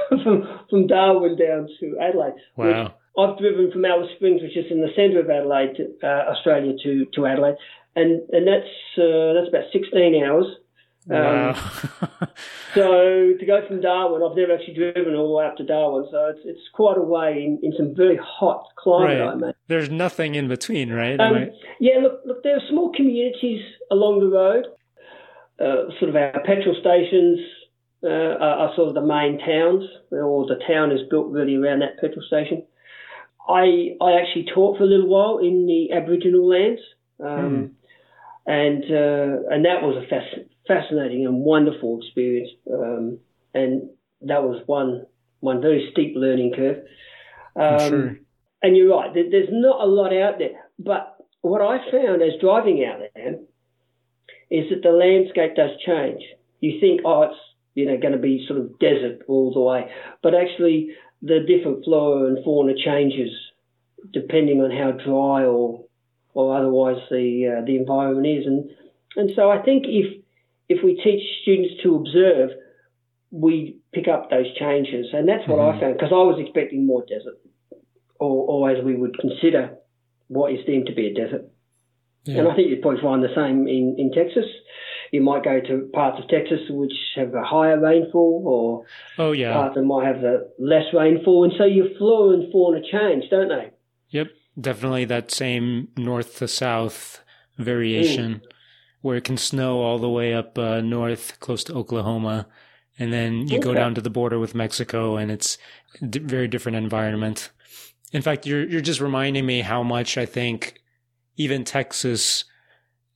from, 0.23 0.59
from 0.69 0.87
Darwin 0.87 1.37
down 1.37 1.67
to 1.79 1.97
Adelaide. 1.99 2.33
Wow. 2.55 2.93
I've 3.17 3.37
driven 3.37 3.71
from 3.71 3.83
Alice 3.83 4.09
Springs, 4.15 4.41
which 4.41 4.55
is 4.55 4.71
in 4.71 4.81
the 4.81 4.91
centre 4.95 5.19
of 5.19 5.29
Adelaide, 5.29 5.75
uh, 6.01 6.31
Australia, 6.31 6.73
to, 6.83 7.05
to 7.13 7.25
Adelaide, 7.25 7.55
and 7.95 8.21
and 8.31 8.47
that's 8.47 8.71
uh, 8.97 9.33
that's 9.33 9.49
about 9.49 9.71
16 9.73 10.23
hours. 10.23 10.45
Um, 11.11 11.17
wow. 11.17 11.53
so 12.75 13.33
to 13.37 13.45
go 13.45 13.67
from 13.67 13.81
Darwin, 13.81 14.21
I've 14.23 14.37
never 14.37 14.53
actually 14.53 14.75
driven 14.75 15.15
all 15.15 15.27
the 15.27 15.33
way 15.33 15.45
up 15.45 15.57
to 15.57 15.65
Darwin, 15.65 16.07
so 16.09 16.27
it's 16.27 16.39
it's 16.45 16.69
quite 16.73 16.97
a 16.97 17.01
way 17.01 17.43
in, 17.43 17.59
in 17.61 17.73
some 17.77 17.93
very 17.95 18.17
hot 18.17 18.63
climate. 18.77 19.19
Right. 19.19 19.27
I 19.27 19.35
mean. 19.35 19.53
There's 19.67 19.89
nothing 19.89 20.35
in 20.35 20.47
between, 20.47 20.91
right? 20.91 21.19
Um, 21.19 21.33
I... 21.33 21.49
Yeah, 21.79 21.99
look, 22.01 22.21
look, 22.25 22.43
there 22.43 22.55
are 22.55 22.61
small 22.69 22.91
communities 22.93 23.61
along 23.91 24.21
the 24.21 24.27
road. 24.27 24.65
Uh, 25.59 25.91
sort 25.99 26.09
of 26.09 26.15
our 26.15 26.41
petrol 26.43 26.75
stations 26.79 27.39
uh, 28.03 28.07
are, 28.07 28.69
are, 28.69 28.75
sort 28.75 28.87
of 28.87 28.95
the 28.95 29.05
main 29.05 29.37
towns, 29.37 29.83
or 30.11 30.47
the 30.47 30.59
town 30.67 30.91
is 30.91 31.01
built 31.09 31.27
really 31.27 31.55
around 31.55 31.79
that 31.79 31.99
petrol 31.99 32.25
station. 32.25 32.63
I 33.47 33.95
I 34.01 34.13
actually 34.13 34.45
taught 34.53 34.77
for 34.77 34.83
a 34.83 34.87
little 34.87 35.07
while 35.07 35.39
in 35.39 35.65
the 35.67 35.91
Aboriginal 35.93 36.47
lands, 36.47 36.81
um, 37.19 37.27
mm. 37.27 37.71
and 38.47 38.83
uh, 38.85 39.53
and 39.53 39.65
that 39.65 39.81
was 39.81 40.01
a 40.01 40.13
fasc- 40.13 40.47
fascinating 40.67 41.25
and 41.25 41.39
wonderful 41.39 41.99
experience. 42.01 42.49
Um, 42.71 43.19
and 43.53 43.89
that 44.21 44.43
was 44.43 44.61
one 44.65 45.05
one 45.39 45.61
very 45.61 45.89
steep 45.91 46.13
learning 46.15 46.53
curve. 46.55 46.83
Um, 47.55 47.89
sure. 47.89 48.17
And 48.63 48.77
you're 48.77 48.95
right. 48.95 49.11
There's 49.13 49.49
not 49.51 49.81
a 49.81 49.87
lot 49.87 50.13
out 50.13 50.37
there, 50.37 50.51
but 50.77 51.17
what 51.41 51.61
I 51.61 51.79
found 51.91 52.21
as 52.21 52.39
driving 52.39 52.85
out 52.85 52.99
there 53.15 53.39
is 54.51 54.69
that 54.69 54.83
the 54.83 54.91
landscape 54.91 55.55
does 55.55 55.71
change. 55.83 56.21
You 56.59 56.79
think, 56.79 57.01
oh, 57.03 57.23
it's 57.23 57.35
you 57.73 57.85
know 57.85 57.97
going 57.97 58.13
to 58.13 58.19
be 58.19 58.45
sort 58.47 58.59
of 58.59 58.77
desert 58.79 59.23
all 59.27 59.51
the 59.53 59.59
way, 59.59 59.89
but 60.21 60.35
actually 60.35 60.95
the 61.21 61.39
different 61.39 61.83
flora 61.85 62.27
and 62.27 62.43
fauna 62.43 62.73
changes 62.75 63.31
depending 64.11 64.61
on 64.61 64.71
how 64.71 64.91
dry 64.91 65.43
or 65.43 65.85
or 66.33 66.57
otherwise 66.57 66.97
the 67.09 67.57
uh, 67.57 67.65
the 67.65 67.75
environment 67.75 68.27
is, 68.27 68.45
and 68.45 68.69
and 69.15 69.31
so 69.35 69.49
I 69.49 69.61
think 69.61 69.85
if 69.87 70.20
if 70.71 70.83
we 70.83 70.95
teach 70.95 71.21
students 71.41 71.73
to 71.83 71.95
observe, 71.95 72.49
we 73.29 73.79
pick 73.93 74.07
up 74.07 74.29
those 74.29 74.47
changes, 74.57 75.07
and 75.13 75.27
that's 75.27 75.47
what 75.47 75.59
mm-hmm. 75.59 75.77
I 75.77 75.81
found 75.81 75.93
because 75.95 76.11
I 76.11 76.23
was 76.23 76.39
expecting 76.39 76.85
more 76.85 77.03
desert, 77.07 77.39
or, 78.19 78.47
or 78.47 78.69
as 78.71 78.83
we 78.83 78.95
would 78.95 79.17
consider 79.19 79.75
what 80.27 80.53
is 80.53 80.65
deemed 80.65 80.87
to 80.87 80.93
be 80.93 81.07
a 81.07 81.13
desert. 81.13 81.45
Yeah. 82.23 82.39
And 82.39 82.47
I 82.47 82.55
think 82.55 82.69
you'd 82.69 82.81
probably 82.81 83.01
find 83.01 83.23
the 83.23 83.33
same 83.35 83.67
in, 83.67 83.95
in 83.97 84.11
Texas. 84.13 84.45
You 85.11 85.21
might 85.21 85.43
go 85.43 85.59
to 85.59 85.89
parts 85.91 86.21
of 86.21 86.29
Texas 86.29 86.59
which 86.69 86.93
have 87.15 87.33
a 87.33 87.43
higher 87.43 87.79
rainfall, 87.79 88.43
or 88.45 88.85
oh 89.17 89.33
yeah, 89.33 89.53
parts 89.53 89.75
that 89.75 89.83
might 89.83 90.07
have 90.07 90.21
the 90.21 90.49
less 90.57 90.85
rainfall, 90.93 91.43
and 91.43 91.53
so 91.57 91.65
your 91.65 91.87
flora 91.97 92.37
and 92.37 92.51
fauna 92.51 92.79
change, 92.81 93.25
don't 93.29 93.49
they? 93.49 93.71
Yep, 94.09 94.27
definitely 94.59 95.05
that 95.05 95.31
same 95.31 95.89
north 95.97 96.37
to 96.37 96.47
south 96.47 97.21
variation. 97.57 98.35
Mm 98.35 98.50
where 99.01 99.17
it 99.17 99.23
can 99.23 99.37
snow 99.37 99.79
all 99.81 99.99
the 99.99 100.09
way 100.09 100.33
up 100.33 100.57
uh, 100.57 100.81
north, 100.81 101.39
close 101.39 101.63
to 101.65 101.73
Oklahoma, 101.73 102.47
and 102.99 103.11
then 103.11 103.47
you 103.47 103.57
okay. 103.57 103.63
go 103.63 103.73
down 103.73 103.95
to 103.95 104.01
the 104.01 104.09
border 104.09 104.39
with 104.39 104.55
Mexico, 104.55 105.17
and 105.17 105.31
it's 105.31 105.57
a 106.01 106.05
d- 106.05 106.19
very 106.19 106.47
different 106.47 106.77
environment. 106.77 107.49
In 108.11 108.21
fact, 108.21 108.45
you're 108.45 108.67
you're 108.67 108.81
just 108.81 109.01
reminding 109.01 109.45
me 109.45 109.61
how 109.61 109.83
much 109.83 110.17
I 110.17 110.25
think 110.25 110.81
even 111.37 111.63
Texas 111.63 112.45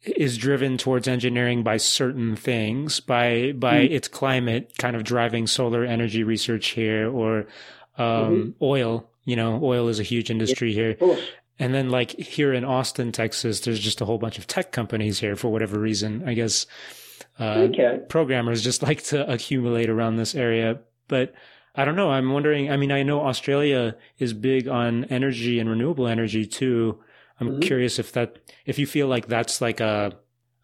is 0.01 0.37
driven 0.37 0.77
towards 0.77 1.07
engineering 1.07 1.63
by 1.63 1.77
certain 1.77 2.35
things, 2.35 2.99
by 2.99 3.51
by 3.53 3.81
mm. 3.81 3.91
its 3.91 4.07
climate 4.07 4.73
kind 4.77 4.95
of 4.95 5.03
driving 5.03 5.47
solar 5.47 5.83
energy 5.83 6.23
research 6.23 6.69
here, 6.69 7.09
or 7.09 7.47
um, 7.97 8.05
mm-hmm. 8.05 8.49
oil. 8.61 9.09
You 9.25 9.35
know, 9.35 9.59
oil 9.63 9.87
is 9.87 9.99
a 9.99 10.03
huge 10.03 10.29
industry 10.29 10.71
here. 10.71 10.97
And 11.57 11.73
then 11.73 11.89
like 11.89 12.11
here 12.11 12.53
in 12.53 12.65
Austin, 12.65 13.11
Texas, 13.11 13.61
there's 13.61 13.79
just 13.79 14.01
a 14.01 14.05
whole 14.05 14.17
bunch 14.17 14.37
of 14.37 14.47
tech 14.47 14.71
companies 14.71 15.19
here 15.19 15.35
for 15.35 15.49
whatever 15.49 15.79
reason. 15.79 16.27
I 16.27 16.33
guess 16.33 16.65
uh, 17.39 17.67
okay. 17.69 17.99
programmers 18.09 18.63
just 18.63 18.83
like 18.83 19.03
to 19.05 19.29
accumulate 19.31 19.89
around 19.89 20.17
this 20.17 20.35
area. 20.35 20.79
But 21.07 21.33
I 21.75 21.85
don't 21.85 21.95
know. 21.95 22.11
I'm 22.11 22.31
wondering. 22.31 22.71
I 22.71 22.77
mean, 22.77 22.91
I 22.91 23.03
know 23.03 23.21
Australia 23.21 23.95
is 24.17 24.33
big 24.33 24.67
on 24.67 25.05
energy 25.05 25.59
and 25.59 25.69
renewable 25.69 26.07
energy 26.07 26.45
too. 26.45 26.99
I'm 27.39 27.49
mm-hmm. 27.49 27.59
curious 27.59 27.99
if 27.99 28.11
that 28.13 28.37
if 28.65 28.79
you 28.79 28.87
feel 28.87 29.07
like 29.07 29.27
that's 29.27 29.61
like 29.61 29.79
a 29.79 30.17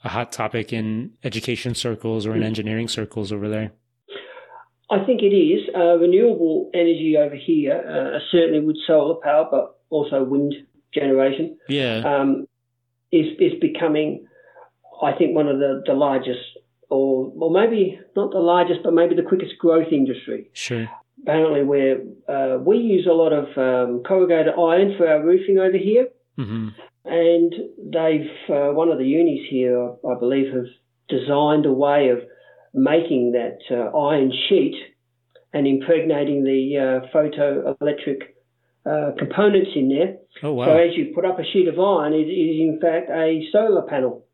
a 0.03 0.09
hot 0.09 0.31
topic 0.31 0.73
in 0.73 1.11
education 1.23 1.75
circles 1.75 2.25
or 2.25 2.31
in 2.31 2.37
mm-hmm. 2.37 2.47
engineering 2.47 2.87
circles 2.87 3.31
over 3.31 3.47
there. 3.47 3.71
I 4.89 5.05
think 5.05 5.21
it 5.21 5.33
is. 5.33 5.69
Uh, 5.73 5.97
renewable 5.97 6.69
energy 6.73 7.15
over 7.17 7.35
here, 7.35 7.77
uh, 7.77 8.19
certainly 8.31 8.59
with 8.59 8.75
solar 8.85 9.15
power, 9.23 9.47
but 9.49 9.79
also 9.89 10.23
wind 10.23 10.53
generation. 10.93 11.57
Yeah. 11.67 12.03
Um, 12.05 12.47
is 13.11 13.27
is 13.39 13.53
becoming, 13.59 14.25
I 15.01 15.11
think, 15.13 15.35
one 15.35 15.47
of 15.47 15.59
the, 15.59 15.83
the 15.85 15.93
largest, 15.93 16.39
or 16.89 17.31
or 17.39 17.51
maybe 17.51 17.99
not 18.15 18.31
the 18.31 18.39
largest, 18.39 18.81
but 18.83 18.93
maybe 18.93 19.15
the 19.15 19.23
quickest 19.23 19.57
growth 19.59 19.91
industry. 19.91 20.49
Sure. 20.53 20.89
Apparently, 21.23 21.63
where 21.63 21.97
uh, 22.27 22.57
we 22.59 22.77
use 22.77 23.05
a 23.05 23.13
lot 23.13 23.31
of 23.31 23.45
um, 23.57 24.01
corrugated 24.03 24.53
iron 24.57 24.95
for 24.97 25.07
our 25.07 25.23
roofing 25.23 25.59
over 25.59 25.77
here, 25.77 26.07
mm-hmm. 26.37 26.69
and 27.05 27.53
they've 27.77 28.31
uh, 28.49 28.73
one 28.73 28.89
of 28.89 28.97
the 28.97 29.05
unis 29.05 29.45
here, 29.49 29.93
I 30.09 30.17
believe, 30.19 30.53
have 30.53 30.65
designed 31.09 31.65
a 31.65 31.73
way 31.73 32.09
of 32.09 32.19
making 32.73 33.33
that 33.33 33.59
uh, 33.69 33.95
iron 33.95 34.31
sheet 34.47 34.75
and 35.53 35.67
impregnating 35.67 36.43
the 36.43 36.77
uh, 36.77 37.15
photoelectric 37.15 38.21
uh, 38.85 39.11
components 39.17 39.71
in 39.75 39.89
there. 39.89 40.17
Oh, 40.43 40.53
wow. 40.53 40.65
So 40.65 40.77
as 40.77 40.95
you 40.95 41.11
put 41.13 41.25
up 41.25 41.39
a 41.39 41.43
sheet 41.43 41.67
of 41.67 41.79
iron, 41.79 42.13
it 42.13 42.29
is 42.29 42.59
in 42.59 42.79
fact 42.81 43.09
a 43.09 43.41
solar 43.51 43.83
panel. 43.83 44.25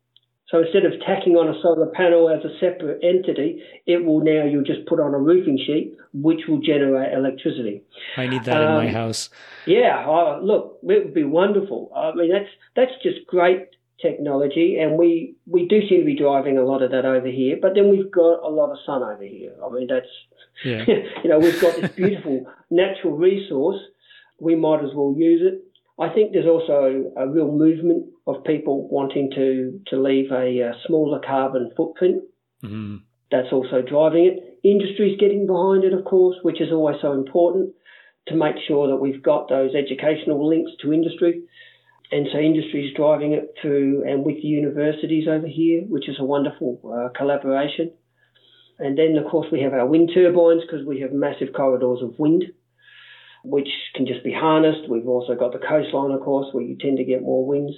So 0.50 0.60
instead 0.60 0.86
of 0.86 0.92
tacking 1.04 1.36
on 1.36 1.54
a 1.54 1.60
solar 1.60 1.88
panel 1.88 2.30
as 2.30 2.42
a 2.42 2.58
separate 2.58 3.04
entity, 3.04 3.62
it 3.84 4.02
will 4.02 4.20
now 4.20 4.44
you'll 4.44 4.64
just 4.64 4.86
put 4.86 4.98
on 4.98 5.12
a 5.12 5.18
roofing 5.18 5.58
sheet, 5.58 5.94
which 6.14 6.40
will 6.48 6.60
generate 6.60 7.12
electricity. 7.12 7.82
I 8.16 8.28
need 8.28 8.44
that 8.44 8.56
um, 8.56 8.62
in 8.62 8.74
my 8.76 8.88
um, 8.88 8.94
house. 8.94 9.28
Yeah, 9.66 10.06
oh, 10.06 10.40
look, 10.42 10.78
it 10.82 11.04
would 11.04 11.14
be 11.14 11.24
wonderful. 11.24 11.92
I 11.94 12.14
mean, 12.14 12.32
that's 12.32 12.48
that's 12.74 12.92
just 13.02 13.26
great 13.26 13.66
technology, 14.00 14.78
and 14.80 14.96
we 14.96 15.34
we 15.46 15.68
do 15.68 15.86
seem 15.86 16.00
to 16.00 16.06
be 16.06 16.16
driving 16.16 16.56
a 16.56 16.64
lot 16.64 16.82
of 16.82 16.92
that 16.92 17.04
over 17.04 17.28
here. 17.28 17.58
But 17.60 17.74
then 17.74 17.90
we've 17.90 18.10
got 18.10 18.42
a 18.42 18.48
lot 18.48 18.70
of 18.70 18.78
sun 18.86 19.02
over 19.02 19.22
here. 19.22 19.52
I 19.62 19.68
mean, 19.68 19.86
that's 19.86 20.06
yeah. 20.64 20.84
you 21.22 21.28
know 21.28 21.38
we've 21.38 21.60
got 21.60 21.78
this 21.78 21.90
beautiful 21.92 22.46
natural 22.70 23.16
resource. 23.16 23.80
We 24.40 24.54
might 24.54 24.84
as 24.84 24.90
well 24.94 25.14
use 25.16 25.42
it. 25.44 25.64
I 26.00 26.12
think 26.14 26.32
there's 26.32 26.46
also 26.46 27.10
a 27.16 27.28
real 27.28 27.50
movement 27.50 28.06
of 28.26 28.44
people 28.44 28.88
wanting 28.88 29.30
to 29.34 29.80
to 29.88 30.00
leave 30.00 30.30
a, 30.30 30.60
a 30.60 30.74
smaller 30.86 31.20
carbon 31.24 31.72
footprint. 31.76 32.22
Mm-hmm. 32.62 32.96
That's 33.30 33.52
also 33.52 33.82
driving 33.82 34.26
it. 34.26 34.58
Industry's 34.64 35.18
getting 35.18 35.46
behind 35.46 35.84
it, 35.84 35.92
of 35.92 36.04
course, 36.04 36.36
which 36.42 36.60
is 36.60 36.72
always 36.72 36.96
so 37.02 37.12
important 37.12 37.74
to 38.28 38.36
make 38.36 38.56
sure 38.66 38.88
that 38.88 38.96
we've 38.96 39.22
got 39.22 39.48
those 39.48 39.74
educational 39.74 40.46
links 40.48 40.72
to 40.82 40.92
industry. 40.92 41.42
And 42.10 42.26
so 42.32 42.38
industry 42.38 42.86
is 42.86 42.96
driving 42.96 43.32
it 43.32 43.54
through 43.60 44.04
and 44.08 44.24
with 44.24 44.36
the 44.36 44.48
universities 44.48 45.28
over 45.28 45.46
here, 45.46 45.82
which 45.88 46.08
is 46.08 46.16
a 46.18 46.24
wonderful 46.24 46.80
uh, 46.84 47.16
collaboration. 47.16 47.92
And 48.78 48.96
then, 48.96 49.16
of 49.16 49.30
course, 49.30 49.48
we 49.52 49.60
have 49.60 49.74
our 49.74 49.86
wind 49.86 50.10
turbines 50.14 50.62
because 50.62 50.86
we 50.86 51.00
have 51.00 51.12
massive 51.12 51.52
corridors 51.54 52.00
of 52.02 52.18
wind, 52.18 52.44
which 53.44 53.68
can 53.94 54.06
just 54.06 54.24
be 54.24 54.32
harnessed. 54.32 54.88
We've 54.88 55.08
also 55.08 55.34
got 55.34 55.52
the 55.52 55.58
coastline, 55.58 56.10
of 56.10 56.20
course, 56.20 56.46
where 56.52 56.64
you 56.64 56.76
tend 56.78 56.98
to 56.98 57.04
get 57.04 57.22
more 57.22 57.46
winds. 57.46 57.74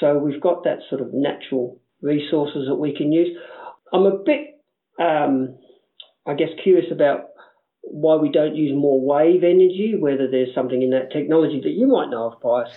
So 0.00 0.18
we've 0.18 0.40
got 0.40 0.64
that 0.64 0.78
sort 0.88 1.00
of 1.00 1.12
natural 1.12 1.80
resources 2.02 2.66
that 2.68 2.76
we 2.76 2.94
can 2.96 3.12
use. 3.12 3.36
I'm 3.92 4.06
a 4.06 4.18
bit, 4.18 4.60
um, 5.00 5.58
I 6.26 6.34
guess, 6.34 6.50
curious 6.62 6.92
about 6.92 7.30
why 7.82 8.16
we 8.16 8.30
don't 8.30 8.54
use 8.54 8.72
more 8.76 9.00
wave 9.00 9.42
energy, 9.44 9.94
whether 9.98 10.30
there's 10.30 10.54
something 10.54 10.82
in 10.82 10.90
that 10.90 11.10
technology 11.10 11.60
that 11.62 11.70
you 11.70 11.86
might 11.86 12.10
know 12.10 12.32
of, 12.32 12.40
Pius. 12.40 12.70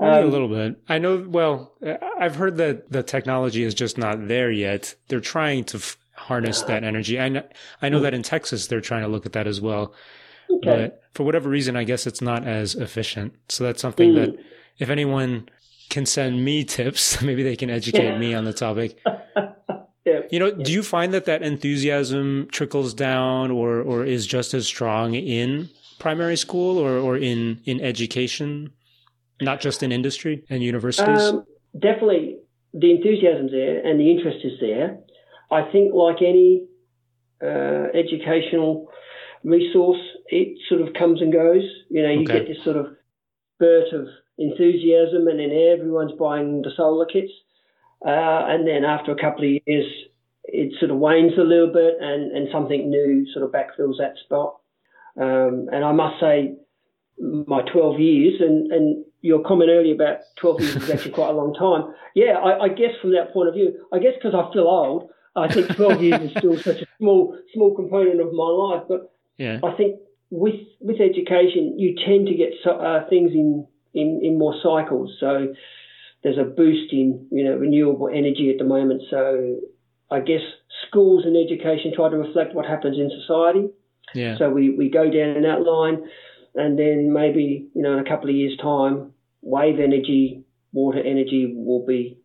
Only 0.00 0.20
um, 0.20 0.28
a 0.28 0.30
little 0.30 0.48
bit. 0.48 0.76
I 0.88 0.98
know, 0.98 1.24
well, 1.26 1.74
I've 2.18 2.36
heard 2.36 2.56
that 2.58 2.90
the 2.92 3.02
technology 3.02 3.64
is 3.64 3.74
just 3.74 3.98
not 3.98 4.28
there 4.28 4.50
yet. 4.50 4.94
They're 5.08 5.20
trying 5.20 5.64
to 5.64 5.78
f- 5.78 5.96
harness 6.14 6.62
that 6.62 6.84
energy. 6.84 7.18
I 7.18 7.28
know, 7.28 7.42
I 7.82 7.88
know 7.88 8.00
that 8.00 8.14
in 8.14 8.22
Texas, 8.22 8.66
they're 8.66 8.80
trying 8.80 9.02
to 9.02 9.08
look 9.08 9.26
at 9.26 9.32
that 9.32 9.46
as 9.46 9.60
well. 9.60 9.94
Okay. 10.50 10.60
But 10.64 11.02
for 11.14 11.24
whatever 11.24 11.48
reason, 11.48 11.76
I 11.76 11.84
guess 11.84 12.06
it's 12.06 12.22
not 12.22 12.46
as 12.46 12.74
efficient. 12.74 13.34
So 13.48 13.64
that's 13.64 13.80
something 13.80 14.12
mm. 14.12 14.14
that 14.16 14.44
if 14.78 14.90
anyone 14.90 15.48
can 15.90 16.06
send 16.06 16.44
me 16.44 16.64
tips, 16.76 17.20
maybe 17.22 17.42
they 17.42 17.56
can 17.56 17.70
educate 17.70 18.04
yeah. 18.04 18.18
me 18.18 18.34
on 18.34 18.44
the 18.44 18.52
topic. 18.52 18.98
yeah. 20.04 20.20
You 20.30 20.38
know, 20.38 20.46
yeah. 20.46 20.64
do 20.64 20.72
you 20.72 20.82
find 20.82 21.12
that 21.14 21.26
that 21.26 21.42
enthusiasm 21.42 22.48
trickles 22.50 22.94
down 22.94 23.50
or, 23.50 23.80
or 23.80 24.04
is 24.04 24.26
just 24.26 24.54
as 24.54 24.66
strong 24.66 25.14
in 25.14 25.70
primary 25.98 26.36
school 26.36 26.78
or, 26.78 26.98
or 26.98 27.16
in, 27.16 27.60
in 27.64 27.80
education, 27.80 28.72
not 29.40 29.60
just 29.60 29.82
in 29.82 29.92
industry 29.92 30.44
and 30.48 30.62
universities? 30.62 31.20
Um, 31.20 31.44
definitely 31.78 32.38
the 32.72 32.90
enthusiasm's 32.92 33.50
there 33.50 33.84
and 33.84 33.98
the 33.98 34.10
interest 34.10 34.44
is 34.44 34.52
there. 34.60 34.98
I 35.50 35.70
think 35.72 35.94
like 35.94 36.18
any 36.20 36.66
uh, 37.42 37.88
educational 37.94 38.88
resource, 39.44 40.00
it 40.26 40.58
sort 40.68 40.80
of 40.80 40.94
comes 40.94 41.20
and 41.20 41.32
goes. 41.32 41.62
You 41.90 42.02
know, 42.02 42.10
you 42.10 42.22
okay. 42.22 42.40
get 42.40 42.48
this 42.48 42.64
sort 42.64 42.76
of 42.76 42.86
spurt 43.54 43.92
of 43.92 44.08
enthusiasm, 44.38 45.26
and 45.28 45.40
then 45.40 45.50
everyone's 45.50 46.12
buying 46.18 46.62
the 46.62 46.70
solar 46.76 47.06
kits. 47.06 47.32
Uh, 48.04 48.46
and 48.46 48.66
then 48.66 48.84
after 48.84 49.12
a 49.12 49.20
couple 49.20 49.44
of 49.44 49.60
years, 49.66 49.86
it 50.44 50.72
sort 50.78 50.90
of 50.90 50.98
wanes 50.98 51.32
a 51.38 51.42
little 51.42 51.72
bit, 51.72 51.96
and, 52.00 52.36
and 52.36 52.48
something 52.52 52.90
new 52.90 53.26
sort 53.32 53.44
of 53.44 53.50
backfills 53.50 53.98
that 53.98 54.14
spot. 54.24 54.58
Um, 55.20 55.68
and 55.72 55.84
I 55.84 55.92
must 55.92 56.20
say, 56.20 56.56
my 57.18 57.62
12 57.62 57.98
years, 57.98 58.40
and, 58.40 58.70
and 58.72 59.04
your 59.20 59.42
comment 59.42 59.70
earlier 59.70 59.94
about 59.94 60.18
12 60.36 60.60
years 60.60 60.76
is 60.76 60.90
actually 60.90 61.10
quite 61.10 61.30
a 61.30 61.32
long 61.32 61.52
time. 61.54 61.92
Yeah, 62.14 62.38
I, 62.38 62.64
I 62.64 62.68
guess 62.68 62.92
from 63.00 63.12
that 63.12 63.32
point 63.32 63.48
of 63.48 63.54
view, 63.54 63.86
I 63.92 63.98
guess 63.98 64.12
because 64.14 64.34
I 64.34 64.52
feel 64.52 64.68
old, 64.68 65.10
I 65.36 65.52
think 65.52 65.74
12 65.76 66.02
years 66.02 66.20
is 66.22 66.30
still 66.38 66.56
such 66.58 66.82
a 66.82 66.86
small 66.98 67.36
small 67.54 67.74
component 67.74 68.20
of 68.20 68.32
my 68.32 68.44
life. 68.44 68.84
But 68.88 69.12
yeah. 69.38 69.60
I 69.64 69.72
think 69.76 70.00
with 70.30 70.60
with 70.80 71.00
education, 71.00 71.78
you 71.78 71.94
tend 72.04 72.26
to 72.26 72.34
get 72.34 72.50
so, 72.62 72.72
uh, 72.72 73.08
things 73.08 73.30
in 73.32 73.66
in, 73.94 74.20
in 74.22 74.38
more 74.38 74.54
cycles. 74.62 75.16
So 75.18 75.54
there's 76.22 76.38
a 76.38 76.44
boost 76.44 76.92
in 76.92 77.26
you 77.30 77.44
know 77.44 77.56
renewable 77.56 78.08
energy 78.08 78.50
at 78.50 78.58
the 78.58 78.64
moment. 78.64 79.02
So 79.10 79.56
I 80.10 80.20
guess 80.20 80.40
schools 80.86 81.24
and 81.24 81.36
education 81.36 81.92
try 81.94 82.10
to 82.10 82.16
reflect 82.16 82.54
what 82.54 82.66
happens 82.66 82.98
in 82.98 83.10
society. 83.20 83.68
Yeah. 84.14 84.38
So 84.38 84.50
we, 84.50 84.70
we 84.70 84.90
go 84.90 85.04
down 85.04 85.36
in 85.36 85.42
that 85.42 85.62
line, 85.62 86.04
and 86.54 86.78
then 86.78 87.12
maybe 87.12 87.68
you 87.74 87.82
know 87.82 87.94
in 87.94 88.06
a 88.06 88.08
couple 88.08 88.28
of 88.28 88.36
years' 88.36 88.58
time, 88.60 89.12
wave 89.42 89.78
energy, 89.78 90.44
water 90.72 91.00
energy 91.00 91.52
will 91.54 91.86
be, 91.86 92.18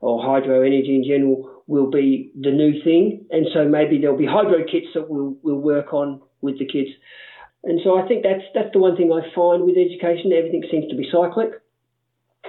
or 0.00 0.22
hydro 0.22 0.60
energy 0.60 0.94
in 0.94 1.04
general 1.04 1.62
will 1.66 1.90
be 1.90 2.32
the 2.38 2.50
new 2.50 2.82
thing. 2.82 3.26
And 3.30 3.46
so 3.54 3.68
maybe 3.68 4.00
there'll 4.00 4.18
be 4.18 4.26
hydro 4.26 4.64
kits 4.64 4.88
that 4.94 5.08
we'll 5.08 5.36
we'll 5.42 5.60
work 5.60 5.92
on 5.94 6.20
with 6.40 6.58
the 6.58 6.66
kids. 6.66 6.90
And 7.64 7.80
so 7.84 7.98
I 7.98 8.08
think 8.08 8.22
that's 8.22 8.44
that's 8.54 8.72
the 8.72 8.78
one 8.78 8.96
thing 8.96 9.12
I 9.12 9.20
find 9.34 9.64
with 9.64 9.76
education. 9.76 10.32
Everything 10.32 10.64
seems 10.70 10.88
to 10.90 10.96
be 10.96 11.08
cyclic. 11.12 11.50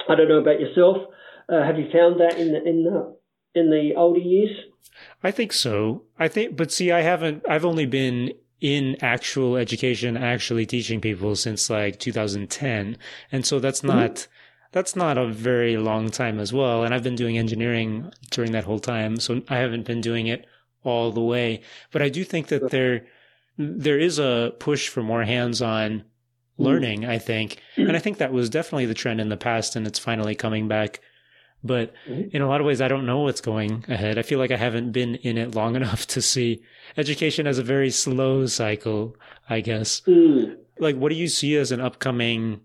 I 0.08 0.16
don't 0.16 0.30
know 0.30 0.40
about 0.40 0.60
yourself. 0.60 0.98
Uh, 1.50 1.64
have 1.64 1.78
you 1.78 1.90
found 1.92 2.20
that 2.22 2.38
in 2.38 2.54
the 2.54 2.64
in 2.64 2.84
the 2.84 3.16
in 3.56 3.70
the 3.70 3.94
older 3.96 4.20
years? 4.20 4.52
I 5.24 5.32
think 5.32 5.54
so. 5.54 6.04
I 6.18 6.28
think, 6.28 6.56
but 6.56 6.72
see, 6.72 6.92
I 6.92 7.02
haven't. 7.02 7.44
I've 7.50 7.66
only 7.66 7.86
been 7.86 8.34
in 8.62 8.96
actual 9.02 9.58
education, 9.58 10.16
actually 10.16 10.66
teaching 10.66 11.02
people 11.02 11.36
since 11.36 11.70
like 11.70 12.00
2010, 12.00 12.98
and 13.32 13.46
so 13.46 13.60
that's 13.60 13.80
mm-hmm. 13.80 14.00
not. 14.00 14.12
Mm-hmm. 14.12 14.32
That's 14.74 14.96
not 14.96 15.18
a 15.18 15.28
very 15.28 15.76
long 15.76 16.10
time 16.10 16.40
as 16.40 16.54
well. 16.54 16.86
And 16.86 16.96
I've 16.96 17.04
been 17.04 17.18
doing 17.18 17.38
engineering 17.38 18.10
during 18.30 18.54
that 18.54 18.64
whole 18.64 18.80
time. 18.80 19.20
So 19.20 19.42
I 19.50 19.58
haven't 19.58 19.86
been 19.86 20.00
doing 20.00 20.28
it 20.28 20.46
all 20.86 21.12
the 21.12 21.20
way. 21.20 21.62
But 21.92 22.02
I 22.02 22.08
do 22.08 22.24
think 22.24 22.48
that 22.48 22.70
there, 22.72 23.06
there 23.58 24.00
is 24.00 24.20
a 24.20 24.54
push 24.60 24.88
for 24.88 25.04
more 25.04 25.24
hands-on 25.24 25.92
mm-hmm. 25.92 26.64
learning, 26.64 27.06
I 27.06 27.18
think. 27.18 27.62
And 27.76 27.96
I 27.96 28.00
think 28.00 28.18
that 28.18 28.34
was 28.34 28.50
definitely 28.50 28.86
the 28.86 28.94
trend 28.94 29.22
in 29.22 29.30
the 29.30 29.38
past 29.38 29.76
and 29.76 29.86
it's 29.86 30.00
finally 30.00 30.36
coming 30.36 30.68
back. 30.68 31.02
But 31.64 31.94
mm-hmm. 32.08 32.36
in 32.36 32.42
a 32.42 32.48
lot 32.48 32.60
of 32.60 32.68
ways, 32.68 32.82
I 32.82 32.88
don't 32.88 33.06
know 33.06 33.20
what's 33.20 33.42
going 33.42 33.86
ahead. 33.88 34.18
I 34.18 34.24
feel 34.24 34.40
like 34.40 34.52
I 34.52 34.58
haven't 34.58 34.92
been 34.92 35.16
in 35.16 35.38
it 35.38 35.56
long 35.56 35.76
enough 35.78 36.08
to 36.08 36.22
see 36.22 36.64
education 36.98 37.48
as 37.48 37.58
a 37.58 37.64
very 37.64 37.92
slow 37.92 38.46
cycle, 38.48 39.16
I 39.50 39.62
guess. 39.62 40.02
Mm. 40.02 40.58
Like, 40.80 40.96
what 40.96 41.10
do 41.10 41.16
you 41.16 41.28
see 41.28 41.56
as 41.58 41.72
an 41.72 41.82
upcoming 41.82 42.62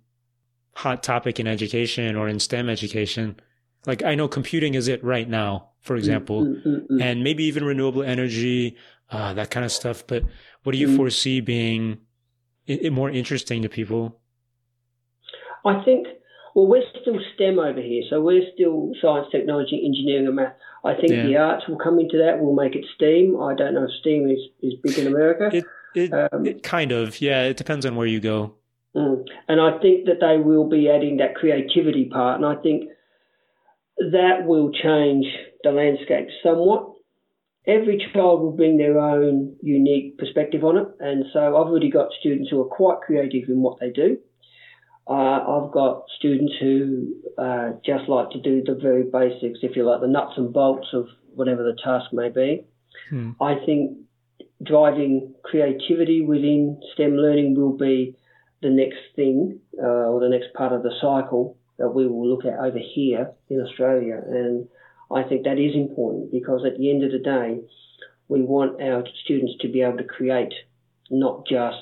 hot 0.75 1.03
topic 1.03 1.39
in 1.39 1.47
education 1.47 2.17
or 2.17 2.29
in 2.29 2.41
STEM 2.41 2.71
education? 2.71 3.39
Like, 3.85 4.03
I 4.03 4.15
know 4.15 4.29
computing 4.29 4.75
is 4.75 4.89
it 4.89 5.05
right 5.05 5.29
now, 5.29 5.71
for 5.81 5.97
example, 5.97 6.45
mm-hmm. 6.45 7.01
and 7.01 7.23
maybe 7.23 7.45
even 7.45 7.65
renewable 7.65 8.03
energy, 8.03 8.77
uh, 9.11 9.35
that 9.35 9.51
kind 9.51 9.65
of 9.65 9.73
stuff. 9.73 10.05
But 10.07 10.25
what 10.63 10.73
do 10.73 10.79
you 10.79 10.89
mm. 10.89 10.97
foresee 10.97 11.41
being 11.41 11.99
more 12.91 13.11
interesting 13.11 13.63
to 13.63 13.69
people? 13.69 14.19
I 15.65 15.83
think, 15.85 16.07
well, 16.55 16.67
we're 16.67 16.83
still 17.01 17.19
STEM 17.35 17.59
over 17.59 17.81
here, 17.81 18.03
so 18.09 18.21
we're 18.21 18.47
still 18.55 18.93
science, 19.01 19.27
technology, 19.31 19.83
engineering, 19.85 20.27
and 20.27 20.37
math. 20.37 20.55
I 20.85 20.95
think 20.95 21.11
yeah. 21.11 21.27
the 21.27 21.37
arts 21.37 21.67
will 21.69 21.79
come 21.79 21.99
into 21.99 22.19
that. 22.19 22.39
We'll 22.41 22.55
make 22.55 22.77
it 22.77 22.85
STEAM. 22.95 23.41
I 23.41 23.55
don't 23.55 23.75
know 23.75 23.85
if 23.85 23.91
STEAM 24.01 24.31
is, 24.31 24.39
is 24.63 24.75
big 24.83 24.99
in 24.99 25.09
America. 25.09 25.51
It, 25.53 25.65
it, 25.95 26.13
um, 26.13 26.47
it 26.47 26.63
kind 26.63 26.93
of, 26.93 27.21
yeah. 27.21 27.43
It 27.43 27.57
depends 27.57 27.85
on 27.85 27.97
where 27.97 28.07
you 28.07 28.21
go. 28.21 28.55
Mm. 28.95 29.25
And 29.49 29.61
I 29.61 29.79
think 29.79 30.07
that 30.07 30.21
they 30.21 30.39
will 30.39 30.69
be 30.69 30.89
adding 30.89 31.17
that 31.17 31.35
creativity 31.35 32.05
part, 32.05 32.37
and 32.37 32.47
I 32.47 32.55
think 32.63 32.91
that 33.99 34.45
will 34.45 34.71
change 34.71 35.27
the 35.65 35.71
landscape 35.71 36.29
somewhat 36.43 36.93
every 37.67 37.99
child 38.13 38.41
will 38.43 38.53
bring 38.53 38.77
their 38.79 38.99
own 38.99 39.57
unique 39.63 40.19
perspective 40.19 40.65
on 40.65 40.79
it. 40.79 40.89
And 41.01 41.25
so 41.33 41.41
I've 41.41 41.55
already 41.55 41.91
got 41.91 42.09
students 42.21 42.51
who 42.51 42.61
are 42.61 42.69
quite 42.69 43.01
creative 43.01 43.49
in 43.49 43.61
what 43.61 43.81
they 43.81 43.91
do. 43.91 44.19
Uh, 45.09 45.13
I've 45.13 45.73
got 45.73 46.05
students 46.19 46.53
who 46.61 47.15
uh, 47.39 47.73
just 47.85 48.09
like 48.09 48.31
to 48.31 48.41
do 48.41 48.63
the 48.65 48.75
very 48.75 49.05
basics, 49.05 49.61
if 49.63 49.77
you 49.77 49.85
like, 49.85 50.01
the 50.01 50.09
nuts 50.09 50.33
and 50.37 50.53
bolts 50.53 50.89
of 50.93 51.07
whatever 51.35 51.63
the 51.63 51.77
task 51.83 52.13
may 52.13 52.29
be. 52.29 52.65
Hmm. 53.11 53.31
I 53.41 53.55
think 53.65 53.99
driving 54.63 55.35
creativity 55.45 56.23
within 56.23 56.81
STEM 56.95 57.17
learning 57.17 57.55
will 57.55 57.77
be 57.77 58.17
the 58.63 58.71
next 58.71 58.99
thing 59.15 59.61
uh, 59.81 60.09
or 60.11 60.21
the 60.21 60.29
next 60.29 60.53
part 60.55 60.73
of 60.73 60.83
the 60.83 60.93
cycle 61.01 61.57
that 61.79 61.91
we 61.91 62.07
will 62.07 62.29
look 62.29 62.45
at 62.45 62.59
over 62.59 62.79
here 62.95 63.31
in 63.49 63.61
Australia. 63.61 64.21
And 64.27 64.67
I 65.15 65.23
think 65.23 65.45
that 65.45 65.59
is 65.59 65.75
important 65.75 66.33
because 66.33 66.65
at 66.65 66.79
the 66.79 66.91
end 66.91 67.05
of 67.05 67.13
the 67.13 67.19
day, 67.19 67.61
we 68.29 68.43
want 68.43 68.81
our 68.83 69.05
students 69.25 69.55
to 69.61 69.69
be 69.69 69.83
able 69.83 69.99
to 69.99 70.05
create, 70.05 70.53
not 71.11 71.47
just 71.47 71.79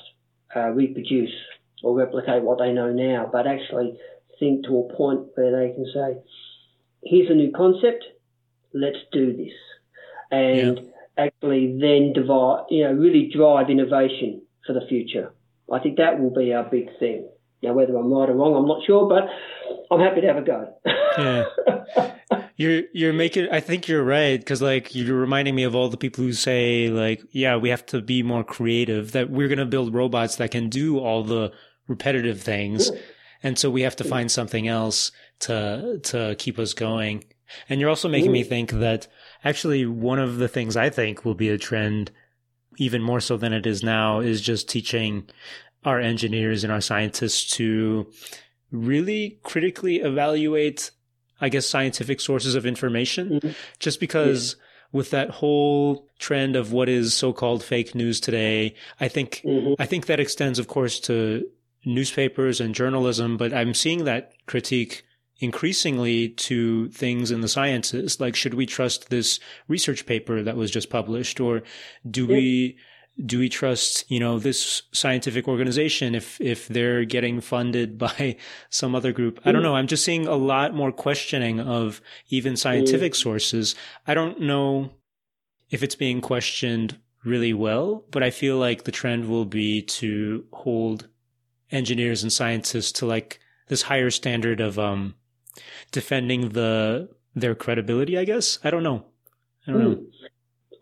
uh, 0.55 0.69
reproduce 0.69 1.33
or 1.83 1.97
replicate 1.97 2.43
what 2.43 2.59
they 2.59 2.71
know 2.71 2.91
now, 2.91 3.29
but 3.31 3.47
actually 3.47 3.97
think 4.39 4.65
to 4.65 4.79
a 4.79 4.95
point 4.95 5.21
where 5.35 5.51
they 5.51 5.73
can 5.73 5.85
say, 5.93 6.17
here's 7.03 7.29
a 7.29 7.33
new 7.33 7.51
concept, 7.51 8.03
let's 8.73 8.97
do 9.11 9.35
this, 9.35 9.53
and 10.31 10.79
yeah. 10.79 11.25
actually 11.25 11.77
then 11.79 12.13
divide, 12.13 12.65
you 12.69 12.83
know, 12.83 12.93
really 12.93 13.31
drive 13.35 13.69
innovation 13.69 14.41
for 14.65 14.73
the 14.73 14.85
future. 14.87 15.33
I 15.71 15.79
think 15.79 15.97
that 15.97 16.19
will 16.19 16.33
be 16.33 16.53
our 16.53 16.63
big 16.63 16.87
thing. 16.99 17.27
Now, 17.63 17.73
whether 17.73 17.95
I'm 17.95 18.11
right 18.11 18.29
or 18.29 18.35
wrong, 18.35 18.55
I'm 18.55 18.67
not 18.67 18.85
sure, 18.85 19.07
but 19.07 19.27
I'm 19.89 19.99
happy 19.99 20.21
to 20.21 20.27
have 20.27 20.37
a 20.37 20.41
go. 20.41 20.75
yeah. 21.17 22.11
You're 22.57 22.83
you're 22.93 23.13
making. 23.13 23.49
I 23.51 23.59
think 23.59 23.87
you're 23.87 24.03
right 24.03 24.39
because 24.39 24.61
like 24.61 24.95
you're 24.95 25.17
reminding 25.17 25.55
me 25.55 25.63
of 25.63 25.75
all 25.75 25.89
the 25.89 25.97
people 25.97 26.23
who 26.23 26.33
say 26.33 26.89
like, 26.89 27.21
yeah, 27.31 27.57
we 27.57 27.69
have 27.69 27.85
to 27.87 28.01
be 28.01 28.23
more 28.23 28.43
creative. 28.43 29.11
That 29.11 29.29
we're 29.29 29.49
gonna 29.49 29.65
build 29.65 29.93
robots 29.93 30.37
that 30.37 30.51
can 30.51 30.69
do 30.69 30.99
all 30.99 31.23
the 31.23 31.51
repetitive 31.87 32.41
things, 32.41 32.91
and 33.43 33.59
so 33.59 33.69
we 33.69 33.81
have 33.81 33.97
to 33.97 34.03
find 34.03 34.31
something 34.31 34.67
else 34.67 35.11
to 35.41 35.99
to 36.03 36.35
keep 36.39 36.57
us 36.57 36.73
going. 36.73 37.25
And 37.69 37.79
you're 37.79 37.89
also 37.89 38.09
making 38.09 38.31
me 38.31 38.43
think 38.43 38.71
that 38.71 39.07
actually 39.43 39.85
one 39.85 40.17
of 40.17 40.37
the 40.37 40.47
things 40.47 40.75
I 40.75 40.89
think 40.89 41.25
will 41.25 41.35
be 41.35 41.49
a 41.49 41.57
trend, 41.57 42.11
even 42.77 43.01
more 43.01 43.19
so 43.19 43.37
than 43.37 43.53
it 43.53 43.67
is 43.67 43.83
now, 43.83 44.19
is 44.19 44.41
just 44.41 44.67
teaching 44.67 45.29
our 45.83 45.99
engineers 45.99 46.63
and 46.63 46.73
our 46.73 46.81
scientists 46.81 47.55
to 47.57 48.11
really 48.71 49.39
critically 49.43 49.97
evaluate, 49.97 50.91
I 51.45 51.49
guess, 51.49 51.67
scientific 51.67 52.19
sources 52.19 52.55
of 52.55 52.65
information. 52.65 53.29
Mm-hmm. 53.29 53.51
Just 53.77 53.99
because 53.99 54.55
yeah. 54.57 54.87
with 54.91 55.11
that 55.11 55.29
whole 55.29 56.09
trend 56.17 56.55
of 56.55 56.71
what 56.71 56.89
is 56.89 57.13
so-called 57.13 57.63
fake 57.63 57.93
news 57.93 58.19
today, 58.19 58.73
I 58.99 59.07
think 59.09 59.43
mm-hmm. 59.45 59.79
I 59.79 59.85
think 59.85 60.07
that 60.07 60.19
extends, 60.19 60.57
of 60.57 60.67
course, 60.67 60.99
to 61.01 61.45
newspapers 61.85 62.59
and 62.59 62.73
journalism. 62.73 63.37
But 63.37 63.53
I'm 63.53 63.75
seeing 63.75 64.05
that 64.05 64.33
critique 64.47 65.03
increasingly 65.39 66.29
to 66.29 66.87
things 66.89 67.29
in 67.29 67.41
the 67.41 67.47
sciences 67.49 68.21
like 68.21 68.37
should 68.37 68.53
we 68.53 68.65
trust 68.65 69.09
this 69.09 69.37
research 69.67 70.05
paper 70.05 70.41
that 70.41 70.55
was 70.55 70.71
just 70.71 70.89
published 70.89 71.41
or 71.41 71.61
do 72.09 72.21
yeah. 72.21 72.37
we 72.37 72.77
do 73.23 73.39
we 73.39 73.47
trust 73.47 74.09
you 74.09 74.19
know 74.19 74.39
this 74.39 74.83
scientific 74.91 75.47
organization 75.47 76.15
if 76.15 76.39
if 76.41 76.67
they're 76.67 77.05
getting 77.05 77.39
funded 77.39 77.97
by 78.07 78.35
some 78.69 78.95
other 78.95 79.11
group 79.11 79.39
i 79.45 79.51
don't 79.51 79.63
know 79.63 79.75
i'm 79.75 79.87
just 79.87 80.03
seeing 80.03 80.27
a 80.27 80.35
lot 80.35 80.73
more 80.73 80.91
questioning 80.91 81.59
of 81.59 82.01
even 82.29 82.55
scientific 82.55 83.13
mm. 83.13 83.15
sources 83.15 83.75
i 84.07 84.13
don't 84.13 84.41
know 84.41 84.91
if 85.69 85.81
it's 85.81 85.95
being 85.95 86.21
questioned 86.21 86.97
really 87.23 87.53
well 87.53 88.03
but 88.11 88.21
i 88.21 88.29
feel 88.29 88.57
like 88.57 88.83
the 88.83 88.91
trend 88.91 89.27
will 89.27 89.45
be 89.45 89.81
to 89.81 90.45
hold 90.51 91.07
engineers 91.71 92.21
and 92.21 92.31
scientists 92.31 92.91
to 92.91 93.05
like 93.05 93.39
this 93.67 93.83
higher 93.83 94.11
standard 94.11 94.59
of 94.59 94.77
um 94.77 95.15
defending 95.91 96.49
the 96.49 97.09
their 97.35 97.55
credibility. 97.55 98.17
I 98.17 98.25
guess 98.25 98.59
I 98.63 98.69
don't 98.71 98.83
know. 98.83 99.05
I 99.67 99.71
don't 99.71 99.81
mm. 99.81 99.83
know. 99.83 100.03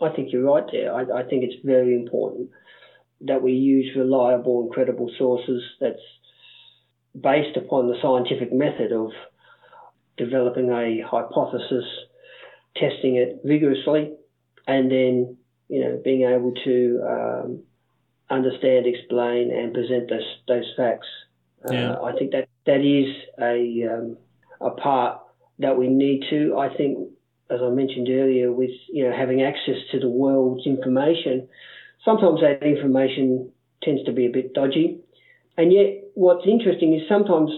I 0.04 0.16
think 0.16 0.32
you're 0.32 0.43
right 0.43 0.66
there. 0.72 0.93
I, 0.93 1.22
I 1.22 1.24
think 1.24 1.43
it's 1.43 1.64
very 1.64 1.95
important 1.95 2.49
that 3.22 3.41
we 3.41 3.54
use 3.54 3.95
reliable 3.95 4.64
and 4.64 4.72
credible 4.72 5.10
sources 5.18 5.64
that's 5.80 6.01
based 7.20 7.58
upon 7.58 7.88
the 7.88 7.95
scientific 8.01 8.51
method 8.51 8.91
of 8.91 9.12
developing 10.18 10.70
a 10.70 11.01
hypothesis, 11.01 11.86
testing 12.76 13.16
it 13.16 13.41
vigorously, 13.43 14.14
and 14.68 14.91
then 14.91 15.38
you 15.70 15.82
know 15.82 16.01
being 16.04 16.24
able 16.24 16.54
to 16.64 17.01
um, 17.08 17.64
understand, 18.30 18.86
explain, 18.86 19.51
and 19.51 19.74
present 19.74 20.10
those 20.10 20.38
those 20.47 20.72
facts. 20.76 21.08
Yeah. 21.70 21.93
Uh, 21.93 22.04
I 22.04 22.14
think 22.18 22.32
that 22.32 22.49
that 22.66 22.82
is 22.82 23.14
a 23.39 23.93
um, 23.93 24.18
a 24.60 24.72
part 24.72 25.22
that 25.60 25.78
we 25.78 25.88
need 25.88 26.24
to. 26.30 26.58
I 26.58 26.76
think, 26.76 26.97
as 27.50 27.60
I 27.62 27.70
mentioned 27.70 28.08
earlier, 28.10 28.52
with 28.52 28.72
you 28.91 29.08
know 29.08 29.16
having 29.16 29.41
access 29.41 29.78
to 29.91 30.00
the 30.00 30.10
world's 30.10 30.66
information, 30.66 31.48
sometimes 32.04 32.41
that 32.41 32.64
information 32.64 33.52
tends 33.82 34.04
to 34.06 34.12
be 34.12 34.26
a 34.26 34.30
bit 34.30 34.54
dodgy, 34.54 35.00
and 35.58 35.72
yet 35.72 36.04
what's 36.16 36.48
interesting 36.48 36.94
is 36.94 37.08
sometimes 37.08 37.52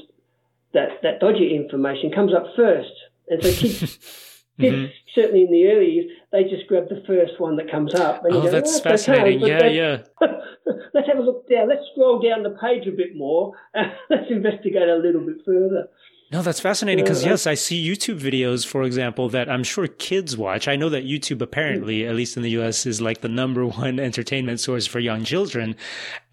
that 0.73 1.01
that 1.03 1.19
dodgy 1.19 1.55
information 1.55 2.11
comes 2.11 2.33
up 2.33 2.45
first, 2.55 2.93
and 3.29 3.43
so 3.43 3.51
kids. 3.51 4.21
Mm-hmm. 4.59 4.85
Certainly 5.13 5.43
in 5.43 5.51
the 5.51 5.67
early 5.67 5.91
years, 5.91 6.11
they 6.31 6.43
just 6.43 6.67
grab 6.67 6.87
the 6.87 7.03
first 7.05 7.39
one 7.39 7.57
that 7.57 7.69
comes 7.69 7.93
up. 7.93 8.23
And 8.23 8.35
oh, 8.35 8.43
go, 8.43 8.49
that's 8.49 8.79
oh, 8.79 8.83
fascinating. 8.83 9.43
Okay, 9.43 9.75
yeah, 9.75 10.01
yeah. 10.21 10.27
let's 10.93 11.07
have 11.07 11.17
a 11.17 11.21
look 11.21 11.49
down. 11.49 11.67
Let's 11.67 11.83
scroll 11.91 12.21
down 12.21 12.43
the 12.43 12.57
page 12.61 12.87
a 12.87 12.91
bit 12.91 13.15
more. 13.15 13.53
let's 14.09 14.29
investigate 14.29 14.87
a 14.87 14.95
little 14.95 15.25
bit 15.25 15.37
further. 15.45 15.89
No, 16.31 16.41
that's 16.41 16.59
fascinating 16.59 17.03
because 17.03 17.23
yes, 17.23 17.45
I 17.45 17.53
see 17.53 17.87
YouTube 17.87 18.19
videos, 18.19 18.65
for 18.65 18.81
example, 18.81 19.29
that 19.29 19.47
I'm 19.47 19.63
sure 19.63 19.85
kids 19.85 20.35
watch. 20.35 20.67
I 20.67 20.75
know 20.75 20.89
that 20.89 21.05
YouTube 21.05 21.39
apparently, 21.41 21.99
mm. 21.99 22.09
at 22.09 22.15
least 22.15 22.35
in 22.35 22.41
the 22.41 22.49
US, 22.61 22.87
is 22.87 22.99
like 22.99 23.21
the 23.21 23.29
number 23.29 23.65
one 23.65 23.99
entertainment 23.99 24.59
source 24.59 24.87
for 24.87 24.99
young 24.99 25.23
children. 25.23 25.75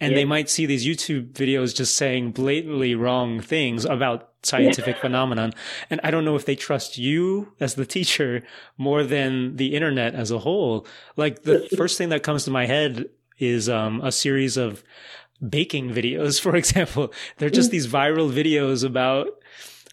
And 0.00 0.12
yeah. 0.12 0.18
they 0.18 0.24
might 0.24 0.48
see 0.48 0.64
these 0.64 0.86
YouTube 0.86 1.32
videos 1.32 1.74
just 1.74 1.94
saying 1.94 2.32
blatantly 2.32 2.94
wrong 2.94 3.40
things 3.40 3.84
about 3.84 4.30
scientific 4.42 4.96
yeah. 4.96 5.02
phenomenon. 5.02 5.52
And 5.90 6.00
I 6.02 6.10
don't 6.10 6.24
know 6.24 6.36
if 6.36 6.46
they 6.46 6.56
trust 6.56 6.96
you 6.96 7.52
as 7.60 7.74
the 7.74 7.86
teacher 7.86 8.42
more 8.78 9.04
than 9.04 9.56
the 9.56 9.74
internet 9.74 10.14
as 10.14 10.30
a 10.30 10.38
whole. 10.38 10.86
Like 11.16 11.42
the 11.42 11.68
first 11.76 11.98
thing 11.98 12.08
that 12.08 12.22
comes 12.22 12.44
to 12.44 12.50
my 12.50 12.64
head 12.64 13.10
is 13.38 13.68
um, 13.68 14.00
a 14.02 14.10
series 14.10 14.56
of 14.56 14.82
baking 15.46 15.90
videos, 15.90 16.40
for 16.40 16.56
example. 16.56 17.12
They're 17.36 17.50
just 17.50 17.68
mm. 17.68 17.72
these 17.72 17.86
viral 17.86 18.32
videos 18.32 18.84
about 18.84 19.28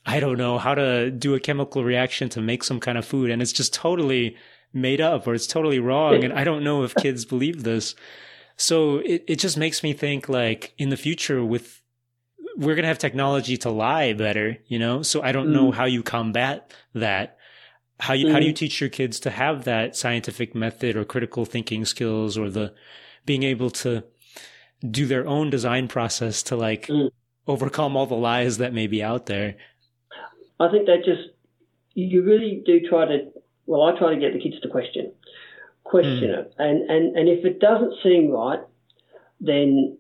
I 0.10 0.20
don't 0.20 0.40
know 0.40 0.58
how 0.58 0.74
to 0.74 1.12
do 1.12 1.36
a 1.36 1.40
chemical 1.40 1.84
reaction 1.84 2.30
to 2.30 2.42
make 2.42 2.64
some 2.64 2.80
kind 2.80 2.98
of 2.98 3.06
food. 3.06 3.30
And 3.30 3.44
it's 3.44 3.52
just 3.52 3.76
totally 3.76 4.36
made 4.74 5.00
up 5.00 5.28
or 5.28 5.36
it's 5.36 5.46
totally 5.46 5.78
wrong. 5.78 6.24
And 6.24 6.34
I 6.34 6.44
don't 6.44 6.64
know 6.64 6.84
if 6.84 6.96
kids 7.00 7.26
believe 7.26 7.62
this. 7.62 7.94
So 8.58 8.98
it, 8.98 9.24
it 9.28 9.36
just 9.36 9.56
makes 9.56 9.84
me 9.84 9.94
think 9.94 10.28
like 10.28 10.74
in 10.80 10.90
the 10.90 10.98
future 10.98 11.46
with, 11.46 11.84
we're 12.58 12.74
going 12.74 12.84
to 12.84 12.88
have 12.88 12.98
technology 12.98 13.56
to 13.58 13.70
lie 13.70 14.14
better, 14.14 14.58
you 14.66 14.80
know? 14.80 15.04
So 15.04 15.22
I 15.22 15.32
don't 15.32 15.50
mm. 15.50 15.54
know 15.54 15.72
how 15.72 15.86
you 15.86 16.02
combat 16.02 16.74
that. 16.96 17.38
How 18.00 18.16
you, 18.16 18.28
mm. 18.28 18.32
how 18.32 18.40
do 18.40 18.48
you 18.48 18.54
mm. 18.54 18.58
teach 18.64 18.82
your 18.82 18.90
kids 18.90 19.20
to 19.20 19.30
have 19.30 19.66
that 19.66 19.96
scientific 19.96 20.56
method 20.56 20.96
or 20.96 21.06
critical 21.06 21.46
thinking 21.46 21.86
skills 21.86 22.36
or 22.36 22.50
the 22.50 22.74
being 23.28 23.44
able 23.44 23.70
to 23.70 24.04
do 24.90 25.06
their 25.06 25.28
own 25.28 25.52
design 25.52 25.88
process 25.88 26.42
to 26.44 26.56
like 26.56 26.88
mm. 26.88 27.12
overcome 27.46 27.96
all 27.96 28.08
the 28.08 28.16
lies 28.16 28.58
that 28.58 28.74
may 28.74 28.88
be 28.88 29.04
out 29.04 29.28
there? 29.28 29.56
I 30.60 30.70
think 30.70 30.88
that 30.88 31.06
just 31.06 31.30
you 31.94 32.24
really 32.24 32.62
do 32.66 32.80
try 32.88 33.06
to. 33.06 33.32
Well, 33.66 33.84
I 33.84 33.98
try 33.98 34.14
to 34.14 34.20
get 34.20 34.34
the 34.34 34.40
kids 34.40 34.60
to 34.62 34.70
question, 34.70 35.12
question 35.84 36.30
mm. 36.30 36.40
it, 36.40 36.54
and 36.58 36.90
and 36.90 37.16
and 37.18 37.30
if 37.30 37.46
it 37.46 37.60
doesn't 37.60 37.94
seem 38.04 38.32
right, 38.32 38.60
then 39.40 39.98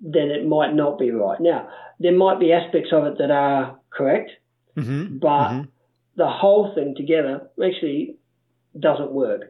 then 0.00 0.30
it 0.30 0.46
might 0.46 0.74
not 0.74 0.98
be 0.98 1.10
right. 1.10 1.40
Now 1.40 1.68
there 1.98 2.12
might 2.12 2.40
be 2.40 2.52
aspects 2.52 2.90
of 2.92 3.04
it 3.04 3.18
that 3.18 3.30
are 3.30 3.78
correct, 3.90 4.30
mm-hmm. 4.76 5.18
but 5.18 5.48
mm-hmm. 5.48 5.62
the 6.16 6.28
whole 6.28 6.74
thing 6.74 6.94
together 6.96 7.48
actually 7.64 8.16
doesn't 8.78 9.12
work. 9.12 9.42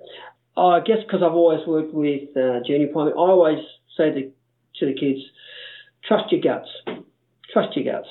I 0.57 0.81
guess 0.81 0.99
because 1.05 1.23
I've 1.23 1.33
always 1.33 1.67
worked 1.67 1.93
with 1.93 2.37
uh, 2.37 2.61
junior 2.67 2.89
primary, 2.89 3.15
I 3.15 3.19
always 3.19 3.59
say 3.97 4.11
to, 4.11 4.31
to 4.77 4.87
the 4.87 4.95
kids, 4.95 5.21
trust 6.05 6.31
your 6.31 6.41
guts. 6.41 6.69
Trust 7.55 7.77
your 7.77 7.95
guts. 7.95 8.09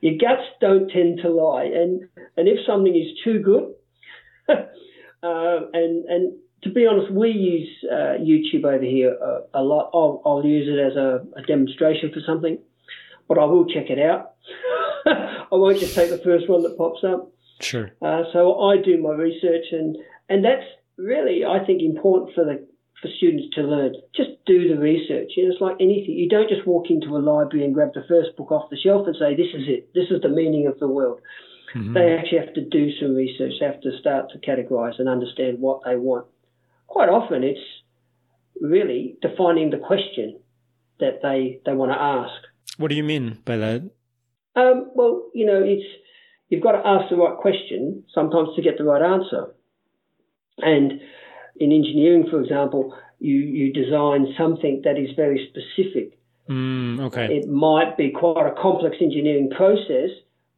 Your 0.00 0.14
guts 0.14 0.42
don't 0.60 0.88
tend 0.90 1.20
to 1.22 1.30
lie, 1.30 1.64
and 1.64 2.02
and 2.36 2.48
if 2.48 2.58
something 2.66 2.94
is 2.94 3.16
too 3.24 3.38
good, 3.38 3.72
uh, 4.48 5.60
and 5.72 6.04
and 6.04 6.32
to 6.64 6.70
be 6.70 6.86
honest, 6.86 7.12
we 7.12 7.30
use 7.30 7.68
uh, 7.90 8.18
YouTube 8.20 8.64
over 8.64 8.84
here 8.84 9.14
a, 9.14 9.60
a 9.60 9.62
lot. 9.62 9.90
I'll, 9.94 10.20
I'll, 10.26 10.44
use 10.44 10.68
it 10.68 10.80
as 10.80 10.96
a, 10.96 11.24
a, 11.36 11.42
demonstration 11.42 12.12
for 12.12 12.20
something, 12.26 12.58
but 13.28 13.38
I 13.38 13.44
will 13.44 13.66
check 13.66 13.86
it 13.88 13.98
out. 13.98 14.34
I 15.06 15.46
won't 15.52 15.78
just 15.78 15.94
take 15.94 16.10
the 16.10 16.18
first 16.18 16.48
one 16.48 16.62
that 16.62 16.76
pops 16.76 17.04
up. 17.04 17.32
Sure. 17.60 17.90
Uh, 18.00 18.22
so 18.32 18.60
I 18.60 18.76
do 18.82 19.00
my 19.00 19.12
research, 19.12 19.66
and 19.70 19.96
and 20.28 20.44
that's 20.44 20.66
really 20.98 21.44
I 21.44 21.64
think 21.64 21.82
important 21.82 22.34
for 22.34 22.44
the 22.44 22.66
for 23.02 23.08
students 23.18 23.54
to 23.56 23.62
learn. 23.62 23.94
Just 24.14 24.30
do 24.46 24.68
the 24.68 24.80
research. 24.80 25.32
You 25.36 25.44
know, 25.44 25.52
it's 25.52 25.60
like 25.60 25.76
anything. 25.80 26.14
You 26.14 26.28
don't 26.28 26.48
just 26.48 26.66
walk 26.66 26.86
into 26.88 27.16
a 27.16 27.18
library 27.18 27.64
and 27.66 27.74
grab 27.74 27.92
the 27.94 28.04
first 28.08 28.36
book 28.36 28.52
off 28.52 28.70
the 28.70 28.78
shelf 28.78 29.06
and 29.06 29.16
say, 29.18 29.34
"This 29.34 29.52
is 29.52 29.66
it. 29.66 29.92
This 29.92 30.10
is 30.10 30.22
the 30.22 30.28
meaning 30.28 30.68
of 30.68 30.78
the 30.78 30.88
world." 30.88 31.20
Mm-hmm. 31.74 31.94
They 31.94 32.16
actually 32.16 32.38
have 32.38 32.54
to 32.54 32.64
do 32.64 32.92
some 33.00 33.14
research. 33.14 33.54
They 33.58 33.66
have 33.66 33.80
to 33.80 33.98
start 33.98 34.30
to 34.30 34.38
categorize 34.38 34.98
and 34.98 35.08
understand 35.08 35.58
what 35.58 35.80
they 35.84 35.96
want. 35.96 36.26
Quite 36.86 37.08
often, 37.08 37.42
it's 37.42 37.60
really 38.60 39.16
defining 39.20 39.70
the 39.70 39.78
question 39.78 40.38
that 41.00 41.20
they 41.22 41.60
they 41.66 41.74
want 41.74 41.90
to 41.90 42.00
ask. 42.00 42.40
What 42.78 42.88
do 42.88 42.94
you 42.94 43.04
mean 43.04 43.38
by 43.44 43.56
that? 43.56 43.90
Um, 44.54 44.90
well, 44.94 45.30
you 45.34 45.44
know, 45.44 45.60
it's 45.62 45.86
you've 46.48 46.62
got 46.62 46.72
to 46.72 46.86
ask 46.86 47.10
the 47.10 47.16
right 47.16 47.36
question 47.36 48.04
sometimes 48.14 48.50
to 48.54 48.62
get 48.62 48.78
the 48.78 48.84
right 48.84 49.02
answer, 49.02 49.54
and 50.58 51.00
in 51.56 51.72
engineering, 51.72 52.26
for 52.30 52.40
example, 52.40 52.94
you, 53.18 53.36
you 53.36 53.72
design 53.72 54.34
something 54.36 54.82
that 54.84 54.98
is 54.98 55.10
very 55.16 55.48
specific. 55.50 56.18
Mm, 56.48 57.00
okay. 57.06 57.26
It 57.36 57.48
might 57.48 57.96
be 57.96 58.10
quite 58.10 58.46
a 58.46 58.54
complex 58.60 58.96
engineering 59.00 59.50
process, 59.50 60.10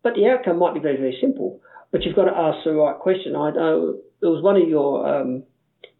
but 0.02 0.14
the 0.14 0.26
outcome 0.28 0.58
might 0.58 0.74
be 0.74 0.80
very, 0.80 0.96
very 0.96 1.16
simple. 1.20 1.60
but 1.94 2.02
you've 2.02 2.16
got 2.16 2.24
to 2.24 2.36
ask 2.36 2.64
the 2.64 2.72
right 2.72 2.98
question. 2.98 3.36
I 3.36 3.52
know 3.52 4.00
it 4.20 4.26
was 4.26 4.42
one 4.42 4.60
of 4.60 4.68
your 4.68 5.06
um, 5.06 5.44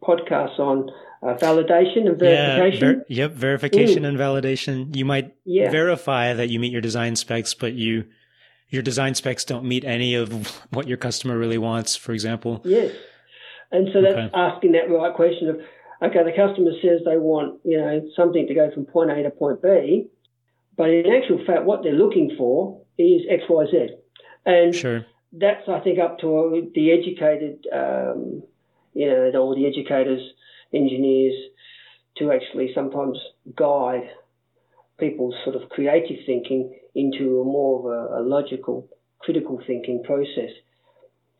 podcasts 0.02 0.58
on 0.58 0.90
uh, 1.22 1.34
validation 1.36 2.08
and 2.08 2.18
verification. 2.18 3.04
Yeah, 3.06 3.28
ver- 3.28 3.30
yep, 3.30 3.32
verification 3.32 4.02
mm. 4.02 4.08
and 4.08 4.18
validation. 4.18 4.96
You 4.96 5.04
might 5.04 5.36
yeah. 5.44 5.70
verify 5.70 6.34
that 6.34 6.48
you 6.48 6.58
meet 6.58 6.72
your 6.72 6.80
design 6.80 7.14
specs, 7.14 7.54
but 7.54 7.74
you 7.74 8.06
your 8.70 8.82
design 8.82 9.14
specs 9.14 9.44
don't 9.44 9.64
meet 9.64 9.84
any 9.84 10.16
of 10.16 10.48
what 10.70 10.88
your 10.88 10.96
customer 10.96 11.38
really 11.38 11.58
wants, 11.58 11.94
for 11.94 12.12
example. 12.12 12.60
Yes. 12.64 12.92
And 13.74 13.88
so 13.92 14.00
that's 14.02 14.14
okay. 14.14 14.30
asking 14.32 14.72
that 14.72 14.88
right 14.88 15.12
question 15.12 15.48
of, 15.48 15.56
okay, 16.00 16.22
the 16.22 16.30
customer 16.30 16.70
says 16.80 17.00
they 17.04 17.18
want, 17.18 17.58
you 17.64 17.76
know, 17.76 18.02
something 18.14 18.46
to 18.46 18.54
go 18.54 18.70
from 18.72 18.84
point 18.84 19.10
A 19.10 19.22
to 19.24 19.30
point 19.30 19.60
B, 19.60 20.06
but 20.76 20.90
in 20.90 21.06
actual 21.12 21.44
fact, 21.44 21.64
what 21.64 21.82
they're 21.82 21.92
looking 21.92 22.36
for 22.38 22.82
is 22.98 23.22
X, 23.28 23.42
Y, 23.48 23.64
Z. 23.70 23.88
And 24.46 24.74
sure. 24.74 25.04
that's, 25.32 25.68
I 25.68 25.80
think, 25.80 25.98
up 25.98 26.20
to 26.20 26.70
the 26.74 26.92
educated, 26.92 27.66
um, 27.72 28.44
you 28.92 29.08
know, 29.08 29.32
all 29.40 29.56
the 29.56 29.66
educators, 29.66 30.22
engineers, 30.72 31.34
to 32.18 32.30
actually 32.30 32.70
sometimes 32.74 33.18
guide 33.56 34.08
people's 35.00 35.34
sort 35.42 35.56
of 35.56 35.68
creative 35.68 36.18
thinking 36.26 36.78
into 36.94 37.40
a 37.40 37.44
more 37.44 37.80
of 37.80 37.86
a, 37.86 38.20
a 38.20 38.22
logical, 38.22 38.88
critical 39.20 39.60
thinking 39.66 40.02
process. 40.04 40.50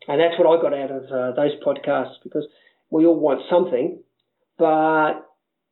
And 0.07 0.21
that's 0.21 0.37
what 0.37 0.47
I 0.47 0.61
got 0.61 0.73
out 0.73 0.91
of 0.91 1.03
uh, 1.11 1.31
those 1.35 1.51
podcasts 1.65 2.15
because 2.23 2.45
we 2.89 3.05
all 3.05 3.19
want 3.19 3.41
something, 3.49 3.99
but 4.57 5.13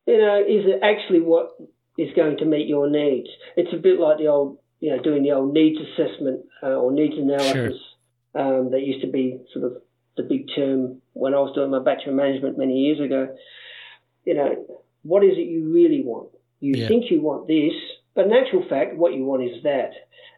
you 0.06 0.18
know, 0.18 0.40
is 0.40 0.66
it 0.66 0.80
actually 0.82 1.20
what 1.20 1.56
is 1.96 2.10
going 2.14 2.38
to 2.38 2.44
meet 2.44 2.66
your 2.66 2.90
needs? 2.90 3.28
It's 3.56 3.72
a 3.72 3.76
bit 3.76 3.98
like 3.98 4.18
the 4.18 4.26
old, 4.26 4.58
you 4.80 4.90
know, 4.90 5.02
doing 5.02 5.22
the 5.22 5.32
old 5.32 5.54
needs 5.54 5.78
assessment 5.80 6.44
uh, 6.62 6.74
or 6.74 6.92
needs 6.92 7.14
analysis 7.16 7.78
sure. 8.36 8.60
um, 8.60 8.70
that 8.72 8.82
used 8.82 9.04
to 9.04 9.10
be 9.10 9.40
sort 9.52 9.64
of 9.64 9.82
the 10.16 10.24
big 10.24 10.46
term 10.54 11.00
when 11.12 11.34
I 11.34 11.38
was 11.38 11.54
doing 11.54 11.70
my 11.70 11.78
bachelor 11.78 12.12
of 12.12 12.16
management 12.16 12.58
many 12.58 12.74
years 12.74 13.00
ago. 13.00 13.34
You 14.24 14.34
know, 14.34 14.82
what 15.02 15.24
is 15.24 15.32
it 15.36 15.48
you 15.48 15.72
really 15.72 16.02
want? 16.04 16.30
You 16.60 16.74
yeah. 16.76 16.88
think 16.88 17.10
you 17.10 17.20
want 17.20 17.46
this, 17.46 17.74
but 18.14 18.26
in 18.26 18.32
actual 18.32 18.64
fact, 18.68 18.96
what 18.96 19.14
you 19.14 19.24
want 19.24 19.44
is 19.44 19.62
that. 19.62 19.90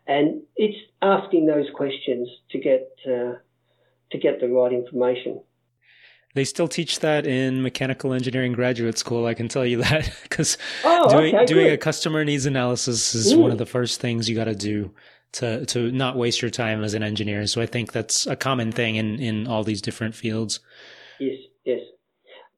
And 0.07 0.43
it's 0.55 0.77
asking 1.03 1.47
those 1.47 1.67
questions 1.75 2.29
to 2.51 2.59
get 2.59 2.89
uh, 3.07 3.35
to 4.17 4.23
get 4.23 4.41
the 4.41 4.49
right 4.49 4.73
information. 4.73 5.41
They 6.35 6.45
still 6.45 6.69
teach 6.69 7.01
that 7.01 7.27
in 7.27 7.63
mechanical 7.63 8.13
engineering 8.13 8.53
graduate 8.53 8.99
school. 8.99 9.25
I 9.25 9.33
can 9.33 9.49
tell 9.49 9.65
you 9.65 9.79
that 9.79 10.13
because 10.23 10.59
oh, 10.85 11.09
doing 11.09 11.35
okay, 11.35 11.47
doing 11.47 11.71
a 11.71 11.79
customer 11.79 12.25
needs 12.25 12.45
analysis 12.45 13.15
is 13.15 13.33
mm. 13.33 13.39
one 13.39 13.51
of 13.51 13.59
the 13.59 13.67
first 13.67 14.01
things 14.01 14.29
you 14.29 14.37
got 14.37 14.45
to 14.45 14.55
do 14.55 14.93
to 15.33 15.65
to 15.67 15.91
not 15.93 16.17
waste 16.17 16.43
your 16.43 16.51
time 16.51 16.85
as 16.85 16.95
an 16.95 17.03
engineer. 17.03 17.47
So 17.47 17.63
I 17.63 17.67
think 17.67 17.93
that's 17.93 18.27
a 18.27 18.37
common 18.37 18.71
thing 18.71 18.97
in 18.97 19.19
in 19.19 19.47
all 19.47 19.65
these 19.65 19.81
different 19.81 20.15
fields. 20.15 20.61
Yes, 21.19 21.39
yes. 21.65 21.81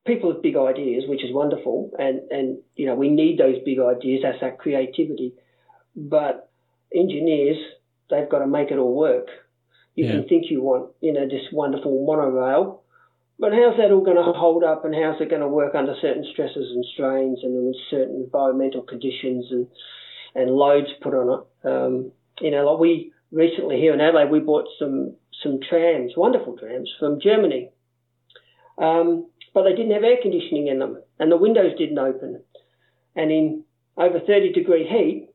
People 0.06 0.32
have 0.32 0.42
big 0.42 0.56
ideas, 0.56 1.04
which 1.06 1.22
is 1.22 1.32
wonderful, 1.32 1.92
and 2.00 2.20
and 2.30 2.58
you 2.74 2.86
know 2.86 2.96
we 2.96 3.08
need 3.08 3.38
those 3.38 3.56
big 3.64 3.78
ideas. 3.78 4.22
That's 4.24 4.40
that 4.40 4.58
creativity, 4.58 5.34
but 5.94 6.50
engineers 6.92 7.58
they've 8.10 8.28
got 8.28 8.40
to 8.40 8.46
make 8.46 8.70
it 8.70 8.78
all 8.78 8.94
work. 8.94 9.28
You 9.98 10.04
yeah. 10.04 10.12
can 10.12 10.28
think 10.28 10.44
you 10.48 10.62
want, 10.62 10.90
you 11.00 11.12
know, 11.12 11.26
this 11.26 11.42
wonderful 11.50 12.06
monorail, 12.06 12.82
but 13.36 13.50
how's 13.50 13.76
that 13.78 13.90
all 13.90 14.04
going 14.04 14.16
to 14.16 14.22
hold 14.22 14.62
up 14.62 14.84
and 14.84 14.94
how's 14.94 15.20
it 15.20 15.28
going 15.28 15.42
to 15.42 15.48
work 15.48 15.74
under 15.74 15.92
certain 16.00 16.24
stresses 16.32 16.70
and 16.70 16.84
strains 16.94 17.40
and 17.42 17.66
with 17.66 17.76
certain 17.90 18.22
environmental 18.22 18.82
conditions 18.82 19.46
and, 19.50 19.66
and 20.36 20.52
loads 20.52 20.86
put 21.02 21.14
on 21.14 21.40
it? 21.40 21.68
Um, 21.68 22.12
you 22.40 22.52
know, 22.52 22.70
like 22.70 22.78
we 22.78 23.12
recently 23.32 23.78
here 23.80 23.92
in 23.92 24.00
Adelaide, 24.00 24.30
we 24.30 24.38
bought 24.38 24.68
some, 24.78 25.16
some 25.42 25.58
trams, 25.68 26.12
wonderful 26.16 26.56
trams 26.56 26.88
from 27.00 27.18
Germany. 27.20 27.70
Um, 28.80 29.26
but 29.52 29.64
they 29.64 29.74
didn't 29.74 29.94
have 29.94 30.04
air 30.04 30.18
conditioning 30.22 30.68
in 30.68 30.78
them 30.78 31.02
and 31.18 31.32
the 31.32 31.36
windows 31.36 31.76
didn't 31.76 31.98
open. 31.98 32.40
And 33.16 33.32
in 33.32 33.64
over 33.96 34.20
30 34.20 34.52
degree 34.52 34.86
heat, 34.86 35.28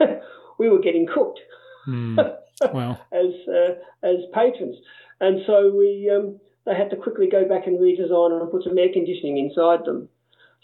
we 0.58 0.68
were 0.68 0.80
getting 0.80 1.06
cooked. 1.06 1.38
Mm. 1.86 2.38
Wow. 2.60 2.98
as 3.12 3.32
uh, 3.48 3.74
as 4.02 4.16
patrons, 4.32 4.76
and 5.20 5.40
so 5.46 5.72
we 5.74 6.10
um, 6.14 6.38
they 6.66 6.74
had 6.74 6.90
to 6.90 6.96
quickly 6.96 7.28
go 7.30 7.48
back 7.48 7.66
and 7.66 7.78
redesign 7.78 8.40
and 8.40 8.50
put 8.50 8.64
some 8.64 8.78
air 8.78 8.92
conditioning 8.92 9.38
inside 9.38 9.84
them. 9.84 10.08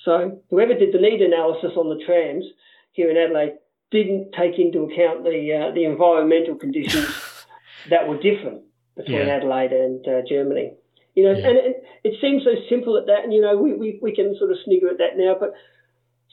So 0.05 0.41
whoever 0.51 0.75
did 0.75 0.93
the 0.93 1.01
need 1.01 1.23
analysis 1.23 1.73
on 1.77 1.89
the 1.89 2.05
trams 2.05 2.45
here 2.93 3.11
in 3.11 3.17
Adelaide 3.17 3.59
didn't 3.91 4.33
take 4.33 4.59
into 4.59 4.85
account 4.85 5.25
the 5.25 5.53
uh, 5.53 5.75
the 5.75 5.85
environmental 5.85 6.55
conditions 6.55 7.09
that 7.91 8.07
were 8.07 8.17
different 8.17 8.63
between 8.97 9.27
yeah. 9.27 9.37
Adelaide 9.37 9.73
and 9.73 10.07
uh, 10.07 10.21
Germany. 10.29 10.75
You 11.15 11.25
know, 11.25 11.33
yeah. 11.33 11.49
and 11.49 11.57
it, 11.59 11.85
it, 12.05 12.15
seems 12.21 12.45
so 12.45 12.55
simple 12.69 12.97
at 12.97 13.07
that, 13.07 13.25
and 13.25 13.33
you 13.33 13.41
know, 13.41 13.57
we, 13.57 13.75
we, 13.75 13.99
we 14.01 14.15
can 14.15 14.37
sort 14.39 14.53
of 14.53 14.59
snigger 14.65 14.89
at 14.89 14.99
that 14.99 15.17
now, 15.17 15.35
but 15.39 15.53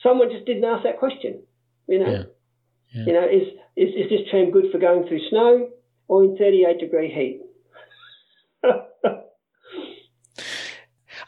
someone 0.03 0.30
just 0.30 0.45
didn't 0.45 0.64
ask 0.64 0.84
that 0.84 0.99
question. 0.99 1.41
You 1.88 1.99
know, 1.99 2.26
yeah. 2.91 3.03
You 3.06 3.14
know, 3.14 3.26
is, 3.26 3.47
is, 3.76 3.89
is 3.89 4.09
this 4.09 4.21
tram 4.30 4.51
good 4.51 4.71
for 4.71 4.80
going 4.80 5.07
through 5.07 5.19
snow 5.30 5.69
or 6.07 6.23
in 6.23 6.38
38 6.38 6.80
degree 6.80 7.11
heat? 7.11 7.41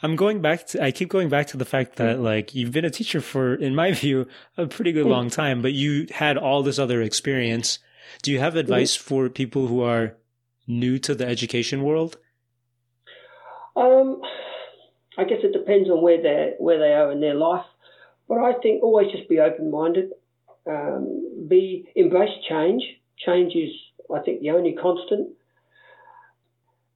I'm 0.03 0.15
going 0.15 0.41
back 0.41 0.67
to, 0.67 0.83
I 0.83 0.91
keep 0.91 1.09
going 1.09 1.27
back 1.27 1.47
to 1.47 1.57
the 1.57 1.65
fact 1.65 1.95
that, 1.95 2.19
like, 2.19 2.53
you've 2.53 2.71
been 2.71 2.85
a 2.85 2.91
teacher 2.91 3.19
for, 3.19 3.55
in 3.55 3.75
my 3.75 3.91
view, 3.93 4.27
a 4.55 4.67
pretty 4.67 4.91
good 4.91 5.07
long 5.07 5.29
time, 5.41 5.61
but 5.61 5.73
you 5.73 6.07
had 6.11 6.37
all 6.37 6.61
this 6.61 6.77
other 6.77 7.01
experience. 7.01 7.79
Do 8.21 8.31
you 8.31 8.39
have 8.39 8.55
advice 8.55 8.95
mm-hmm. 8.95 9.07
for 9.07 9.29
people 9.29 9.67
who 9.67 9.81
are 9.81 10.15
new 10.67 10.99
to 10.99 11.15
the 11.15 11.25
education 11.25 11.83
world? 11.83 12.17
Um, 13.75 14.21
I 15.17 15.23
guess 15.23 15.39
it 15.43 15.51
depends 15.53 15.89
on 15.89 16.01
where 16.01 16.21
they 16.21 16.53
where 16.57 16.79
they 16.79 16.93
are 16.93 17.11
in 17.11 17.19
their 17.21 17.35
life, 17.35 17.65
but 18.27 18.37
I 18.39 18.53
think 18.61 18.83
always 18.83 19.11
just 19.11 19.29
be 19.29 19.39
open 19.39 19.69
minded 19.69 20.11
um, 20.69 21.47
be 21.47 21.89
embrace 21.95 22.29
change. 22.49 22.83
Change 23.25 23.53
is, 23.55 23.71
I 24.13 24.19
think, 24.19 24.41
the 24.41 24.51
only 24.51 24.73
constant. 24.73 25.29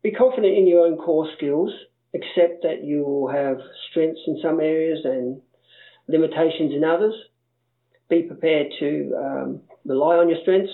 Be 0.03 0.11
confident 0.11 0.57
in 0.57 0.67
your 0.67 0.85
own 0.85 0.97
core 0.97 1.27
skills. 1.37 1.71
Accept 2.13 2.63
that 2.63 2.83
you 2.83 3.03
will 3.03 3.29
have 3.29 3.57
strengths 3.89 4.21
in 4.27 4.39
some 4.41 4.59
areas 4.59 4.99
and 5.05 5.41
limitations 6.07 6.73
in 6.73 6.83
others. 6.83 7.13
Be 8.09 8.23
prepared 8.23 8.67
to 8.79 9.15
um, 9.17 9.61
rely 9.85 10.17
on 10.17 10.27
your 10.27 10.39
strengths, 10.41 10.73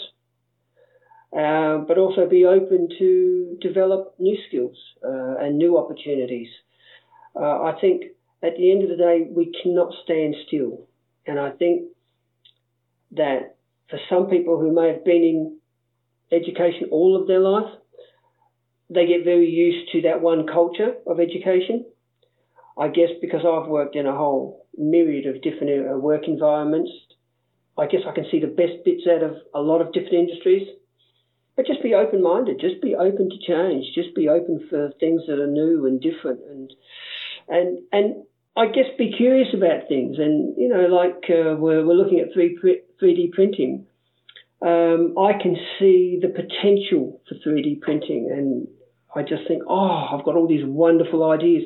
uh, 1.38 1.86
but 1.88 1.98
also 2.00 2.28
be 2.28 2.46
open 2.46 2.90
to 2.98 3.58
develop 3.62 4.16
new 4.18 4.38
skills 4.48 4.78
uh, 5.06 5.36
and 5.38 5.58
new 5.58 5.78
opportunities. 5.78 6.48
Uh, 7.40 7.62
I 7.62 7.78
think 7.80 8.06
at 8.42 8.56
the 8.58 8.72
end 8.72 8.84
of 8.84 8.90
the 8.90 8.98
day, 8.98 9.28
we 9.30 9.54
cannot 9.62 9.94
stand 10.04 10.36
still. 10.48 10.88
And 11.28 11.40
I 11.40 11.52
think 11.52 11.90
that 13.12 13.56
for 13.90 14.00
some 14.10 14.28
people 14.28 14.60
who 14.60 14.74
may 14.74 14.90
have 14.90 15.06
been 15.06 15.24
in 15.24 15.60
education 16.32 16.90
all 16.92 17.20
of 17.20 17.28
their 17.28 17.40
life, 17.40 17.72
they 18.90 19.06
get 19.06 19.24
very 19.24 19.50
used 19.50 19.92
to 19.92 20.02
that 20.04 20.22
one 20.22 20.48
culture 20.48 20.96
of 21.06 21.20
education. 21.20 21.86
I 22.78 22.90
guess 22.90 23.10
because 23.22 23.42
I've 23.46 23.70
worked 23.70 23.96
in 23.96 24.06
a 24.06 24.16
whole 24.16 24.68
myriad 24.78 25.26
of 25.26 25.42
different 25.42 25.90
uh, 25.90 25.98
work 25.98 26.28
environments, 26.28 26.92
I 27.78 27.88
guess 27.88 28.02
I 28.08 28.14
can 28.14 28.26
see 28.32 28.40
the 28.40 28.48
best 28.48 28.84
bits 28.86 29.04
out 29.10 29.24
of 29.24 29.38
a 29.54 29.62
lot 29.62 29.82
of 29.82 29.94
different 29.94 30.30
industries. 30.30 30.68
But 31.56 31.66
just 31.66 31.82
be 31.82 31.96
open 31.96 32.22
minded, 32.22 32.60
just 32.60 32.82
be 32.84 32.94
open 32.94 33.30
to 33.32 33.38
change, 33.40 33.86
just 33.96 34.14
be 34.14 34.30
open 34.30 34.68
for 34.70 34.92
things 35.00 35.24
that 35.28 35.40
are 35.40 35.48
new 35.48 35.88
and 35.88 36.00
different 36.00 36.40
and 36.48 36.72
and 37.50 37.80
and 37.92 38.24
I 38.58 38.66
guess 38.66 38.86
be 38.98 39.14
curious 39.16 39.50
about 39.54 39.88
things, 39.88 40.18
and 40.18 40.58
you 40.58 40.68
know, 40.68 40.88
like 40.88 41.30
uh, 41.30 41.56
we're, 41.56 41.86
we're 41.86 41.94
looking 41.94 42.20
at 42.20 42.34
3 42.34 42.58
3D 43.02 43.32
printing. 43.32 43.86
Um, 44.60 45.14
I 45.16 45.34
can 45.40 45.56
see 45.78 46.18
the 46.20 46.30
potential 46.30 47.22
for 47.30 47.36
3D 47.36 47.82
printing, 47.82 48.32
and 48.32 48.68
I 49.16 49.22
just 49.22 49.48
think, 49.48 49.62
oh, 49.70 50.08
I've 50.12 50.26
got 50.26 50.36
all 50.36 50.48
these 50.48 50.66
wonderful 50.66 51.30
ideas. 51.30 51.66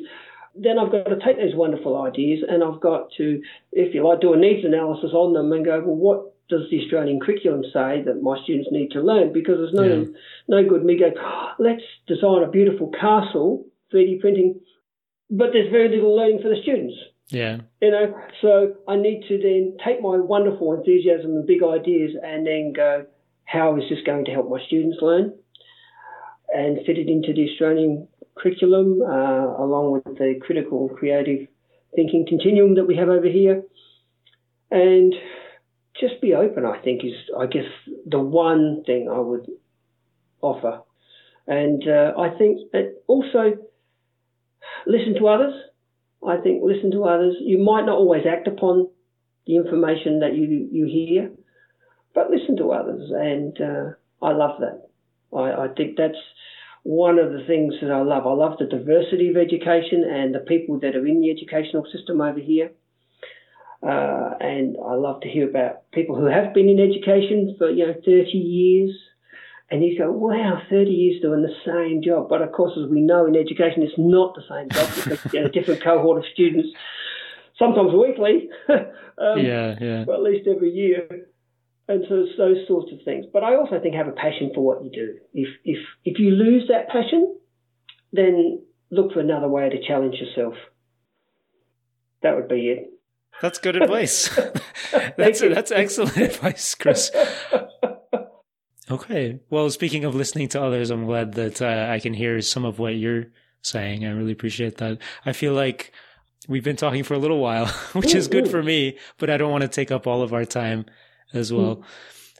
Then 0.54 0.78
I've 0.78 0.92
got 0.92 1.04
to 1.04 1.16
take 1.24 1.38
those 1.38 1.54
wonderful 1.54 2.02
ideas, 2.02 2.44
and 2.46 2.62
I've 2.62 2.82
got 2.82 3.08
to, 3.16 3.40
if 3.72 3.94
you 3.94 4.06
like, 4.06 4.20
do 4.20 4.34
a 4.34 4.36
needs 4.36 4.66
analysis 4.66 5.12
on 5.14 5.32
them, 5.32 5.50
and 5.52 5.64
go, 5.64 5.80
well, 5.80 5.96
what 5.96 6.34
does 6.50 6.68
the 6.70 6.82
Australian 6.82 7.20
curriculum 7.20 7.62
say 7.72 8.02
that 8.04 8.20
my 8.20 8.36
students 8.44 8.68
need 8.70 8.90
to 8.90 9.00
learn? 9.00 9.32
Because 9.32 9.56
there's 9.56 9.72
no 9.72 9.84
yeah. 9.84 10.04
no 10.46 10.68
good 10.68 10.84
me 10.84 10.98
going, 10.98 11.14
oh, 11.18 11.52
let's 11.58 11.82
design 12.06 12.42
a 12.42 12.50
beautiful 12.50 12.92
castle, 13.00 13.64
3D 13.94 14.20
printing 14.20 14.60
but 15.32 15.48
there's 15.52 15.70
very 15.72 15.88
little 15.88 16.14
learning 16.14 16.40
for 16.42 16.50
the 16.50 16.60
students. 16.62 16.94
Yeah. 17.28 17.60
You 17.80 17.90
know, 17.90 18.14
so 18.42 18.74
I 18.86 18.96
need 18.96 19.24
to 19.28 19.38
then 19.38 19.78
take 19.84 20.02
my 20.02 20.18
wonderful 20.18 20.74
enthusiasm 20.74 21.30
and 21.30 21.46
big 21.46 21.62
ideas 21.62 22.12
and 22.22 22.46
then 22.46 22.74
go, 22.76 23.06
how 23.46 23.76
is 23.76 23.84
this 23.88 24.00
going 24.04 24.26
to 24.26 24.30
help 24.30 24.50
my 24.50 24.60
students 24.66 24.98
learn? 25.00 25.32
And 26.54 26.84
fit 26.84 26.98
it 26.98 27.08
into 27.08 27.32
the 27.32 27.50
Australian 27.50 28.08
curriculum 28.36 29.00
uh, 29.00 29.62
along 29.64 29.92
with 29.92 30.18
the 30.18 30.38
critical 30.42 30.90
creative 30.90 31.48
thinking 31.96 32.26
continuum 32.28 32.74
that 32.74 32.84
we 32.84 32.96
have 32.96 33.08
over 33.08 33.28
here. 33.28 33.62
And 34.70 35.14
just 35.98 36.20
be 36.20 36.34
open, 36.34 36.66
I 36.66 36.78
think, 36.82 37.04
is, 37.04 37.14
I 37.38 37.46
guess, 37.46 37.64
the 38.04 38.20
one 38.20 38.82
thing 38.84 39.08
I 39.10 39.18
would 39.18 39.46
offer. 40.42 40.82
And 41.46 41.82
uh, 41.88 42.12
I 42.18 42.36
think 42.36 42.70
that 42.72 43.02
also 43.06 43.56
listen 44.86 45.14
to 45.18 45.28
others. 45.28 45.54
I 46.26 46.36
think 46.36 46.62
listen 46.62 46.90
to 46.92 47.04
others. 47.04 47.36
You 47.40 47.58
might 47.58 47.86
not 47.86 47.98
always 47.98 48.24
act 48.26 48.46
upon 48.46 48.88
the 49.46 49.56
information 49.56 50.20
that 50.20 50.36
you, 50.36 50.68
you 50.70 50.86
hear, 50.86 51.30
but 52.14 52.30
listen 52.30 52.56
to 52.58 52.72
others. 52.72 53.10
And 53.10 53.60
uh, 53.60 54.24
I 54.24 54.32
love 54.32 54.60
that. 54.60 54.88
I, 55.36 55.64
I 55.64 55.68
think 55.76 55.96
that's 55.96 56.18
one 56.84 57.18
of 57.18 57.32
the 57.32 57.44
things 57.46 57.74
that 57.82 57.90
I 57.90 58.02
love. 58.02 58.26
I 58.26 58.32
love 58.32 58.58
the 58.58 58.66
diversity 58.66 59.30
of 59.30 59.36
education 59.36 60.04
and 60.04 60.34
the 60.34 60.40
people 60.40 60.78
that 60.80 60.96
are 60.96 61.06
in 61.06 61.20
the 61.20 61.30
educational 61.30 61.86
system 61.92 62.20
over 62.20 62.40
here. 62.40 62.70
Uh, 63.82 64.34
and 64.40 64.76
I 64.84 64.94
love 64.94 65.20
to 65.22 65.28
hear 65.28 65.48
about 65.48 65.90
people 65.90 66.14
who 66.14 66.26
have 66.26 66.54
been 66.54 66.68
in 66.68 66.78
education 66.78 67.56
for 67.58 67.68
you 67.68 67.86
know 67.86 67.94
30 67.94 68.30
years, 68.30 68.90
and 69.72 69.82
you 69.82 69.96
go, 69.96 70.12
wow, 70.12 70.60
30 70.68 70.90
years 70.90 71.22
doing 71.22 71.40
the 71.40 71.54
same 71.64 72.02
job. 72.02 72.28
But 72.28 72.42
of 72.42 72.52
course, 72.52 72.72
as 72.76 72.90
we 72.90 73.00
know 73.00 73.24
in 73.24 73.34
education, 73.34 73.82
it's 73.82 73.94
not 73.96 74.34
the 74.34 74.42
same 74.46 74.68
job 74.68 74.94
because 74.94 75.32
you 75.32 75.40
know, 75.40 75.46
a 75.46 75.50
different 75.58 75.82
cohort 75.82 76.18
of 76.18 76.24
students, 76.30 76.68
sometimes 77.58 77.90
weekly, 77.94 78.50
um, 78.68 79.38
yeah, 79.38 79.74
yeah, 79.80 80.04
but 80.06 80.16
at 80.16 80.22
least 80.22 80.46
every 80.46 80.70
year. 80.70 81.08
And 81.88 82.04
so 82.06 82.16
it's 82.16 82.36
those 82.36 82.68
sorts 82.68 82.92
of 82.92 82.98
things. 83.04 83.24
But 83.32 83.44
I 83.44 83.56
also 83.56 83.80
think 83.80 83.94
have 83.94 84.08
a 84.08 84.12
passion 84.12 84.52
for 84.54 84.60
what 84.60 84.84
you 84.84 84.90
do. 84.90 85.14
If 85.32 85.48
if 85.64 85.78
if 86.04 86.18
you 86.18 86.30
lose 86.32 86.68
that 86.68 86.88
passion, 86.88 87.34
then 88.12 88.62
look 88.90 89.14
for 89.14 89.20
another 89.20 89.48
way 89.48 89.70
to 89.70 89.82
challenge 89.86 90.16
yourself. 90.16 90.54
That 92.22 92.36
would 92.36 92.48
be 92.48 92.68
it. 92.68 92.90
That's 93.40 93.58
good 93.58 93.76
advice. 93.76 94.28
that's 95.16 95.40
that's 95.40 95.72
excellent 95.72 96.18
advice, 96.18 96.74
Chris. 96.74 97.10
Okay. 98.90 99.40
Well, 99.50 99.70
speaking 99.70 100.04
of 100.04 100.14
listening 100.14 100.48
to 100.48 100.62
others, 100.62 100.90
I'm 100.90 101.06
glad 101.06 101.34
that 101.34 101.62
uh, 101.62 101.88
I 101.90 102.00
can 102.00 102.14
hear 102.14 102.40
some 102.40 102.64
of 102.64 102.78
what 102.78 102.94
you're 102.96 103.26
saying. 103.62 104.04
I 104.04 104.10
really 104.10 104.32
appreciate 104.32 104.78
that. 104.78 104.98
I 105.24 105.32
feel 105.32 105.54
like 105.54 105.92
we've 106.48 106.64
been 106.64 106.76
talking 106.76 107.04
for 107.04 107.14
a 107.14 107.18
little 107.18 107.38
while, 107.38 107.66
which 107.92 108.14
is 108.14 108.28
good 108.28 108.48
for 108.48 108.62
me, 108.62 108.98
but 109.18 109.30
I 109.30 109.36
don't 109.36 109.52
want 109.52 109.62
to 109.62 109.68
take 109.68 109.90
up 109.90 110.06
all 110.06 110.22
of 110.22 110.32
our 110.32 110.44
time 110.44 110.86
as 111.32 111.52
well. 111.52 111.76
Mm. 111.76 111.84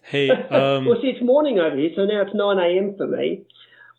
Hey, 0.02 0.30
um, 0.50 0.86
well, 0.86 0.98
see, 1.00 1.08
it's 1.08 1.24
morning 1.24 1.58
over 1.58 1.76
here, 1.76 1.90
so 1.94 2.04
now 2.04 2.22
it's 2.22 2.34
9 2.34 2.58
a.m. 2.58 2.94
for 2.96 3.06
me. 3.06 3.44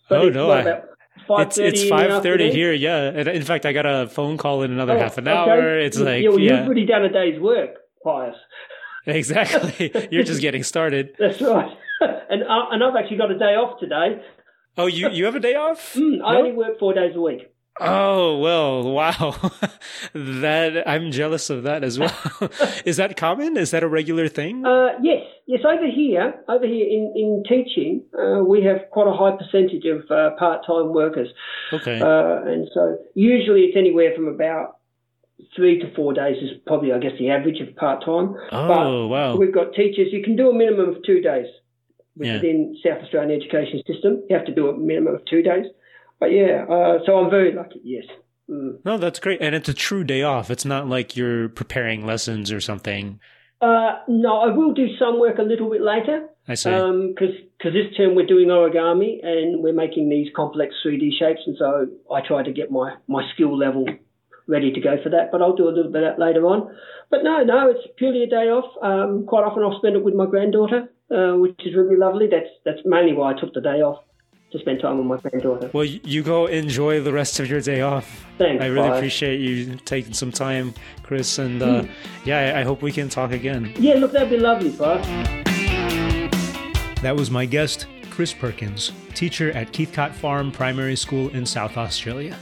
oh, 0.10 0.30
no. 0.30 0.52
I, 0.52 0.82
it's 1.30 1.58
it's 1.58 1.88
five 1.88 2.22
thirty 2.22 2.52
here. 2.52 2.74
Yeah, 2.74 3.12
in 3.12 3.44
fact, 3.44 3.66
I 3.66 3.72
got 3.72 3.86
a 3.86 4.08
phone 4.08 4.36
call 4.38 4.64
in 4.64 4.72
another 4.72 4.94
oh, 4.94 5.00
half 5.00 5.18
an 5.18 5.28
okay. 5.28 5.38
hour. 5.38 5.80
It's 5.80 5.98
like 5.98 6.24
yeah, 6.24 6.30
well, 6.30 6.40
yeah. 6.40 6.58
you've 6.58 6.66
already 6.66 6.86
done 6.86 7.06
a 7.06 7.10
day's 7.10 7.40
work, 7.40 7.76
Pius. 8.04 8.36
Exactly. 9.06 9.92
You're 10.12 10.24
just 10.24 10.40
getting 10.40 10.64
started. 10.64 11.14
That's 11.20 11.42
right. 11.42 11.78
And 12.30 12.44
uh, 12.44 12.70
and 12.72 12.84
I've 12.84 12.96
actually 12.96 13.18
got 13.18 13.32
a 13.32 13.38
day 13.38 13.56
off 13.56 13.80
today. 13.80 14.22
Oh, 14.78 14.88
you 14.88 15.10
you 15.10 15.26
have 15.26 15.36
a 15.36 15.40
day 15.40 15.56
off? 15.56 15.94
Mm, 15.96 16.22
I 16.26 16.34
no? 16.34 16.40
only 16.40 16.52
work 16.54 16.80
four 16.80 16.94
days 16.94 17.16
a 17.16 17.22
week. 17.22 17.54
Oh 17.80 18.38
well, 18.38 18.92
wow. 18.92 19.36
that 20.14 20.84
I'm 20.86 21.12
jealous 21.12 21.50
of 21.50 21.64
that 21.64 21.84
as 21.84 21.98
well. 21.98 22.16
Is 22.86 22.98
that 22.98 23.18
common? 23.18 23.58
Is 23.58 23.72
that 23.72 23.82
a 23.84 23.88
regular 23.88 24.28
thing? 24.28 24.64
Uh, 24.66 24.90
yes, 25.02 25.24
yes. 25.48 25.62
Over 25.66 25.90
here, 25.90 26.36
over 26.48 26.68
here 26.68 26.86
in 26.86 27.14
in 27.16 27.44
teaching, 27.48 28.04
uh, 28.18 28.44
we 28.44 28.64
have 28.64 28.90
quite 28.92 29.08
a 29.08 29.14
high 29.14 29.36
percentage 29.38 29.86
of 29.86 30.10
uh, 30.12 30.36
part 30.38 30.66
time 30.68 30.94
workers. 30.94 31.30
Okay. 31.72 32.00
Uh, 32.00 32.46
and 32.46 32.68
so 32.74 32.98
usually 33.16 33.62
it's 33.62 33.78
anywhere 33.78 34.12
from 34.16 34.28
about 34.28 34.78
three 35.56 35.80
to 35.80 35.94
four 35.96 36.14
days 36.14 36.38
is 36.42 36.52
probably, 36.68 36.92
I 36.92 37.00
guess, 37.00 37.14
the 37.18 37.30
average 37.32 37.60
of 37.60 37.76
part 37.76 38.06
time. 38.06 38.36
Oh 38.52 38.68
but 38.68 39.08
wow. 39.10 39.36
We've 39.36 39.54
got 39.54 39.74
teachers. 39.74 40.10
You 40.12 40.24
can 40.24 40.36
do 40.36 40.50
a 40.50 40.54
minimum 40.54 40.90
of 40.90 41.04
two 41.04 41.22
days 41.22 41.48
within 42.16 42.76
yeah. 42.84 42.94
South 42.94 43.04
Australian 43.04 43.42
education 43.42 43.82
system. 43.88 44.24
You 44.30 44.36
have 44.36 44.46
to 44.46 44.54
do 44.54 44.70
a 44.70 44.78
minimum 44.78 45.16
of 45.16 45.26
two 45.26 45.42
days. 45.42 45.66
But 46.20 46.28
yeah, 46.28 46.66
uh, 46.70 47.00
so 47.06 47.18
I'm 47.18 47.30
very 47.30 47.54
lucky. 47.54 47.82
Yes. 47.84 48.06
Mm. 48.50 48.80
No, 48.86 48.98
that's 48.98 49.20
great, 49.20 49.42
and 49.42 49.56
it's 49.56 49.70
a 49.70 49.74
true 49.74 50.04
day 50.04 50.24
off. 50.24 50.52
It's 50.52 50.66
not 50.66 50.88
like 50.88 51.16
you're 51.16 51.50
preparing 51.50 52.06
lessons 52.06 52.52
or 52.52 52.60
something. 52.60 53.20
Uh, 53.62 54.00
no, 54.10 54.40
I 54.42 54.54
will 54.54 54.74
do 54.74 54.88
some 55.00 55.20
work 55.20 55.38
a 55.38 55.44
little 55.44 55.70
bit 55.70 55.82
later. 55.82 56.28
I 56.48 56.56
see. 56.56 56.70
Because 56.70 56.84
um, 56.84 57.16
cause 57.62 57.72
this 57.72 57.96
term 57.96 58.16
we're 58.16 58.26
doing 58.26 58.50
origami 58.50 59.26
and 59.26 59.64
we're 59.64 59.74
making 59.74 60.10
these 60.10 60.28
complex 60.36 60.76
3D 60.86 61.18
shapes, 61.18 61.42
and 61.46 61.56
so 61.58 61.88
I 62.14 62.20
try 62.28 62.44
to 62.44 62.52
get 62.52 62.72
my, 62.72 62.96
my 63.08 63.24
skill 63.34 63.58
level 63.58 63.86
ready 64.48 64.74
to 64.74 64.82
go 64.82 64.98
for 65.02 65.10
that. 65.10 65.32
But 65.32 65.42
I'll 65.42 65.56
do 65.56 65.70
a 65.70 65.72
little 65.72 65.92
bit 65.92 66.04
of 66.04 66.18
that 66.18 66.24
later 66.24 66.46
on. 66.46 66.76
But 67.10 67.24
no, 67.24 67.44
no, 67.44 67.70
it's 67.70 67.88
purely 67.98 68.24
a 68.24 68.28
day 68.28 68.52
off. 68.52 68.68
Um, 68.84 69.26
quite 69.26 69.46
often 69.46 69.64
I'll 69.64 69.78
spend 69.78 69.96
it 69.96 70.04
with 70.04 70.14
my 70.16 70.26
granddaughter, 70.26 70.90
uh, 71.14 71.34
which 71.38 71.60
is 71.66 71.76
really 71.76 71.96
lovely. 71.96 72.28
That's 72.28 72.50
that's 72.66 72.80
mainly 72.86 73.14
why 73.14 73.34
I 73.34 73.40
took 73.40 73.54
the 73.54 73.62
day 73.62 73.82
off 73.82 74.04
to 74.52 74.60
spend 74.60 74.80
time 74.82 74.98
with 74.98 75.08
my 75.08 75.30
granddaughter. 75.30 75.70
Well, 75.74 75.84
you 75.84 76.24
go 76.24 76.46
enjoy 76.46 77.02
the 77.02 77.12
rest 77.12 77.40
of 77.40 77.50
your 77.50 77.60
day 77.60 77.82
off. 77.82 78.26
Thanks. 78.38 78.64
I 78.64 78.68
really 78.68 78.90
bye. 78.90 78.98
appreciate 78.98 79.40
you 79.40 79.76
taking 79.86 80.14
some 80.14 80.32
time, 80.32 80.74
Chris. 81.02 81.40
And 81.40 81.62
uh, 81.62 81.82
mm. 81.82 81.90
yeah, 82.24 82.54
I 82.56 82.64
hope 82.64 82.82
we 82.82 82.92
can 82.92 83.10
talk 83.10 83.32
again. 83.32 83.74
Yeah, 83.78 83.96
look, 83.96 84.12
that'd 84.12 84.30
be 84.30 84.38
lovely, 84.38 84.70
bud. 84.70 85.04
That 87.02 87.16
was 87.16 87.30
my 87.30 87.46
guest, 87.46 87.88
Chris 88.12 88.32
Perkins, 88.32 88.92
teacher 89.14 89.52
at 89.52 89.74
Keithcot 89.74 90.14
Farm 90.14 90.52
Primary 90.52 90.96
School 90.96 91.30
in 91.30 91.46
South 91.46 91.76
Australia. 91.76 92.38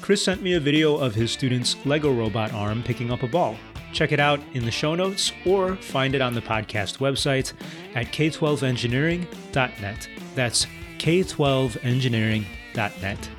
Chris 0.00 0.24
sent 0.24 0.42
me 0.42 0.54
a 0.54 0.60
video 0.60 0.96
of 0.96 1.14
his 1.14 1.32
student's 1.32 1.76
Lego 1.84 2.12
robot 2.12 2.52
arm 2.54 2.82
picking 2.84 3.10
up 3.10 3.24
a 3.24 3.28
ball. 3.28 3.56
Check 3.96 4.12
it 4.12 4.20
out 4.20 4.38
in 4.52 4.64
the 4.66 4.70
show 4.70 4.94
notes 4.94 5.32
or 5.46 5.76
find 5.76 6.14
it 6.14 6.20
on 6.20 6.34
the 6.34 6.42
podcast 6.42 6.98
website 6.98 7.54
at 7.94 8.08
k12engineering.net. 8.08 10.08
That's 10.34 10.66
k12engineering.net. 10.98 13.30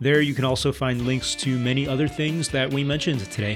There 0.00 0.20
you 0.20 0.34
can 0.34 0.44
also 0.44 0.72
find 0.72 1.06
links 1.06 1.34
to 1.36 1.58
many 1.58 1.88
other 1.88 2.06
things 2.06 2.50
that 2.50 2.70
we 2.70 2.84
mentioned 2.84 3.20
today. 3.32 3.54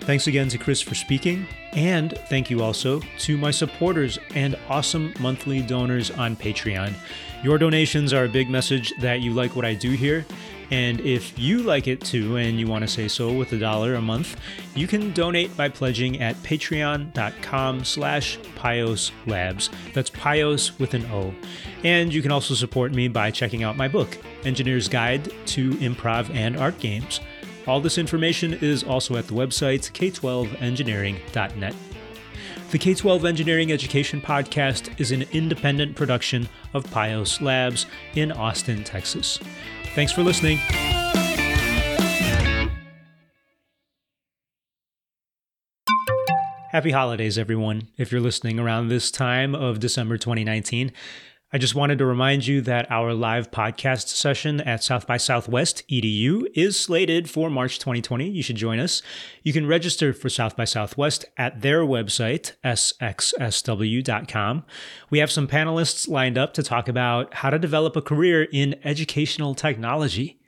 Thanks 0.00 0.26
again 0.26 0.48
to 0.48 0.56
Chris 0.56 0.80
for 0.80 0.94
speaking, 0.94 1.46
and 1.74 2.16
thank 2.30 2.48
you 2.48 2.62
also 2.62 3.02
to 3.18 3.36
my 3.36 3.50
supporters 3.50 4.18
and 4.34 4.56
awesome 4.70 5.12
monthly 5.20 5.60
donors 5.60 6.10
on 6.10 6.34
Patreon. 6.34 6.94
Your 7.44 7.58
donations 7.58 8.14
are 8.14 8.24
a 8.24 8.28
big 8.28 8.48
message 8.48 8.94
that 9.00 9.20
you 9.20 9.34
like 9.34 9.54
what 9.54 9.66
I 9.66 9.74
do 9.74 9.90
here, 9.90 10.24
and 10.70 11.00
if 11.00 11.38
you 11.38 11.62
like 11.62 11.88
it 11.88 12.00
too 12.00 12.36
and 12.36 12.58
you 12.58 12.66
want 12.66 12.82
to 12.82 12.88
say 12.88 13.08
so 13.08 13.32
with 13.32 13.52
a 13.52 13.58
dollar 13.58 13.94
a 13.94 14.00
month, 14.00 14.36
you 14.74 14.86
can 14.86 15.12
donate 15.12 15.56
by 15.56 15.68
pledging 15.68 16.20
at 16.20 16.36
patreon.com 16.36 17.84
slash 17.84 18.38
Pios 18.56 19.10
Labs. 19.26 19.70
That's 19.94 20.10
Pios 20.10 20.78
with 20.78 20.94
an 20.94 21.06
O. 21.06 21.34
And 21.82 22.14
you 22.14 22.22
can 22.22 22.30
also 22.30 22.54
support 22.54 22.92
me 22.92 23.08
by 23.08 23.30
checking 23.30 23.64
out 23.64 23.76
my 23.76 23.88
book, 23.88 24.16
Engineer's 24.44 24.88
Guide 24.88 25.24
to 25.46 25.72
Improv 25.74 26.32
and 26.34 26.56
Art 26.56 26.78
Games. 26.78 27.20
All 27.66 27.80
this 27.80 27.98
information 27.98 28.54
is 28.54 28.82
also 28.84 29.16
at 29.16 29.26
the 29.26 29.34
website 29.34 29.90
k12engineering.net. 29.92 31.74
The 32.70 32.78
K 32.78 32.94
12 32.94 33.24
Engineering 33.24 33.72
Education 33.72 34.20
Podcast 34.20 35.00
is 35.00 35.10
an 35.10 35.24
independent 35.32 35.96
production 35.96 36.48
of 36.72 36.84
Pios 36.86 37.40
Labs 37.40 37.86
in 38.14 38.30
Austin, 38.30 38.84
Texas. 38.84 39.40
Thanks 39.94 40.12
for 40.12 40.22
listening. 40.22 40.58
Happy 46.70 46.92
holidays, 46.92 47.36
everyone, 47.36 47.88
if 47.98 48.12
you're 48.12 48.20
listening 48.20 48.60
around 48.60 48.88
this 48.88 49.10
time 49.10 49.56
of 49.56 49.80
December 49.80 50.16
2019. 50.16 50.92
I 51.52 51.58
just 51.58 51.74
wanted 51.74 51.98
to 51.98 52.06
remind 52.06 52.46
you 52.46 52.60
that 52.60 52.88
our 52.92 53.12
live 53.12 53.50
podcast 53.50 54.06
session 54.06 54.60
at 54.60 54.84
South 54.84 55.08
by 55.08 55.16
Southwest 55.16 55.82
EDU 55.88 56.46
is 56.54 56.78
slated 56.78 57.28
for 57.28 57.50
March 57.50 57.80
2020. 57.80 58.30
You 58.30 58.40
should 58.40 58.54
join 58.54 58.78
us. 58.78 59.02
You 59.42 59.52
can 59.52 59.66
register 59.66 60.12
for 60.12 60.28
South 60.28 60.56
by 60.56 60.64
Southwest 60.64 61.24
at 61.36 61.60
their 61.60 61.80
website, 61.80 62.52
sxsw.com. 62.64 64.64
We 65.10 65.18
have 65.18 65.32
some 65.32 65.48
panelists 65.48 66.06
lined 66.06 66.38
up 66.38 66.54
to 66.54 66.62
talk 66.62 66.88
about 66.88 67.34
how 67.34 67.50
to 67.50 67.58
develop 67.58 67.96
a 67.96 68.02
career 68.02 68.44
in 68.44 68.76
educational 68.84 69.56
technology. 69.56 70.40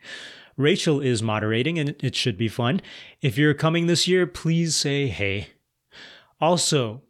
Rachel 0.57 1.01
is 1.01 1.21
moderating 1.21 1.81
and 1.81 1.97
it 1.99 2.15
should 2.15 2.39
be 2.39 2.47
fun. 2.47 2.81
If 3.21 3.37
you're 3.37 3.55
coming 3.55 3.89
this 3.89 4.07
year, 4.07 4.29
please 4.29 4.77
say 4.77 5.09
hey. 5.09 5.49
Also, 6.41 7.03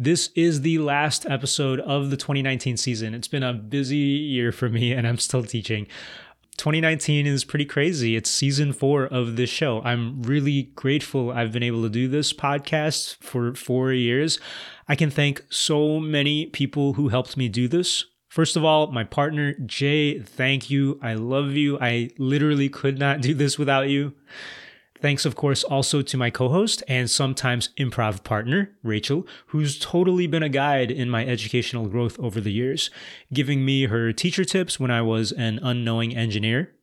this 0.00 0.30
is 0.34 0.62
the 0.62 0.78
last 0.78 1.26
episode 1.26 1.78
of 1.80 2.08
the 2.08 2.16
2019 2.16 2.78
season. 2.78 3.12
It's 3.12 3.28
been 3.28 3.42
a 3.42 3.52
busy 3.52 3.96
year 3.98 4.50
for 4.50 4.70
me, 4.70 4.92
and 4.92 5.06
I'm 5.06 5.18
still 5.18 5.44
teaching. 5.44 5.86
2019 6.56 7.26
is 7.26 7.44
pretty 7.44 7.66
crazy. 7.66 8.16
It's 8.16 8.30
season 8.30 8.72
four 8.72 9.04
of 9.04 9.36
this 9.36 9.50
show. 9.50 9.82
I'm 9.82 10.22
really 10.22 10.72
grateful 10.74 11.30
I've 11.30 11.52
been 11.52 11.62
able 11.62 11.82
to 11.82 11.90
do 11.90 12.08
this 12.08 12.32
podcast 12.32 13.16
for 13.20 13.54
four 13.54 13.92
years. 13.92 14.40
I 14.88 14.96
can 14.96 15.10
thank 15.10 15.44
so 15.50 16.00
many 16.00 16.46
people 16.46 16.94
who 16.94 17.08
helped 17.08 17.36
me 17.36 17.50
do 17.50 17.68
this. 17.68 18.06
First 18.28 18.56
of 18.56 18.64
all, 18.64 18.86
my 18.90 19.04
partner, 19.04 19.52
Jay, 19.66 20.18
thank 20.18 20.70
you. 20.70 20.98
I 21.02 21.12
love 21.12 21.52
you. 21.52 21.78
I 21.78 22.08
literally 22.16 22.70
could 22.70 22.98
not 22.98 23.20
do 23.20 23.34
this 23.34 23.58
without 23.58 23.90
you. 23.90 24.14
Thanks, 25.00 25.24
of 25.24 25.34
course, 25.34 25.64
also 25.64 26.02
to 26.02 26.16
my 26.18 26.28
co 26.28 26.50
host 26.50 26.82
and 26.86 27.10
sometimes 27.10 27.70
improv 27.78 28.22
partner, 28.22 28.72
Rachel, 28.82 29.26
who's 29.46 29.78
totally 29.78 30.26
been 30.26 30.42
a 30.42 30.48
guide 30.48 30.90
in 30.90 31.08
my 31.08 31.24
educational 31.26 31.86
growth 31.86 32.18
over 32.20 32.40
the 32.40 32.52
years, 32.52 32.90
giving 33.32 33.64
me 33.64 33.86
her 33.86 34.12
teacher 34.12 34.44
tips 34.44 34.78
when 34.78 34.90
I 34.90 35.00
was 35.00 35.32
an 35.32 35.58
unknowing 35.62 36.14
engineer. 36.14 36.74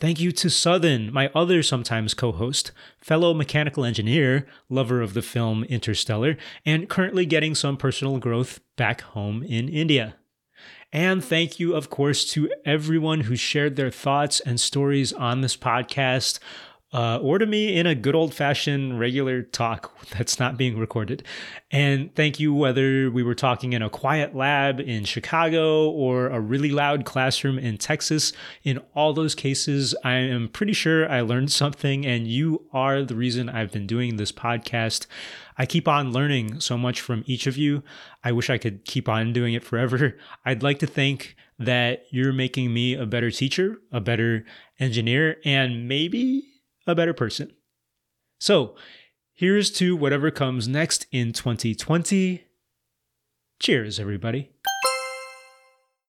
Thank 0.00 0.20
you 0.20 0.30
to 0.32 0.50
Southern, 0.50 1.12
my 1.12 1.30
other 1.34 1.62
sometimes 1.62 2.14
co 2.14 2.32
host, 2.32 2.72
fellow 3.00 3.34
mechanical 3.34 3.84
engineer, 3.84 4.46
lover 4.68 5.00
of 5.00 5.14
the 5.14 5.22
film 5.22 5.64
Interstellar, 5.64 6.36
and 6.64 6.88
currently 6.88 7.26
getting 7.26 7.54
some 7.54 7.76
personal 7.76 8.18
growth 8.18 8.60
back 8.76 9.00
home 9.00 9.42
in 9.42 9.68
India. 9.68 10.16
And 10.92 11.22
thank 11.22 11.60
you, 11.60 11.74
of 11.74 11.90
course, 11.90 12.24
to 12.32 12.50
everyone 12.64 13.22
who 13.22 13.36
shared 13.36 13.76
their 13.76 13.90
thoughts 13.90 14.40
and 14.40 14.58
stories 14.58 15.12
on 15.12 15.42
this 15.42 15.56
podcast 15.56 16.38
uh, 16.92 17.18
or 17.18 17.38
to 17.38 17.44
me 17.44 17.76
in 17.76 17.86
a 17.86 17.94
good 17.94 18.14
old 18.14 18.32
fashioned 18.32 18.98
regular 18.98 19.42
talk 19.42 19.92
that's 20.16 20.38
not 20.38 20.56
being 20.56 20.78
recorded. 20.78 21.22
And 21.70 22.14
thank 22.14 22.40
you, 22.40 22.54
whether 22.54 23.10
we 23.10 23.22
were 23.22 23.34
talking 23.34 23.74
in 23.74 23.82
a 23.82 23.90
quiet 23.90 24.34
lab 24.34 24.80
in 24.80 25.04
Chicago 25.04 25.90
or 25.90 26.28
a 26.28 26.40
really 26.40 26.70
loud 26.70 27.04
classroom 27.04 27.58
in 27.58 27.76
Texas. 27.76 28.32
In 28.64 28.78
all 28.94 29.12
those 29.12 29.34
cases, 29.34 29.94
I 30.02 30.14
am 30.14 30.48
pretty 30.48 30.72
sure 30.72 31.10
I 31.10 31.20
learned 31.20 31.52
something, 31.52 32.06
and 32.06 32.26
you 32.26 32.64
are 32.72 33.02
the 33.02 33.14
reason 33.14 33.50
I've 33.50 33.72
been 33.72 33.86
doing 33.86 34.16
this 34.16 34.32
podcast. 34.32 35.06
I 35.58 35.66
keep 35.66 35.88
on 35.88 36.12
learning 36.12 36.60
so 36.60 36.78
much 36.78 37.00
from 37.00 37.22
each 37.26 37.46
of 37.46 37.58
you. 37.58 37.82
I 38.24 38.32
wish 38.32 38.48
I 38.48 38.58
could 38.58 38.84
keep 38.84 39.08
on 39.08 39.32
doing 39.32 39.54
it 39.54 39.64
forever. 39.64 40.16
I'd 40.46 40.62
like 40.62 40.78
to 40.78 40.86
think 40.86 41.36
that 41.58 42.04
you're 42.10 42.32
making 42.32 42.72
me 42.72 42.94
a 42.94 43.04
better 43.04 43.30
teacher, 43.30 43.80
a 43.92 44.00
better 44.00 44.46
engineer, 44.78 45.38
and 45.44 45.88
maybe 45.88 46.57
a 46.88 46.94
better 46.94 47.14
person. 47.14 47.52
So, 48.40 48.74
here's 49.34 49.70
to 49.72 49.94
whatever 49.96 50.30
comes 50.30 50.66
next 50.66 51.06
in 51.12 51.32
2020. 51.32 52.44
Cheers, 53.60 54.00
everybody. 54.00 54.50